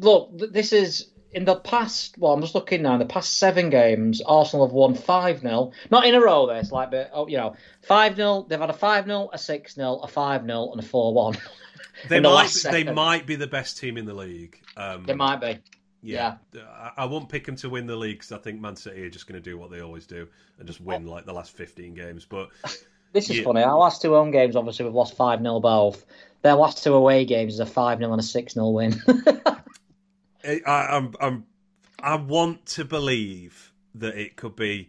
look, 0.00 0.36
this 0.36 0.72
is 0.72 1.10
in 1.36 1.44
the 1.44 1.54
past, 1.54 2.16
well, 2.16 2.32
I'm 2.32 2.40
just 2.40 2.54
looking 2.54 2.82
now. 2.82 2.94
In 2.94 2.98
the 2.98 3.04
past 3.04 3.36
seven 3.36 3.68
games, 3.68 4.22
Arsenal 4.24 4.66
have 4.66 4.72
won 4.72 4.94
five 4.94 5.40
0 5.40 5.70
Not 5.90 6.06
in 6.06 6.14
a 6.14 6.20
row. 6.20 6.46
This, 6.46 6.72
like, 6.72 6.90
but 6.90 7.10
oh, 7.12 7.28
you 7.28 7.36
know, 7.36 7.54
five 7.82 8.16
0 8.16 8.46
They've 8.48 8.58
had 8.58 8.70
a 8.70 8.72
five 8.72 9.04
0 9.04 9.28
a 9.30 9.36
six 9.36 9.74
0 9.74 10.00
a 10.02 10.08
five 10.08 10.46
0 10.46 10.70
and 10.72 10.80
a 10.80 10.84
four 10.84 11.12
one. 11.12 11.36
They 12.10 12.20
might. 12.20 12.52
They 12.70 12.84
might 12.84 13.26
be 13.26 13.36
the 13.36 13.46
best 13.46 13.78
team 13.78 13.96
in 13.96 14.04
the 14.04 14.12
league. 14.12 14.60
Um, 14.76 15.04
they 15.04 15.14
might 15.14 15.40
be 15.40 15.58
yeah, 16.02 16.36
yeah. 16.52 16.60
I, 16.68 16.92
I 16.98 17.04
won't 17.06 17.30
pick 17.30 17.46
them 17.46 17.56
to 17.56 17.70
win 17.70 17.86
the 17.86 17.96
league 17.96 18.18
because 18.18 18.32
I 18.32 18.38
think 18.38 18.60
Man 18.60 18.76
City 18.76 19.02
are 19.04 19.10
just 19.10 19.26
going 19.26 19.42
to 19.42 19.50
do 19.50 19.56
what 19.56 19.70
they 19.70 19.80
always 19.80 20.06
do 20.06 20.28
and 20.58 20.66
just 20.66 20.78
win 20.78 21.06
like 21.06 21.24
the 21.24 21.32
last 21.32 21.52
15 21.52 21.94
games. 21.94 22.26
But 22.28 22.50
this 23.14 23.30
is 23.30 23.38
yeah. 23.38 23.44
funny. 23.44 23.62
Our 23.62 23.78
last 23.78 24.02
two 24.02 24.12
home 24.12 24.30
games, 24.30 24.56
obviously, 24.56 24.84
we've 24.84 24.94
lost 24.94 25.16
5 25.16 25.40
0 25.40 25.60
both. 25.60 26.04
Their 26.42 26.54
last 26.54 26.84
two 26.84 26.92
away 26.92 27.24
games 27.24 27.54
is 27.54 27.60
a 27.60 27.66
5 27.66 27.98
0 27.98 28.12
and 28.12 28.20
a 28.20 28.22
6 28.22 28.52
0 28.52 28.68
win. 28.68 29.02
I, 30.46 30.96
I'm, 30.96 31.14
I'm, 31.20 31.46
I 32.00 32.16
want 32.16 32.66
to 32.66 32.84
believe 32.84 33.72
that 33.94 34.16
it 34.16 34.36
could 34.36 34.56
be 34.56 34.88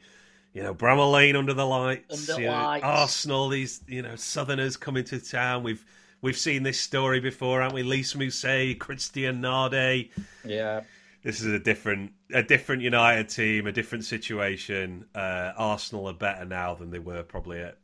you 0.58 0.64
know, 0.64 0.74
Bramall 0.74 1.12
Lane 1.12 1.36
under 1.36 1.53
the 1.53 1.68
lights, 1.68 2.28
under 2.28 2.47
lights. 2.47 2.82
Know, 2.82 2.89
Arsenal, 2.89 3.49
these 3.49 3.80
you 3.88 4.01
know 4.01 4.16
Southerners 4.16 4.76
coming 4.76 5.03
to 5.03 5.20
town. 5.20 5.62
We've 5.62 5.86
we've 6.22 6.36
seen 6.36 6.64
this 6.64 6.82
story 6.82 7.20
before, 7.20 7.62
haven't 7.62 7.76
we? 7.76 7.84
Lys 7.84 8.16
Mousset, 8.16 8.80
Christian 8.80 9.39
Nade. 9.39 10.10
Yeah, 10.43 10.82
this 11.22 11.41
is 11.41 11.53
a 11.53 11.60
different 11.60 12.12
a 12.34 12.41
different 12.41 12.82
United 12.82 13.30
team, 13.30 13.68
a 13.68 13.72
different 13.72 14.03
situation. 14.03 15.05
Uh, 15.14 15.51
Arsenal 15.55 16.08
are 16.08 16.14
better 16.14 16.43
now 16.43 16.74
than 16.74 16.89
they 16.89 16.97
were 16.97 17.22
probably 17.22 17.60
at 17.60 17.78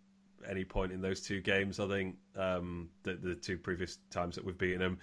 any 0.50 0.66
point 0.66 0.92
in 0.92 1.00
those 1.00 1.22
two 1.22 1.42
games. 1.42 1.80
I 1.80 1.88
think 1.88 2.16
um, 2.36 2.90
the, 3.04 3.14
the 3.14 3.36
two 3.36 3.60
previous 3.60 4.00
times 4.10 4.34
that 4.34 4.44
we've 4.44 4.58
beaten 4.58 4.80
them. 4.80 4.98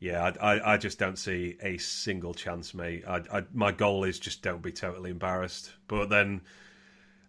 Yeah, 0.00 0.32
I, 0.40 0.54
I, 0.54 0.74
I 0.74 0.76
just 0.76 0.98
don't 0.98 1.18
see 1.18 1.56
a 1.60 1.76
single 1.78 2.32
chance, 2.32 2.72
mate. 2.72 3.04
I, 3.06 3.22
I, 3.32 3.44
my 3.52 3.72
goal 3.72 4.04
is 4.04 4.18
just 4.18 4.42
don't 4.42 4.62
be 4.62 4.70
totally 4.70 5.10
embarrassed. 5.10 5.72
But 5.88 6.08
then, 6.08 6.40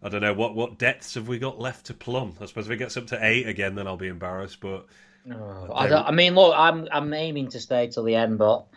I 0.04 0.10
don't 0.10 0.22
know 0.22 0.34
what 0.34 0.56
what 0.56 0.78
depths 0.78 1.16
have 1.16 1.28
we 1.28 1.40
got 1.40 1.60
left 1.60 1.88
to 1.88 1.94
plumb. 1.94 2.36
I 2.40 2.46
suppose 2.46 2.68
if 2.68 2.72
it 2.72 2.78
gets 2.78 2.96
up 2.96 3.08
to 3.08 3.20
eight 3.26 3.48
again, 3.48 3.76
then 3.76 3.88
I'll 3.88 3.98
be 3.98 4.08
embarrassed. 4.08 4.60
But 4.60 4.86
oh, 5.32 5.72
I, 5.74 6.10
I 6.10 6.12
mean, 6.12 6.36
look, 6.36 6.54
I'm 6.56 6.88
I'm 6.92 7.14
aiming 7.14 7.50
to 7.50 7.60
stay 7.60 7.88
till 7.88 8.04
the 8.04 8.16
end, 8.16 8.38
but 8.38 8.68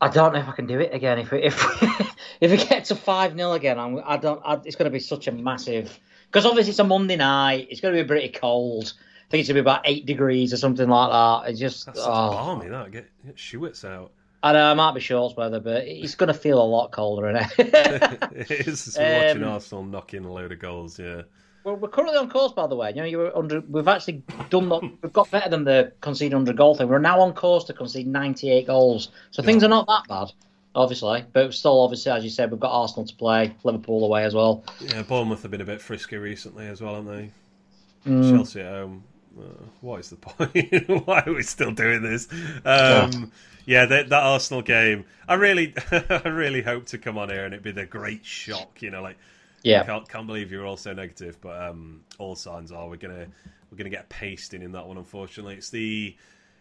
I 0.00 0.08
don't 0.08 0.32
know 0.32 0.40
if 0.40 0.48
I 0.48 0.52
can 0.52 0.66
do 0.66 0.80
it 0.80 0.94
again. 0.94 1.18
If 1.18 1.30
we, 1.30 1.42
if 1.42 1.80
we, 1.80 1.88
if 2.40 2.50
we 2.50 2.56
get 2.56 2.86
to 2.86 2.96
five 2.96 3.34
0 3.34 3.52
again, 3.52 3.78
I'm, 3.78 4.00
I 4.04 4.16
don't. 4.16 4.40
I, 4.44 4.60
it's 4.64 4.76
going 4.76 4.90
to 4.90 4.94
be 4.94 5.00
such 5.00 5.26
a 5.26 5.32
massive 5.32 5.98
because 6.26 6.46
obviously 6.46 6.70
it's 6.70 6.78
a 6.78 6.84
Monday 6.84 7.16
night. 7.16 7.68
It's 7.70 7.80
going 7.80 7.94
to 7.94 8.02
be 8.02 8.06
pretty 8.06 8.28
cold. 8.28 8.92
I 9.30 9.38
think 9.38 9.42
it's 9.42 9.48
going 9.48 9.58
to 9.58 9.62
be 9.62 9.70
about 9.70 9.82
eight 9.84 10.06
degrees 10.06 10.52
or 10.52 10.56
something 10.56 10.88
like 10.88 11.10
that. 11.12 11.50
It's 11.50 11.60
just 11.60 11.86
That's 11.86 12.00
oh. 12.00 12.30
balmy. 12.30 12.66
That 12.66 12.90
get, 12.90 13.08
get 13.24 13.38
Schewitz 13.38 13.84
out. 13.84 14.10
I 14.42 14.52
know 14.52 14.72
it 14.72 14.74
might 14.74 14.92
be 14.92 14.98
shorts 14.98 15.36
weather, 15.36 15.60
but 15.60 15.84
it's 15.86 16.16
going 16.16 16.26
to 16.26 16.34
feel 16.34 16.60
a 16.60 16.64
lot 16.64 16.90
colder 16.90 17.28
in 17.28 17.36
it. 17.36 17.46
it 17.58 18.50
is. 18.66 18.96
Um, 18.98 19.04
watching 19.04 19.44
Arsenal 19.44 19.84
knocking 19.84 20.24
a 20.24 20.32
load 20.32 20.50
of 20.50 20.58
goals. 20.58 20.98
Yeah. 20.98 21.22
Well, 21.62 21.76
we're 21.76 21.90
currently 21.90 22.18
on 22.18 22.28
course, 22.28 22.50
by 22.50 22.66
the 22.66 22.74
way. 22.74 22.88
You 22.90 22.96
know, 22.96 23.04
you 23.04 23.18
were 23.18 23.36
under. 23.38 23.60
We've 23.60 23.86
actually 23.86 24.24
done. 24.48 24.68
The, 24.68 24.80
we've 25.00 25.12
got 25.12 25.30
better 25.30 25.48
than 25.48 25.62
the 25.62 25.92
concede 26.00 26.34
under 26.34 26.52
goal 26.52 26.74
thing. 26.74 26.88
We're 26.88 26.98
now 26.98 27.20
on 27.20 27.32
course 27.32 27.62
to 27.64 27.72
concede 27.72 28.08
98 28.08 28.66
goals. 28.66 29.10
So 29.30 29.44
things 29.44 29.62
are 29.62 29.68
not 29.68 29.86
that 29.86 30.08
bad, 30.08 30.32
obviously. 30.74 31.24
But 31.32 31.54
still, 31.54 31.80
obviously, 31.80 32.10
as 32.10 32.24
you 32.24 32.30
said, 32.30 32.50
we've 32.50 32.58
got 32.58 32.72
Arsenal 32.72 33.06
to 33.06 33.14
play, 33.14 33.54
Liverpool 33.62 34.04
away 34.04 34.24
as 34.24 34.34
well. 34.34 34.64
Yeah, 34.80 35.02
Bournemouth 35.02 35.42
have 35.42 35.52
been 35.52 35.60
a 35.60 35.66
bit 35.66 35.80
frisky 35.80 36.16
recently 36.16 36.66
as 36.66 36.80
well, 36.80 36.96
haven't 36.96 37.14
they? 37.14 38.10
Mm. 38.10 38.30
Chelsea 38.34 38.62
at 38.62 38.72
home. 38.72 39.04
Uh, 39.38 39.42
what 39.80 40.00
is 40.00 40.10
the 40.10 40.16
point? 40.16 40.88
Why 41.06 41.22
are 41.26 41.32
we 41.32 41.42
still 41.42 41.72
doing 41.72 42.02
this? 42.02 42.28
Um, 42.64 43.32
yeah, 43.64 43.86
that, 43.86 44.08
that 44.08 44.22
Arsenal 44.22 44.62
game. 44.62 45.04
I 45.28 45.34
really, 45.34 45.74
I 45.90 46.28
really 46.28 46.62
hope 46.62 46.86
to 46.86 46.98
come 46.98 47.16
on 47.18 47.28
here 47.28 47.44
and 47.44 47.54
it 47.54 47.62
be 47.62 47.72
the 47.72 47.86
great 47.86 48.24
shock. 48.24 48.82
You 48.82 48.90
know, 48.90 49.02
like 49.02 49.18
yeah, 49.62 49.84
can't, 49.84 50.08
can't 50.08 50.26
believe 50.26 50.50
you're 50.50 50.66
all 50.66 50.76
so 50.76 50.92
negative, 50.92 51.40
but 51.40 51.62
um, 51.62 52.00
all 52.18 52.34
signs 52.34 52.72
are 52.72 52.88
we're 52.88 52.96
gonna 52.96 53.26
we're 53.70 53.76
gonna 53.76 53.90
get 53.90 54.08
pasting 54.08 54.62
in 54.62 54.72
that 54.72 54.86
one. 54.86 54.96
Unfortunately, 54.96 55.54
it's 55.54 55.70
the 55.70 56.16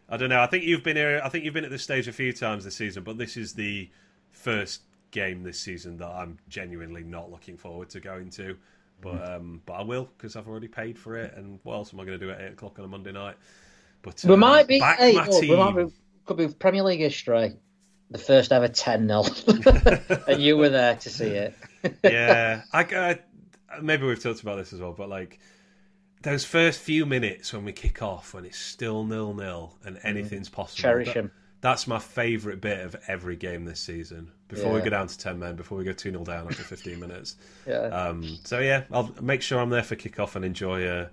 I 0.09 0.17
don't 0.17 0.29
know. 0.29 0.41
I 0.41 0.47
think 0.47 0.63
you've 0.63 0.83
been 0.83 0.97
here. 0.97 1.21
I 1.23 1.29
think 1.29 1.45
you've 1.45 1.53
been 1.53 1.65
at 1.65 1.71
this 1.71 1.83
stage 1.83 2.07
a 2.07 2.13
few 2.13 2.33
times 2.33 2.65
this 2.65 2.75
season, 2.75 3.03
but 3.03 3.17
this 3.17 3.37
is 3.37 3.53
the 3.53 3.89
first 4.31 4.81
game 5.11 5.43
this 5.43 5.59
season 5.59 5.97
that 5.97 6.09
I'm 6.09 6.37
genuinely 6.49 7.03
not 7.03 7.31
looking 7.31 7.57
forward 7.57 7.89
to 7.91 7.99
going 7.99 8.29
to. 8.31 8.57
But 9.01 9.15
mm. 9.15 9.35
um, 9.35 9.61
but 9.65 9.73
I 9.73 9.83
will 9.83 10.09
because 10.17 10.35
I've 10.35 10.47
already 10.47 10.67
paid 10.67 10.97
for 10.97 11.15
it. 11.15 11.33
And 11.35 11.59
what 11.63 11.75
else 11.75 11.93
am 11.93 11.99
I 11.99 12.05
going 12.05 12.19
to 12.19 12.25
do 12.25 12.31
at 12.31 12.41
eight 12.41 12.53
o'clock 12.53 12.79
on 12.79 12.85
a 12.85 12.87
Monday 12.87 13.11
night? 13.11 13.35
But 14.01 14.23
uh, 14.25 14.29
we 14.29 14.35
might 14.35 14.67
be. 14.67 14.79
Hey, 14.79 15.17
oh, 15.17 15.39
we 15.39 15.55
might 15.55 15.75
be, 15.75 15.93
could 16.25 16.37
be 16.37 16.47
Premier 16.47 16.83
League 16.83 16.99
history 16.99 17.55
the 18.11 18.17
first 18.17 18.51
ever 18.51 18.67
10 18.67 19.07
0. 19.07 19.23
and 20.27 20.41
you 20.41 20.57
were 20.57 20.69
there 20.69 20.95
to 20.95 21.09
see 21.09 21.27
it. 21.27 21.55
yeah. 22.03 22.63
I, 22.73 22.83
uh, 22.83 23.15
maybe 23.81 24.05
we've 24.05 24.21
talked 24.21 24.41
about 24.41 24.57
this 24.57 24.73
as 24.73 24.79
well, 24.79 24.93
but 24.93 25.09
like 25.09 25.39
those 26.21 26.43
first 26.43 26.79
few 26.79 27.05
minutes 27.05 27.53
when 27.53 27.65
we 27.65 27.71
kick 27.71 28.01
off, 28.01 28.33
when 28.33 28.45
it's 28.45 28.57
still 28.57 29.03
nil 29.03 29.33
nil 29.33 29.75
and 29.83 29.97
mm. 29.97 29.99
anything's 30.03 30.49
possible. 30.49 30.81
Cherish 30.81 31.13
them. 31.13 31.31
That's 31.61 31.87
my 31.87 31.99
favourite 31.99 32.61
bit 32.61 32.79
of 32.79 32.95
every 33.07 33.35
game 33.35 33.65
this 33.65 33.79
season. 33.79 34.31
Before 34.47 34.69
yeah. 34.69 34.75
we 34.75 34.81
go 34.81 34.89
down 34.89 35.07
to 35.07 35.17
10 35.17 35.37
men, 35.37 35.55
before 35.55 35.77
we 35.77 35.83
go 35.83 35.91
2 35.91 36.11
0 36.11 36.23
down 36.23 36.47
after 36.47 36.63
15 36.63 36.99
minutes. 36.99 37.35
yeah. 37.67 37.87
Um, 37.87 38.39
so, 38.43 38.59
yeah, 38.59 38.83
I'll 38.91 39.13
make 39.21 39.41
sure 39.41 39.59
I'm 39.59 39.69
there 39.69 39.83
for 39.83 39.95
kick 39.95 40.19
off 40.19 40.35
and 40.35 40.45
enjoy 40.45 40.87
uh, 40.87 41.09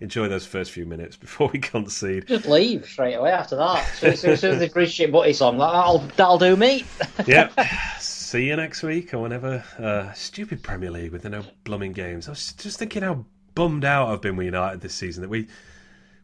enjoy 0.00 0.28
those 0.28 0.46
first 0.46 0.72
few 0.72 0.86
minutes 0.86 1.16
before 1.18 1.50
we 1.52 1.58
concede. 1.58 2.26
Just 2.26 2.46
leave 2.46 2.86
straight 2.86 3.14
away 3.14 3.30
after 3.30 3.56
that. 3.56 3.84
So, 3.96 4.08
as 4.08 4.20
soon 4.20 4.52
as 4.52 4.58
the 4.58 4.68
Christian 4.68 5.10
Butty 5.10 5.34
song, 5.34 5.58
that'll, 5.58 5.98
that'll 6.16 6.38
do 6.38 6.56
me. 6.56 6.84
yep. 7.26 7.52
See 7.98 8.48
you 8.48 8.56
next 8.56 8.82
week 8.82 9.12
or 9.12 9.18
whenever. 9.18 9.62
Uh, 9.78 10.12
stupid 10.12 10.62
Premier 10.62 10.90
League 10.90 11.12
with 11.12 11.22
the 11.22 11.30
no 11.30 11.44
blooming 11.64 11.92
games. 11.92 12.26
I 12.26 12.32
was 12.32 12.54
just 12.54 12.78
thinking 12.78 13.02
how 13.02 13.24
bummed 13.54 13.84
out 13.84 14.08
I've 14.08 14.22
been 14.22 14.36
with 14.36 14.46
United 14.46 14.80
this 14.80 14.94
season 14.94 15.22
that 15.22 15.28
we 15.28 15.48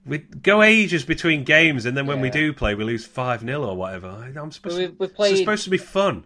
we 0.07 0.18
go 0.18 0.62
ages 0.62 1.04
between 1.04 1.44
games 1.44 1.84
and 1.84 1.96
then 1.96 2.07
when 2.07 2.18
yeah. 2.18 2.22
we 2.22 2.30
do 2.30 2.52
play 2.52 2.74
we 2.74 2.84
lose 2.84 3.04
5 3.04 3.40
0 3.40 3.64
or 3.64 3.76
whatever. 3.76 4.09
I'm 4.09 4.52
supposed, 4.52 4.78
we've, 4.78 4.94
we've 4.98 5.14
played... 5.14 5.32
it's 5.32 5.40
supposed 5.40 5.64
to 5.64 5.70
be 5.70 5.78
fun. 5.78 6.24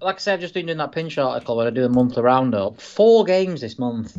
Like 0.00 0.16
I 0.16 0.18
said, 0.18 0.34
I've 0.34 0.40
just 0.40 0.54
been 0.54 0.66
doing 0.66 0.78
that 0.78 0.92
pinch 0.92 1.18
article 1.18 1.56
where 1.56 1.66
I 1.66 1.70
do 1.70 1.84
a 1.84 1.88
monthly 1.88 2.22
roundup. 2.22 2.80
Four 2.80 3.24
games 3.24 3.60
this 3.60 3.78
month 3.78 4.16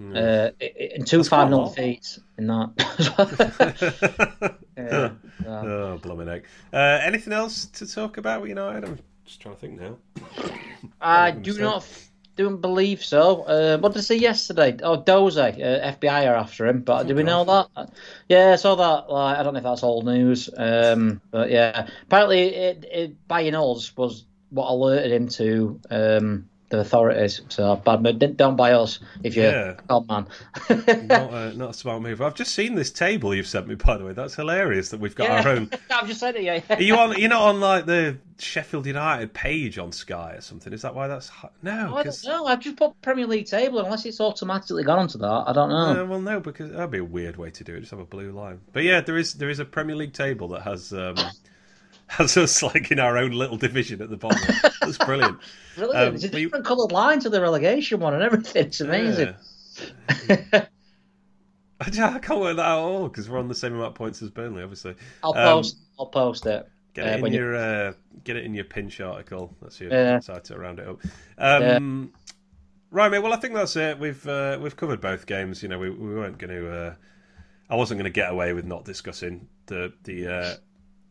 Mm. 0.00 0.16
Uh, 0.16 0.52
and 0.94 1.06
two 1.06 1.22
five 1.22 1.50
nil 1.50 1.68
defeats 1.68 2.18
in 2.38 2.46
that. 2.46 4.56
yeah, 4.76 5.10
Oh, 5.46 5.98
blooming 5.98 6.28
egg. 6.28 6.46
Uh, 6.72 7.00
anything 7.02 7.32
else 7.32 7.66
to 7.66 7.86
talk 7.86 8.16
about 8.16 8.40
with 8.40 8.48
United? 8.48 8.84
I'm 8.84 8.98
Just 9.24 9.40
trying 9.40 9.54
to 9.54 9.60
think 9.60 9.80
now. 9.80 9.96
I 11.00 11.30
do 11.30 11.58
not 11.58 11.86
don't 12.42 12.60
believe 12.60 13.04
so. 13.04 13.42
Uh, 13.42 13.78
what 13.78 13.92
did 13.92 13.98
I 14.00 14.02
see 14.02 14.18
yesterday? 14.18 14.76
Oh, 14.82 15.02
Doze, 15.02 15.36
uh, 15.36 15.52
FBI 15.52 16.26
are 16.28 16.36
after 16.36 16.66
him. 16.66 16.82
But 16.82 17.04
oh, 17.04 17.08
do 17.08 17.14
we 17.14 17.22
know 17.22 17.44
that? 17.44 17.90
Yeah, 18.28 18.52
I 18.52 18.56
saw 18.56 18.74
that. 18.74 19.12
Like, 19.12 19.38
I 19.38 19.42
don't 19.42 19.54
know 19.54 19.58
if 19.58 19.64
that's 19.64 19.82
old 19.82 20.04
news. 20.04 20.50
Um, 20.56 21.20
but 21.30 21.50
yeah, 21.50 21.88
apparently, 22.02 22.54
it, 22.54 22.84
it, 22.90 23.28
by 23.28 23.48
nose 23.50 23.96
was 23.96 24.24
what 24.50 24.70
alerted 24.70 25.12
him 25.12 25.28
to 25.28 25.80
um, 25.90 26.48
the 26.72 26.80
authorities. 26.80 27.42
So 27.50 27.76
bad, 27.76 28.02
move. 28.02 28.36
don't 28.36 28.56
buy 28.56 28.72
us 28.72 28.98
if 29.22 29.36
you're 29.36 29.52
yeah. 29.52 29.74
a 29.90 30.00
man. 30.00 30.26
not, 31.06 31.32
a, 31.32 31.52
not 31.54 31.70
a 31.70 31.74
smart 31.74 32.02
move. 32.02 32.22
I've 32.22 32.34
just 32.34 32.54
seen 32.54 32.74
this 32.74 32.90
table 32.90 33.34
you've 33.34 33.46
sent 33.46 33.68
me. 33.68 33.74
By 33.74 33.98
the 33.98 34.04
way, 34.04 34.14
that's 34.14 34.34
hilarious 34.34 34.88
that 34.88 34.98
we've 34.98 35.14
got 35.14 35.28
yeah. 35.28 35.42
our 35.42 35.48
own. 35.48 35.70
I've 35.90 36.08
just 36.08 36.20
said 36.20 36.34
it. 36.36 36.42
Yeah. 36.42 36.60
Are 36.70 36.82
you 36.82 36.96
on? 36.96 37.18
You're 37.18 37.28
not 37.28 37.42
on 37.42 37.60
like 37.60 37.84
the 37.84 38.16
Sheffield 38.38 38.86
United 38.86 39.34
page 39.34 39.78
on 39.78 39.92
Sky 39.92 40.32
or 40.36 40.40
something. 40.40 40.72
Is 40.72 40.82
that 40.82 40.94
why 40.94 41.08
that's 41.08 41.30
no? 41.62 41.94
I 41.94 42.02
don't 42.02 42.24
know. 42.24 42.46
I've 42.46 42.60
just 42.60 42.76
put 42.76 43.00
Premier 43.02 43.26
League 43.26 43.46
table 43.46 43.80
unless 43.80 44.06
it's 44.06 44.20
automatically 44.20 44.82
gone 44.82 44.98
onto 44.98 45.18
that. 45.18 45.44
I 45.46 45.52
don't 45.52 45.68
know. 45.68 46.02
Uh, 46.02 46.06
well, 46.06 46.20
no, 46.20 46.40
because 46.40 46.70
that'd 46.70 46.90
be 46.90 46.98
a 46.98 47.04
weird 47.04 47.36
way 47.36 47.50
to 47.50 47.64
do 47.64 47.74
it. 47.74 47.80
Just 47.80 47.90
have 47.90 48.00
a 48.00 48.06
blue 48.06 48.32
line. 48.32 48.60
But 48.72 48.84
yeah, 48.84 49.02
there 49.02 49.18
is 49.18 49.34
there 49.34 49.50
is 49.50 49.58
a 49.58 49.66
Premier 49.66 49.94
League 49.94 50.14
table 50.14 50.48
that 50.48 50.62
has. 50.62 50.92
Um, 50.92 51.16
has 52.18 52.36
us 52.36 52.62
like 52.62 52.90
in 52.90 52.98
our 52.98 53.16
own 53.16 53.30
little 53.30 53.56
division 53.56 54.02
at 54.02 54.10
the 54.10 54.16
bottom. 54.18 54.54
That's 54.82 54.98
brilliant. 54.98 55.38
brilliant. 55.76 56.08
Um, 56.08 56.14
it's 56.14 56.24
a 56.24 56.28
different 56.28 56.66
coloured 56.66 56.92
line 56.92 57.20
to 57.20 57.30
the 57.30 57.40
relegation 57.40 58.00
one 58.00 58.12
and 58.12 58.22
everything. 58.22 58.66
It's 58.66 58.80
amazing. 58.80 59.34
Yeah. 60.28 60.66
I 62.14 62.18
can't 62.20 62.38
work 62.38 62.56
that 62.56 62.62
out 62.62 62.78
at 62.78 62.84
all 62.84 63.08
because 63.08 63.28
we're 63.28 63.40
on 63.40 63.48
the 63.48 63.56
same 63.56 63.72
amount 63.72 63.88
of 63.88 63.94
points 63.94 64.22
as 64.22 64.30
Burnley, 64.30 64.62
obviously. 64.62 64.94
I'll 65.24 65.36
um, 65.36 65.56
post. 65.56 65.78
I'll 65.98 66.06
post 66.06 66.46
it. 66.46 66.68
Get 66.94 67.08
it 67.08 67.22
uh, 67.22 67.26
in 67.26 67.32
your 67.32 67.56
uh, 67.56 67.92
get 68.22 68.36
it 68.36 68.44
in 68.44 68.54
your 68.54 68.66
pinch 68.66 69.00
article. 69.00 69.56
That's 69.60 69.80
your 69.80 69.90
yeah. 69.90 70.20
side 70.20 70.44
to 70.44 70.58
round 70.58 70.78
it 70.78 70.86
up. 70.86 71.00
Um, 71.38 72.12
yeah. 72.12 72.28
Right, 72.92 73.10
mate. 73.10 73.18
Well, 73.20 73.32
I 73.32 73.36
think 73.36 73.54
that's 73.54 73.74
it. 73.74 73.98
We've 73.98 74.24
uh, 74.28 74.58
we've 74.60 74.76
covered 74.76 75.00
both 75.00 75.26
games. 75.26 75.60
You 75.62 75.70
know, 75.70 75.78
we 75.78 75.90
we 75.90 76.14
weren't 76.14 76.38
going 76.38 76.50
to. 76.50 76.70
Uh, 76.70 76.94
I 77.68 77.74
wasn't 77.74 77.98
going 77.98 78.12
to 78.12 78.14
get 78.14 78.30
away 78.30 78.52
with 78.52 78.66
not 78.66 78.84
discussing 78.84 79.48
the 79.66 79.92
the 80.04 80.26
uh, 80.28 80.54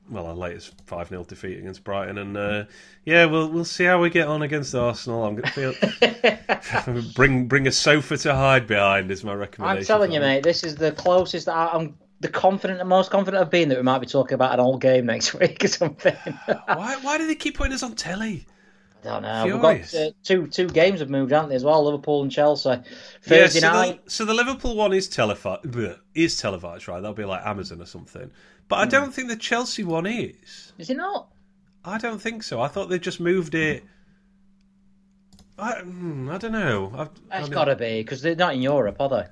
well, 0.10 0.26
our 0.28 0.36
latest 0.36 0.74
five 0.86 1.10
0 1.10 1.24
defeat 1.24 1.58
against 1.58 1.84
Brighton, 1.84 2.18
and 2.18 2.36
uh, 2.36 2.66
yeah, 3.06 3.26
we'll 3.26 3.50
we'll 3.50 3.66
see 3.66 3.86
how 3.86 4.02
we 4.02 4.10
get 4.10 4.28
on 4.28 4.42
against 4.42 4.76
Arsenal. 4.76 5.24
I'm 5.24 5.36
going 5.36 5.52
to 5.52 6.94
feel 6.94 7.12
bring 7.14 7.48
bring 7.48 7.68
a 7.68 7.72
sofa 7.72 8.18
to 8.18 8.36
hide 8.36 8.68
behind 8.68 9.12
is 9.12 9.24
my 9.24 9.34
recommendation. 9.34 9.80
I'm 9.80 9.86
telling 9.86 10.12
you, 10.12 10.20
mate, 10.20 10.44
this 10.44 10.64
is 10.64 10.76
the 10.76 10.92
closest 10.92 11.48
I, 11.48 11.74
am 11.74 11.96
the 12.22 12.30
confident, 12.30 12.80
the 12.80 12.86
most 12.86 13.10
confident 13.10 13.42
I've 13.42 13.50
been 13.50 13.70
that 13.70 13.78
we 13.78 13.84
might 13.84 14.00
be 14.00 14.06
talking 14.06 14.36
about 14.36 14.54
an 14.54 14.60
old 14.60 14.80
game 14.82 15.08
next 15.08 15.34
week 15.40 15.64
or 15.64 15.68
something. 15.68 16.16
why 16.46 16.98
why 17.02 17.18
do 17.18 17.28
they 17.28 17.36
keep 17.36 17.58
putting 17.58 17.74
us 17.74 17.84
on 17.84 17.96
telly? 17.96 18.46
I 19.04 19.08
don't 19.08 19.24
know. 19.24 19.44
Furious. 19.44 19.94
We've 19.94 20.02
got 20.02 20.08
uh, 20.08 20.12
two 20.24 20.48
two 20.48 20.68
games 20.68 21.00
have 21.00 21.10
moved, 21.10 21.32
haven't 21.32 21.50
they, 21.50 21.56
as 21.56 21.64
well? 21.64 21.84
Liverpool 21.84 22.22
and 22.22 22.32
Chelsea. 22.32 22.82
Thursday 23.24 23.60
yeah, 23.60 23.72
so 23.72 23.74
night. 23.74 24.06
The, 24.06 24.12
so 24.12 24.26
the 24.26 24.34
Liverpool 24.34 24.76
one 24.76 24.94
is 24.94 25.10
televised. 25.10 25.66
Is 26.14 26.38
televised, 26.40 26.88
right? 26.88 27.00
That'll 27.02 27.16
be 27.16 27.26
like 27.26 27.46
Amazon 27.46 27.82
or 27.82 27.86
something. 27.86 28.30
But 28.72 28.78
I 28.80 28.84
hmm. 28.86 28.90
don't 28.90 29.14
think 29.14 29.28
the 29.28 29.36
Chelsea 29.36 29.84
one 29.84 30.06
is. 30.06 30.72
Is 30.78 30.90
it 30.90 30.96
not? 30.96 31.28
I 31.84 31.98
don't 31.98 32.22
think 32.22 32.42
so. 32.42 32.62
I 32.62 32.70
thought 32.70 32.88
they 32.88 33.00
just 33.00 33.20
moved 33.20 33.54
it. 33.54 33.84
I, 35.60 35.74
hmm, 35.82 36.30
I 36.30 36.38
don't 36.38 36.54
know. 36.54 36.90
I've, 36.96 37.10
it's 37.34 37.50
got 37.50 37.66
to 37.66 37.76
be 37.76 38.00
because 38.00 38.22
they're 38.22 38.34
not 38.34 38.54
in 38.54 38.62
Europe, 38.62 38.96
are 39.02 39.10
they? 39.10 39.26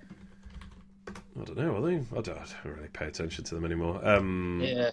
I 1.39 1.45
don't 1.45 1.57
know. 1.57 1.77
Are 1.77 1.81
they? 1.81 1.95
I 1.95 2.21
don't, 2.21 2.37
I 2.37 2.45
don't 2.63 2.75
really 2.75 2.89
pay 2.89 3.05
attention 3.05 3.45
to 3.45 3.55
them 3.55 3.63
anymore. 3.63 4.05
Um, 4.05 4.59
yeah. 4.61 4.91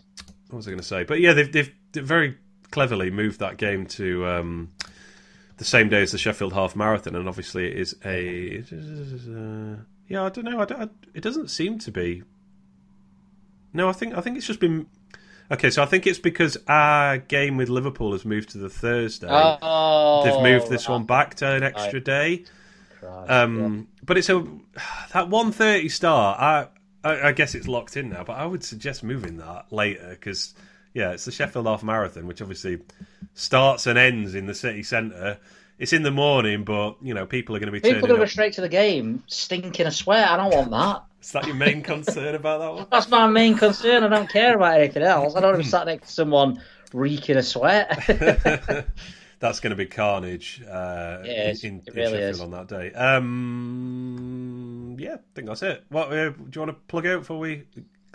What 0.51 0.59
was 0.59 0.69
I 0.69 0.71
going 0.71 0.79
to 0.79 0.87
say? 0.87 1.03
But 1.03 1.19
yeah, 1.19 1.33
they've, 1.33 1.51
they've, 1.51 1.75
they've 1.91 2.07
very 2.07 2.39
cleverly 2.71 3.11
moved 3.11 3.41
that 3.41 3.57
game 3.57 3.87
to 3.87 4.27
um, 4.29 4.71
the 5.57 5.65
same 5.65 5.89
day 5.89 6.03
as 6.03 6.13
the 6.13 6.19
Sheffield 6.19 6.53
Half 6.53 6.77
Marathon, 6.77 7.17
and 7.17 7.29
obviously 7.29 7.67
it 7.67 7.77
is 7.77 7.97
a. 8.05 8.61
Uh, 8.61 9.83
yeah, 10.07 10.23
I 10.23 10.29
don't 10.29 10.45
know. 10.45 10.61
I 10.61 10.65
don't, 10.67 10.83
I, 10.83 10.89
it 11.15 11.23
doesn't 11.23 11.51
seem 11.51 11.81
to 11.81 11.91
be 11.91 12.23
no, 13.77 13.89
I 13.89 13.93
think 13.93 14.15
I 14.15 14.21
think 14.21 14.37
it's 14.37 14.47
just 14.47 14.61
been 14.61 14.87
okay. 15.53 15.71
So 15.71 15.83
I 15.83 15.87
think 15.87 16.07
it's 16.07 16.19
because 16.19 16.57
our 16.67 17.19
game 17.19 17.57
with 17.57 17.69
Liverpool 17.69 18.13
has 18.13 18.25
moved 18.25 18.51
to 18.51 18.59
the 18.59 18.71
Thursday. 18.71 19.29
Oh, 19.31 20.23
They've 20.25 20.43
moved 20.43 20.71
this 20.71 20.89
one 20.89 21.05
back 21.05 21.37
to 21.37 21.47
an 21.47 21.63
extra 21.63 22.01
day. 22.01 22.45
um, 23.29 23.77
yeah. 23.77 23.83
But 24.05 24.19
it's 24.19 24.29
a 24.29 24.45
that 25.13 25.29
one 25.29 25.53
thirty 25.53 25.89
start. 25.89 26.41
I, 26.41 26.69
I, 27.05 27.29
I 27.29 27.33
guess 27.33 27.55
it's 27.55 27.69
locked 27.69 27.97
in 27.97 28.09
now, 28.11 28.25
but 28.25 28.35
I 28.35 28.47
would 28.47 28.65
suggest 28.65 29.05
moving 29.05 29.37
that 29.37 29.73
later 29.73 30.09
because 30.11 30.55
yeah, 30.95 31.13
it's 31.13 31.27
the 31.27 31.33
Sheffield 31.33 31.67
Half 31.67 31.83
Marathon, 31.83 32.27
which 32.27 32.41
obviously 32.41 32.81
starts 33.35 33.87
and 33.87 33.99
ends 33.99 34.35
in 34.35 34.47
the 34.47 34.55
city 34.55 34.83
centre. 34.83 35.39
It's 35.79 35.93
in 35.93 36.03
the 36.03 36.11
morning, 36.11 36.65
but 36.65 36.97
you 37.03 37.13
know 37.13 37.27
people 37.27 37.55
are 37.55 37.59
going 37.59 37.67
to 37.67 37.73
be 37.73 37.81
people 37.81 37.99
are 37.99 38.09
going 38.09 38.15
to 38.15 38.25
go 38.25 38.31
straight 38.31 38.55
to 38.55 38.63
the 38.63 38.69
game, 38.71 39.23
stinking 39.27 39.87
a 39.87 39.91
sweat. 39.91 40.27
I 40.27 40.37
don't 40.39 40.55
want 40.55 40.71
that. 40.71 41.05
Is 41.27 41.33
that 41.33 41.45
your 41.45 41.57
main 41.57 41.83
concern 41.83 42.37
about 42.37 42.61
that 42.61 42.73
one? 42.73 42.87
That's 42.89 43.09
my 43.09 43.27
main 43.27 43.59
concern. 43.59 44.05
I 44.05 44.09
don't 44.09 44.31
care 44.31 44.55
about 44.55 44.79
anything 44.79 45.03
else. 45.03 45.35
I 45.35 45.41
don't 45.41 45.51
want 45.51 45.61
to 45.61 45.65
be 45.65 45.69
sat 45.69 45.87
next 45.87 46.07
to 46.07 46.15
someone 46.15 46.63
reeking 46.93 47.37
a 47.37 47.43
sweat. 47.43 47.91
That's 49.41 49.59
going 49.59 49.71
to 49.71 49.77
be 49.77 49.87
carnage 49.87 50.63
uh, 50.63 51.25
in, 51.25 51.57
in, 51.65 51.83
really 51.93 52.13
Sheffield 52.13 52.31
is. 52.31 52.41
on 52.41 52.53
that 52.53 52.69
day. 52.69 52.93
Um, 52.93 54.17
yeah, 55.01 55.15
I 55.15 55.19
think 55.35 55.49
that's 55.49 55.63
it. 55.63 55.85
What 55.89 56.13
uh, 56.13 56.31
do 56.31 56.51
you 56.55 56.61
want 56.61 56.71
to 56.71 56.77
plug 56.87 57.07
out 57.07 57.19
before 57.19 57.41
we 57.41 57.65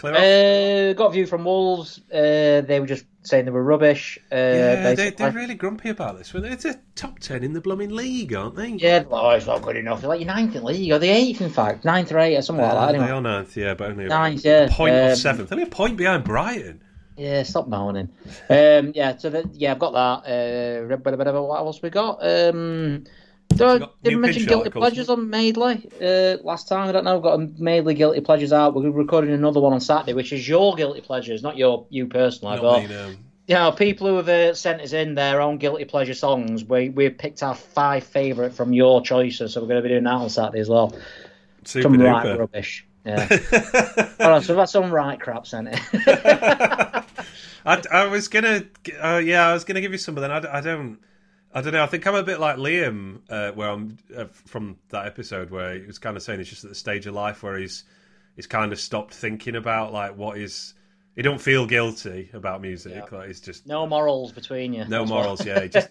clear 0.01 0.15
off? 0.15 0.19
Uh, 0.19 0.93
got 0.93 1.07
a 1.07 1.11
view 1.11 1.25
from 1.25 1.45
Wolves. 1.45 2.01
Uh, 2.11 2.61
they 2.61 2.79
were 2.79 2.87
just 2.87 3.05
saying 3.23 3.45
they 3.45 3.51
were 3.51 3.63
rubbish. 3.63 4.17
Uh, 4.31 4.35
yeah, 4.35 4.93
they, 4.93 5.13
are 5.19 5.31
really 5.31 5.55
grumpy 5.55 5.89
about 5.89 6.17
this. 6.17 6.33
It's 6.33 6.65
a 6.65 6.79
top 6.95 7.19
ten 7.19 7.43
in 7.43 7.53
the 7.53 7.61
blooming 7.61 7.91
league, 7.91 8.33
aren't 8.33 8.55
they? 8.55 8.69
Yeah, 8.69 9.03
well, 9.03 9.31
it's 9.31 9.45
not 9.45 9.61
good 9.61 9.77
enough. 9.77 10.01
They're 10.01 10.09
like 10.09 10.19
your 10.19 10.27
ninth 10.27 10.55
in 10.55 10.61
the 10.61 10.67
league, 10.67 10.91
or 10.91 10.99
the 10.99 11.09
eighth, 11.09 11.41
in 11.41 11.49
fact, 11.49 11.85
ninth 11.85 12.11
or 12.11 12.19
eighth, 12.19 12.39
or 12.39 12.41
something 12.41 12.65
like 12.65 12.73
that. 12.73 12.89
Anyway. 12.89 13.05
They 13.05 13.11
are 13.11 13.21
ninth, 13.21 13.55
yeah, 13.55 13.73
but 13.73 13.91
only 13.91 14.05
ninth, 14.05 14.43
yeah. 14.43 14.67
point 14.71 14.95
um, 14.95 15.15
seventh. 15.15 15.51
Only 15.51 15.63
a 15.63 15.67
point 15.67 15.97
behind 15.97 16.23
Brighton. 16.23 16.83
Yeah, 17.17 17.43
stop 17.43 17.67
moaning. 17.67 18.09
Um, 18.49 18.93
yeah, 18.95 19.15
so 19.17 19.29
the, 19.29 19.49
yeah, 19.53 19.71
I've 19.71 19.79
got 19.79 20.23
that. 20.23 20.87
Uh, 20.91 21.41
what 21.43 21.59
else 21.59 21.81
we 21.81 21.89
got? 21.89 22.19
Um, 22.25 23.03
did 23.57 24.13
I 24.13 24.15
mention 24.15 24.45
guilty 24.45 24.69
pleasures 24.69 25.09
on 25.09 25.29
Madeley 25.29 25.89
uh, 26.01 26.37
last 26.43 26.67
time? 26.67 26.89
I 26.89 26.91
don't 26.91 27.03
know. 27.03 27.15
We've 27.15 27.23
got 27.23 27.39
a 27.39 27.49
Madeley 27.61 27.93
guilty 27.93 28.21
pleasures 28.21 28.53
out. 28.53 28.75
We're 28.75 28.89
recording 28.89 29.31
another 29.31 29.59
one 29.59 29.73
on 29.73 29.81
Saturday, 29.81 30.13
which 30.13 30.33
is 30.33 30.47
your 30.47 30.75
guilty 30.75 31.01
pleasures, 31.01 31.43
not 31.43 31.57
your 31.57 31.85
you 31.89 32.07
personally. 32.07 32.55
Not 32.55 32.61
but, 32.61 32.81
me, 32.81 32.87
no. 32.87 33.15
You 33.47 33.55
know, 33.55 33.71
people 33.71 34.07
who 34.07 34.15
have 34.17 34.29
uh, 34.29 34.53
sent 34.53 34.81
us 34.81 34.93
in 34.93 35.15
their 35.15 35.41
own 35.41 35.57
guilty 35.57 35.85
pleasure 35.85 36.13
songs. 36.13 36.63
We 36.63 36.89
we 36.89 37.09
picked 37.09 37.43
our 37.43 37.55
five 37.55 38.03
favourite 38.03 38.53
from 38.53 38.73
your 38.73 39.01
choices, 39.01 39.53
so 39.53 39.61
we're 39.61 39.67
going 39.67 39.83
to 39.83 39.83
be 39.83 39.89
doing 39.89 40.03
that 40.03 40.13
on 40.13 40.29
Saturday 40.29 40.59
as 40.59 40.69
well. 40.69 40.95
Super 41.65 41.83
some 41.83 41.93
duper. 41.93 42.11
right 42.11 42.39
rubbish. 42.39 42.85
Yeah. 43.05 43.25
Hold 44.19 44.31
on, 44.31 44.43
so 44.43 44.55
that's 44.55 44.71
some 44.71 44.91
right 44.91 45.19
crap 45.19 45.47
sent 45.47 45.69
it. 45.71 45.79
I, 47.65 47.83
I 47.91 48.05
was 48.05 48.27
gonna, 48.27 48.63
uh, 48.99 49.21
yeah, 49.23 49.47
I 49.47 49.53
was 49.53 49.63
gonna 49.63 49.81
give 49.81 49.91
you 49.91 49.97
some, 49.97 50.15
but 50.15 50.21
then 50.21 50.31
I, 50.31 50.57
I 50.57 50.61
don't. 50.61 50.99
I 51.53 51.61
don't 51.61 51.73
know. 51.73 51.83
I 51.83 51.87
think 51.87 52.07
I'm 52.07 52.15
a 52.15 52.23
bit 52.23 52.39
like 52.39 52.57
Liam, 52.57 53.19
uh, 53.29 53.51
where 53.51 53.69
I'm 53.69 53.97
uh, 54.15 54.25
from 54.45 54.77
that 54.89 55.05
episode 55.05 55.49
where 55.49 55.77
he 55.77 55.85
was 55.85 55.99
kind 55.99 56.15
of 56.15 56.23
saying 56.23 56.39
he's 56.39 56.49
just 56.49 56.63
at 56.63 56.69
the 56.69 56.75
stage 56.75 57.05
of 57.07 57.13
life 57.13 57.43
where 57.43 57.57
he's 57.57 57.83
he's 58.35 58.47
kind 58.47 58.71
of 58.71 58.79
stopped 58.79 59.13
thinking 59.13 59.55
about 59.55 59.91
like 59.93 60.17
what 60.17 60.37
is. 60.37 60.73
He 61.13 61.23
don't 61.23 61.41
feel 61.41 61.67
guilty 61.67 62.29
about 62.31 62.61
music. 62.61 62.93
Yeah. 63.11 63.17
Like 63.17 63.29
it's 63.29 63.41
just 63.41 63.67
no 63.67 63.85
morals 63.85 64.31
between 64.31 64.71
you. 64.71 64.85
No 64.85 65.05
morals. 65.05 65.45
Well. 65.45 65.57
yeah, 65.61 65.67
just 65.67 65.89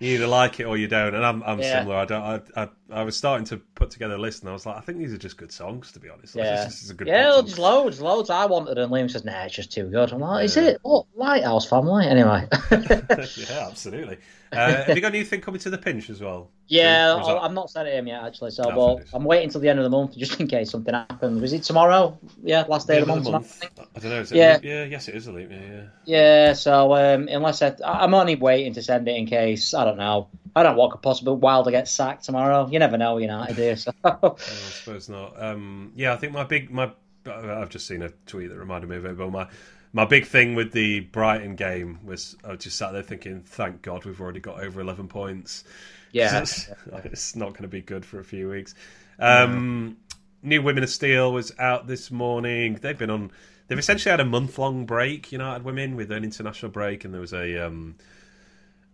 you 0.00 0.16
either 0.16 0.26
like 0.26 0.60
it 0.60 0.64
or 0.64 0.76
you 0.76 0.86
don't. 0.86 1.14
And 1.14 1.24
I'm 1.24 1.42
I'm 1.44 1.60
yeah. 1.60 1.78
similar. 1.78 1.96
I 1.96 2.04
don't. 2.04 2.22
I, 2.22 2.62
I, 2.64 2.68
I 2.90 3.02
was 3.02 3.16
starting 3.16 3.46
to 3.46 3.56
put 3.56 3.90
together 3.90 4.16
a 4.16 4.18
list, 4.18 4.42
and 4.42 4.50
I 4.50 4.52
was 4.52 4.66
like, 4.66 4.76
I 4.76 4.80
think 4.80 4.98
these 4.98 5.14
are 5.14 5.18
just 5.18 5.38
good 5.38 5.50
songs, 5.50 5.92
to 5.92 5.98
be 5.98 6.10
honest. 6.10 6.36
Like, 6.36 6.44
yeah, 6.44 6.64
this, 6.64 6.82
is 6.82 6.90
a 6.90 6.94
good 6.94 7.08
yeah, 7.08 7.40
there's 7.40 7.58
loads, 7.58 8.02
loads. 8.02 8.28
I 8.28 8.44
wanted, 8.44 8.76
and 8.76 8.92
Liam 8.92 9.10
says, 9.10 9.24
Nah, 9.24 9.44
it's 9.44 9.54
just 9.54 9.72
too 9.72 9.88
good. 9.88 10.12
I'm 10.12 10.20
like, 10.20 10.40
yeah. 10.40 10.44
is 10.44 10.56
it? 10.58 10.78
What 10.82 11.06
Lighthouse 11.14 11.66
Family? 11.66 12.06
Anyway. 12.06 12.46
yeah, 12.70 13.66
absolutely. 13.66 14.18
Uh, 14.52 14.84
have 14.84 14.96
you 14.96 15.00
got 15.00 15.14
anything 15.14 15.40
coming 15.40 15.60
to 15.60 15.70
the 15.70 15.78
pinch 15.78 16.10
as 16.10 16.20
well? 16.20 16.50
Yeah, 16.66 17.20
I'm 17.42 17.54
not 17.54 17.70
sent 17.70 17.88
it 17.88 17.94
him 17.94 18.06
yet 18.06 18.24
actually. 18.24 18.50
So, 18.50 18.62
no, 18.64 18.96
but 18.96 19.06
I'm 19.12 19.24
waiting 19.24 19.46
until 19.46 19.60
the 19.60 19.68
end 19.68 19.78
of 19.78 19.84
the 19.84 19.90
month 19.90 20.16
just 20.16 20.40
in 20.40 20.46
case 20.46 20.70
something 20.70 20.94
happens. 20.94 21.40
Was 21.40 21.52
it 21.52 21.62
tomorrow? 21.62 22.18
Yeah, 22.42 22.64
last 22.68 22.86
day 22.86 22.98
of 22.98 23.06
the 23.06 23.14
month. 23.14 23.30
Month. 23.30 23.62
I 23.96 23.98
don't 24.00 24.10
know. 24.10 24.36
yeah, 24.36 24.58
yeah, 24.62 24.84
yes, 24.84 25.08
it 25.08 25.14
is 25.14 25.26
a 25.26 25.32
leap. 25.32 25.50
year. 25.50 25.92
yeah. 26.04 26.46
Yeah. 26.46 26.52
So 26.52 26.94
um, 26.94 27.28
unless 27.28 27.62
I, 27.62 27.74
I'm 27.84 28.14
only 28.14 28.36
waiting 28.36 28.74
to 28.74 28.82
send 28.82 29.08
it 29.08 29.16
in 29.16 29.26
case 29.26 29.74
I 29.74 29.84
don't 29.84 29.98
know. 29.98 30.28
I 30.54 30.62
don't 30.64 30.76
want 30.76 30.90
what 30.90 30.98
a 30.98 31.02
possible 31.02 31.36
Wilder 31.36 31.70
get 31.70 31.86
sacked 31.86 32.24
tomorrow. 32.24 32.68
You 32.68 32.80
never 32.80 32.98
know, 32.98 33.18
United 33.18 33.56
do. 33.56 33.76
So. 33.76 33.92
I 34.04 34.34
suppose 34.38 35.08
not. 35.08 35.40
Um, 35.40 35.92
yeah, 35.94 36.12
I 36.12 36.16
think 36.16 36.32
my 36.32 36.44
big 36.44 36.70
my 36.70 36.90
I've 37.26 37.68
just 37.68 37.86
seen 37.86 38.02
a 38.02 38.10
tweet 38.26 38.48
that 38.48 38.56
reminded 38.58 38.88
me 38.88 38.96
of 38.96 39.04
it, 39.04 39.16
but 39.16 39.30
my 39.30 39.46
my 39.92 40.04
big 40.04 40.26
thing 40.26 40.54
with 40.54 40.72
the 40.72 41.00
Brighton 41.00 41.56
game 41.56 42.00
was 42.04 42.36
I 42.44 42.56
just 42.56 42.76
sat 42.76 42.92
there 42.92 43.02
thinking, 43.02 43.42
thank 43.42 43.82
God 43.82 44.04
we've 44.04 44.20
already 44.20 44.40
got 44.40 44.60
over 44.62 44.80
11 44.80 45.08
points. 45.08 45.64
Yeah. 46.12 46.40
It's, 46.40 46.68
it's, 47.04 47.36
not 47.36 47.50
going 47.50 47.62
to 47.62 47.68
be 47.68 47.80
good 47.80 48.04
for 48.04 48.20
a 48.20 48.24
few 48.24 48.48
weeks. 48.48 48.74
Um, 49.18 49.96
New 50.42 50.62
Women 50.62 50.82
of 50.84 50.90
Steel 50.90 51.32
was 51.32 51.52
out 51.58 51.86
this 51.86 52.10
morning. 52.10 52.78
They've 52.80 52.96
been 52.96 53.10
on, 53.10 53.32
they've 53.66 53.78
essentially 53.78 54.10
had 54.10 54.20
a 54.20 54.24
month 54.24 54.58
long 54.58 54.86
break, 54.86 55.32
United 55.32 55.64
Women, 55.64 55.96
with 55.96 56.10
an 56.10 56.24
international 56.24 56.72
break, 56.72 57.04
and 57.04 57.12
there 57.12 57.20
was 57.20 57.32
a. 57.32 57.66
Um, 57.66 57.96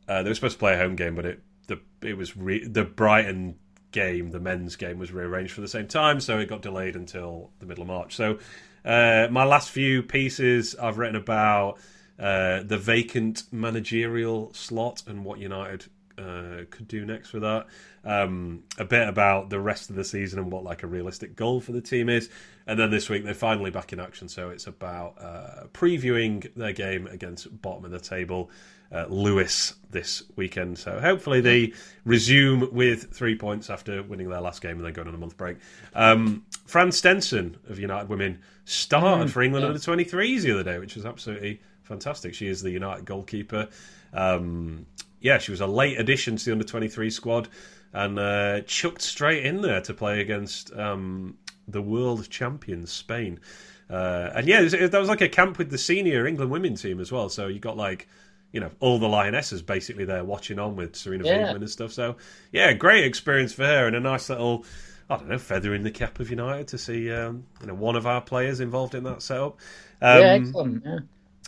Uh, 0.09 0.23
they 0.23 0.31
were 0.31 0.35
supposed 0.35 0.55
to 0.55 0.59
play 0.61 0.75
a 0.75 0.79
home 0.79 0.95
game, 0.95 1.15
but 1.17 1.27
it 1.27 1.41
the 1.67 1.81
it 2.03 2.17
was 2.17 2.37
re- 2.37 2.67
the 2.67 2.85
Brighton 2.85 3.57
game, 3.97 4.31
the 4.31 4.39
men's 4.39 4.77
game, 4.77 4.99
was 4.99 5.11
rearranged 5.11 5.53
for 5.53 5.63
the 5.63 5.69
same 5.69 5.89
time, 5.89 6.21
so 6.21 6.39
it 6.39 6.49
got 6.49 6.61
delayed 6.61 6.97
until 6.97 7.51
the 7.61 7.67
middle 7.67 7.83
of 7.83 7.89
March. 7.89 8.15
So 8.15 8.39
uh, 8.85 9.29
my 9.31 9.45
last 9.45 9.71
few 9.71 10.03
pieces 10.03 10.75
I've 10.77 10.99
written 10.99 11.17
about 11.17 11.79
uh, 12.19 12.63
the 12.63 12.77
vacant 12.77 13.45
managerial 13.51 14.53
slot 14.53 15.03
and 15.07 15.25
what 15.25 15.39
United 15.39 15.87
uh, 16.19 16.65
could 16.71 16.87
do 16.87 17.07
next 17.07 17.33
with 17.33 17.43
that. 17.43 17.67
Um, 18.05 18.65
a 18.79 18.85
bit 18.85 19.09
about 19.09 19.51
the 19.51 19.59
rest 19.59 19.91
of 19.91 19.97
the 19.97 20.05
season 20.05 20.39
and 20.39 20.53
what 20.53 20.63
like 20.63 20.83
a 20.83 20.87
realistic 20.87 21.35
goal 21.35 21.61
for 21.61 21.73
the 21.73 21.81
team 21.81 22.09
is, 22.09 22.29
and 22.67 22.79
then 22.79 22.91
this 22.91 23.09
week 23.09 23.25
they're 23.25 23.35
finally 23.35 23.71
back 23.71 23.93
in 23.95 24.01
action. 24.01 24.29
So 24.29 24.51
it's 24.51 24.67
about 24.67 25.15
uh, 25.21 25.67
previewing 25.73 26.53
their 26.55 26.73
game 26.73 27.07
against 27.07 27.63
bottom 27.63 27.85
of 27.85 27.91
the 27.91 28.01
table. 28.01 28.51
Uh, 28.93 29.05
Lewes 29.09 29.75
this 29.91 30.23
weekend. 30.37 30.79
So 30.79 31.01
hopefully 31.01 31.41
they 31.41 31.73
resume 32.05 32.73
with 32.73 33.13
three 33.13 33.35
points 33.35 33.69
after 33.69 34.03
winning 34.03 34.29
their 34.29 34.41
last 34.41 34.63
game 34.63 34.77
and 34.77 34.85
then 34.85 34.93
going 34.93 35.09
on 35.09 35.15
a 35.15 35.19
month 35.19 35.37
break. 35.37 35.57
Um, 35.95 36.45
Fran 36.67 36.93
Stenson 36.93 37.57
of 37.69 37.79
United 37.79 38.09
Women 38.09 38.41
started 38.65 39.29
mm, 39.29 39.31
for 39.31 39.43
England 39.43 39.65
yeah. 39.65 39.69
under 39.69 39.81
23s 39.81 40.43
the 40.43 40.53
other 40.53 40.63
day, 40.63 40.79
which 40.79 40.95
was 40.95 41.07
absolutely 41.07 41.61
fantastic. 41.83 42.35
She 42.35 42.47
is 42.47 42.63
the 42.63 42.71
United 42.71 43.05
goalkeeper. 43.05 43.69
Um, 44.13 44.87
yeah, 45.21 45.39
she 45.39 45.51
was 45.51 45.61
a 45.61 45.67
late 45.67 45.99
addition 45.99 46.37
to 46.37 46.45
the 46.45 46.53
under 46.53 46.65
23 46.65 47.11
squad 47.11 47.49
and 47.93 48.19
uh, 48.19 48.61
chucked 48.63 49.03
straight 49.03 49.47
in 49.47 49.63
there 49.63 49.81
to 49.81 49.95
play 49.95 50.21
against 50.21 50.73
um, 50.77 51.39
the 51.67 51.81
world 51.81 52.29
champions, 52.29 52.93
Spain. 52.93 53.41
Uh, 53.89 54.31
and 54.35 54.49
yeah, 54.49 54.63
that 54.63 54.99
was 54.99 55.09
like 55.09 55.21
a 55.21 55.29
camp 55.29 55.59
with 55.59 55.71
the 55.71 55.79
senior 55.79 56.27
England 56.27 56.51
women 56.51 56.75
team 56.75 57.01
as 57.01 57.11
well. 57.13 57.29
So 57.29 57.47
you 57.47 57.59
got 57.59 57.77
like, 57.77 58.09
you 58.57 58.61
know, 58.61 58.71
all 58.81 58.99
the 58.99 59.07
lionesses 59.07 59.61
basically 59.61 60.07
there 60.07 60.25
watching 60.25 60.59
on 60.59 60.77
with 60.77 60.95
Sarina 60.95 61.27
yeah. 61.27 61.51
and 61.51 61.71
stuff. 61.71 61.93
So 61.93 62.17
yeah, 62.53 62.73
great 62.73 63.05
experience 63.05 63.53
for 63.53 63.67
her 63.67 63.87
and 63.87 63.95
a 63.95 64.01
nice 64.01 64.31
little, 64.31 64.65
I 65.11 65.19
don't 65.19 65.29
know, 65.29 65.37
feather 65.37 65.75
in 65.75 65.83
the 65.83 65.91
cap 65.91 66.21
of 66.21 66.31
United 66.31 66.67
to 66.69 66.79
see 66.79 67.13
um, 67.13 67.45
you 67.61 67.67
know 67.67 67.75
one 67.75 67.97
of 67.97 68.07
our 68.07 68.23
players 68.23 68.61
involved 68.61 68.95
in 68.95 69.05
that 69.05 69.21
setup. 69.21 69.59
Um, 70.01 70.21
yeah, 70.21 70.39
excellent. 70.41 70.83
Yeah. 70.87 70.99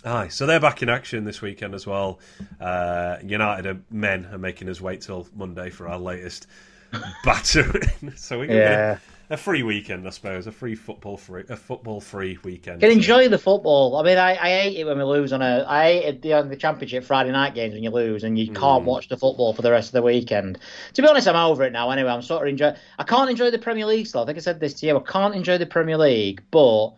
Aye, 0.05 0.29
so 0.29 0.45
they're 0.45 0.61
back 0.61 0.83
in 0.83 0.91
action 0.91 1.25
this 1.25 1.41
weekend 1.41 1.75
as 1.75 1.87
well. 1.87 2.21
Uh, 2.61 3.17
United 3.25 3.83
men 3.91 4.27
are 4.31 4.37
making 4.37 4.69
us 4.69 4.79
wait 4.79 5.01
till 5.01 5.27
Monday 5.35 5.71
for 5.71 5.89
our 5.89 5.99
latest 5.99 6.47
battering. 7.25 8.13
so 8.17 8.39
we 8.41 8.49
yeah. 8.51 8.99
a, 8.99 8.99
a 9.31 9.37
free 9.37 9.63
weekend, 9.63 10.07
I 10.07 10.11
suppose, 10.11 10.47
a 10.47 10.53
free 10.53 10.75
football 10.75 11.17
free, 11.17 11.45
a 11.49 11.57
football 11.57 12.01
free 12.01 12.39
weekend. 12.43 12.81
Can 12.81 12.91
so. 12.91 12.97
enjoy 12.97 13.29
the 13.29 13.39
football. 13.39 13.97
I 13.97 14.03
mean, 14.03 14.19
I, 14.19 14.31
I 14.33 14.49
hate 14.49 14.79
it 14.79 14.85
when 14.85 14.97
we 14.97 15.05
lose 15.05 15.33
on 15.33 15.43
a. 15.43 15.65
I 15.69 16.01
hate 16.01 16.23
the, 16.23 16.35
on 16.35 16.49
the 16.49 16.57
championship 16.57 17.05
Friday 17.05 17.31
night 17.31 17.55
games 17.55 17.75
when 17.75 17.83
you 17.83 17.91
lose 17.91 18.25
and 18.25 18.39
you 18.39 18.47
can't 18.47 18.85
mm. 18.85 18.87
watch 18.87 19.09
the 19.09 19.17
football 19.17 19.53
for 19.53 19.63
the 19.63 19.71
rest 19.71 19.89
of 19.89 19.93
the 19.93 20.03
weekend. 20.03 20.59
To 20.95 21.03
be 21.03 21.09
honest, 21.09 21.29
I'm 21.29 21.37
over 21.37 21.65
it 21.65 21.73
now. 21.73 21.91
Anyway, 21.91 22.11
I'm 22.11 22.23
sort 22.23 22.43
of 22.43 22.49
enjoy. 22.49 22.75
I 22.99 23.05
can't 23.05 23.31
enjoy 23.31 23.51
the 23.51 23.59
Premier 23.59 23.87
League 23.87 24.07
still. 24.07 24.23
I 24.23 24.27
think 24.27 24.39
I 24.39 24.41
said 24.41 24.61
this 24.61 24.75
to 24.75 24.87
you. 24.87 24.97
I 24.97 25.01
can't 25.01 25.35
enjoy 25.35 25.59
the 25.59 25.67
Premier 25.67 25.99
League, 25.99 26.43
but 26.51 26.95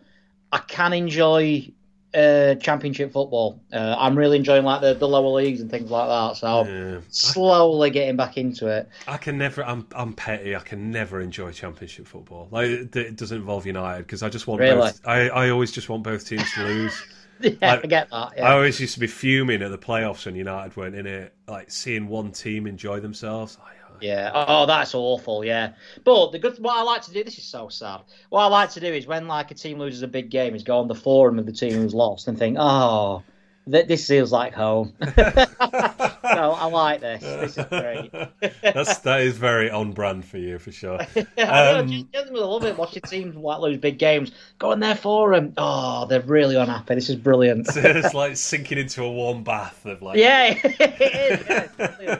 I 0.51 0.59
can 0.59 0.93
enjoy 0.93 1.71
uh, 2.13 2.55
championship 2.55 3.13
football. 3.13 3.61
Uh, 3.71 3.95
I'm 3.97 4.17
really 4.17 4.37
enjoying 4.37 4.63
like 4.63 4.81
the, 4.81 4.93
the 4.93 5.07
lower 5.07 5.29
leagues 5.29 5.61
and 5.61 5.69
things 5.69 5.89
like 5.89 6.07
that. 6.07 6.37
So 6.37 6.65
yeah. 6.65 6.99
slowly 7.09 7.89
getting 7.89 8.15
back 8.15 8.37
into 8.37 8.67
it. 8.67 8.89
I 9.07 9.17
can 9.17 9.37
never. 9.37 9.63
I'm 9.63 9.87
I'm 9.95 10.13
petty. 10.13 10.55
I 10.55 10.59
can 10.59 10.91
never 10.91 11.21
enjoy 11.21 11.51
championship 11.51 12.07
football. 12.07 12.47
Like 12.51 12.67
it 12.95 13.15
doesn't 13.15 13.37
involve 13.37 13.65
United 13.65 14.03
because 14.03 14.23
I 14.23 14.29
just 14.29 14.47
want. 14.47 14.61
Really? 14.61 14.75
Both, 14.75 15.01
I 15.05 15.29
I 15.29 15.49
always 15.49 15.71
just 15.71 15.89
want 15.89 16.03
both 16.03 16.27
teams 16.27 16.51
to 16.53 16.63
lose. 16.63 17.03
yeah, 17.41 17.51
like, 17.61 17.85
I 17.85 17.87
get 17.87 18.09
that. 18.09 18.33
Yeah. 18.37 18.49
I 18.49 18.53
always 18.53 18.79
used 18.79 18.93
to 18.95 18.99
be 18.99 19.07
fuming 19.07 19.61
at 19.61 19.71
the 19.71 19.77
playoffs 19.77 20.25
when 20.25 20.35
United 20.35 20.75
weren't 20.75 20.95
in 20.95 21.07
it. 21.07 21.33
Like 21.47 21.71
seeing 21.71 22.07
one 22.07 22.31
team 22.31 22.67
enjoy 22.67 22.99
themselves. 22.99 23.57
Like, 23.59 23.77
yeah. 24.01 24.31
Oh, 24.33 24.65
that's 24.65 24.93
awful. 24.95 25.45
Yeah. 25.45 25.73
But 26.03 26.31
the 26.31 26.39
good, 26.39 26.57
what 26.59 26.77
I 26.77 26.83
like 26.83 27.03
to 27.03 27.13
do, 27.13 27.23
this 27.23 27.37
is 27.37 27.43
so 27.43 27.69
sad. 27.69 28.01
What 28.29 28.41
I 28.41 28.47
like 28.47 28.71
to 28.71 28.79
do 28.79 28.87
is 28.87 29.07
when 29.07 29.27
like 29.27 29.51
a 29.51 29.55
team 29.55 29.79
loses 29.79 30.01
a 30.01 30.07
big 30.07 30.29
game, 30.29 30.55
is 30.55 30.63
go 30.63 30.79
on 30.79 30.87
the 30.87 30.95
forum 30.95 31.39
of 31.39 31.45
the 31.45 31.51
team 31.51 31.73
who's 31.73 31.93
lost 31.93 32.27
and 32.27 32.37
think, 32.37 32.57
oh, 32.59 33.23
th- 33.69 33.87
this 33.87 34.07
feels 34.07 34.31
like 34.31 34.53
home. 34.53 34.93
no, 34.99 35.07
I 35.15 36.65
like 36.65 37.01
this. 37.01 37.21
This 37.21 37.57
is 37.57 37.65
great. 37.65 38.11
That's 38.61 38.99
that 38.99 39.21
is 39.21 39.37
very 39.37 39.69
on 39.69 39.91
brand 39.91 40.25
for 40.25 40.37
you 40.37 40.59
for 40.59 40.71
sure. 40.71 40.99
I 41.37 41.71
um, 41.73 41.87
just, 41.87 42.05
I 42.15 42.31
love 42.31 42.65
it 42.65 42.77
watching 42.77 43.01
teams 43.03 43.35
like 43.35 43.59
lose 43.59 43.77
big 43.77 43.99
games. 43.99 44.31
Go 44.59 44.71
on 44.71 44.79
their 44.79 44.95
forum. 44.95 45.53
Oh, 45.57 46.05
they're 46.07 46.21
really 46.21 46.55
unhappy. 46.55 46.95
This 46.95 47.09
is 47.09 47.15
brilliant. 47.15 47.67
it's 47.75 48.13
like 48.13 48.37
sinking 48.37 48.77
into 48.77 49.03
a 49.03 49.11
warm 49.11 49.43
bath 49.43 49.85
of 49.85 50.01
like. 50.01 50.17
Yeah, 50.17 50.55
it 50.63 51.01
is. 51.01 51.69
Yeah, 52.01 52.19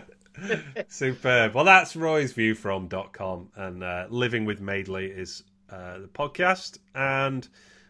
Superb. 0.88 1.54
Well, 1.54 1.66
that's 1.66 1.96
Roy's 1.96 2.34
view 2.34 2.56
from 2.56 2.90
.com, 3.12 3.50
and 3.56 3.84
uh, 3.84 4.08
Living 4.10 4.46
with 4.46 4.62
Madeley 4.62 5.08
is 5.08 5.44
uh, 5.70 6.00
the 6.00 6.08
podcast, 6.08 6.80
and 6.96 7.48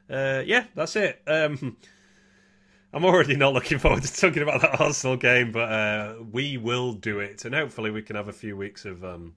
uh, 0.09 0.43
yeah, 0.45 0.65
that's 0.75 0.95
it. 0.95 1.21
Um, 1.27 1.77
I'm 2.93 3.05
already 3.05 3.37
not 3.37 3.53
looking 3.53 3.79
forward 3.79 4.03
to 4.03 4.13
talking 4.13 4.43
about 4.43 4.61
that 4.61 4.81
Arsenal 4.81 5.15
game, 5.15 5.51
but 5.51 5.71
uh, 5.71 6.15
we 6.31 6.57
will 6.57 6.93
do 6.93 7.19
it, 7.19 7.45
and 7.45 7.55
hopefully 7.55 7.91
we 7.91 8.01
can 8.01 8.15
have 8.15 8.27
a 8.27 8.33
few 8.33 8.57
weeks 8.57 8.83
of 8.85 9.03
um, 9.05 9.33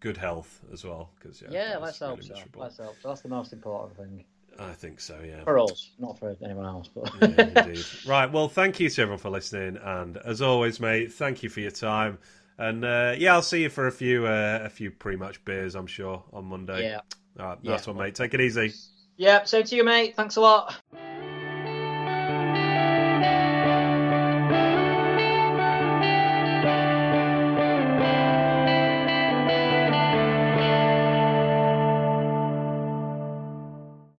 good 0.00 0.16
health 0.16 0.60
as 0.72 0.84
well. 0.84 1.10
Because 1.18 1.42
yeah, 1.42 1.50
yeah 1.50 1.76
let's 1.76 2.00
really 2.00 2.14
hope 2.14 2.22
so. 2.22 2.34
Let's 2.56 2.78
hope 2.78 2.96
so. 3.02 3.08
That's 3.08 3.20
the 3.20 3.28
most 3.28 3.52
important 3.52 3.96
thing. 3.96 4.24
I 4.58 4.72
think 4.72 5.00
so, 5.00 5.20
yeah. 5.22 5.44
For 5.44 5.58
us, 5.58 5.90
not 5.98 6.18
for 6.18 6.34
anyone 6.42 6.64
else. 6.64 6.88
But 6.88 7.12
yeah. 7.20 7.74
Right. 8.06 8.32
Well, 8.32 8.48
thank 8.48 8.80
you 8.80 8.88
to 8.88 9.02
everyone 9.02 9.18
for 9.18 9.30
listening, 9.30 9.78
and 9.82 10.16
as 10.18 10.40
always, 10.40 10.80
mate, 10.80 11.12
thank 11.12 11.42
you 11.42 11.50
for 11.50 11.60
your 11.60 11.70
time. 11.70 12.18
And 12.58 12.84
uh, 12.84 13.14
yeah, 13.18 13.34
I'll 13.34 13.42
see 13.42 13.62
you 13.62 13.68
for 13.68 13.86
a 13.86 13.92
few 13.92 14.26
uh, 14.26 14.60
a 14.62 14.70
few 14.70 14.90
pre-match 14.90 15.44
beers, 15.44 15.74
I'm 15.74 15.86
sure, 15.86 16.24
on 16.32 16.46
Monday. 16.46 16.84
Yeah. 16.84 17.00
All 17.38 17.46
right, 17.46 17.64
nice 17.64 17.86
yeah. 17.86 17.92
one, 17.92 18.02
mate. 18.02 18.14
Take 18.14 18.34
it 18.34 18.40
easy. 18.40 18.72
Yeah, 19.16 19.44
same 19.44 19.64
to 19.64 19.76
you, 19.76 19.84
mate. 19.84 20.16
Thanks 20.16 20.36
a 20.36 20.40
lot. 20.40 20.74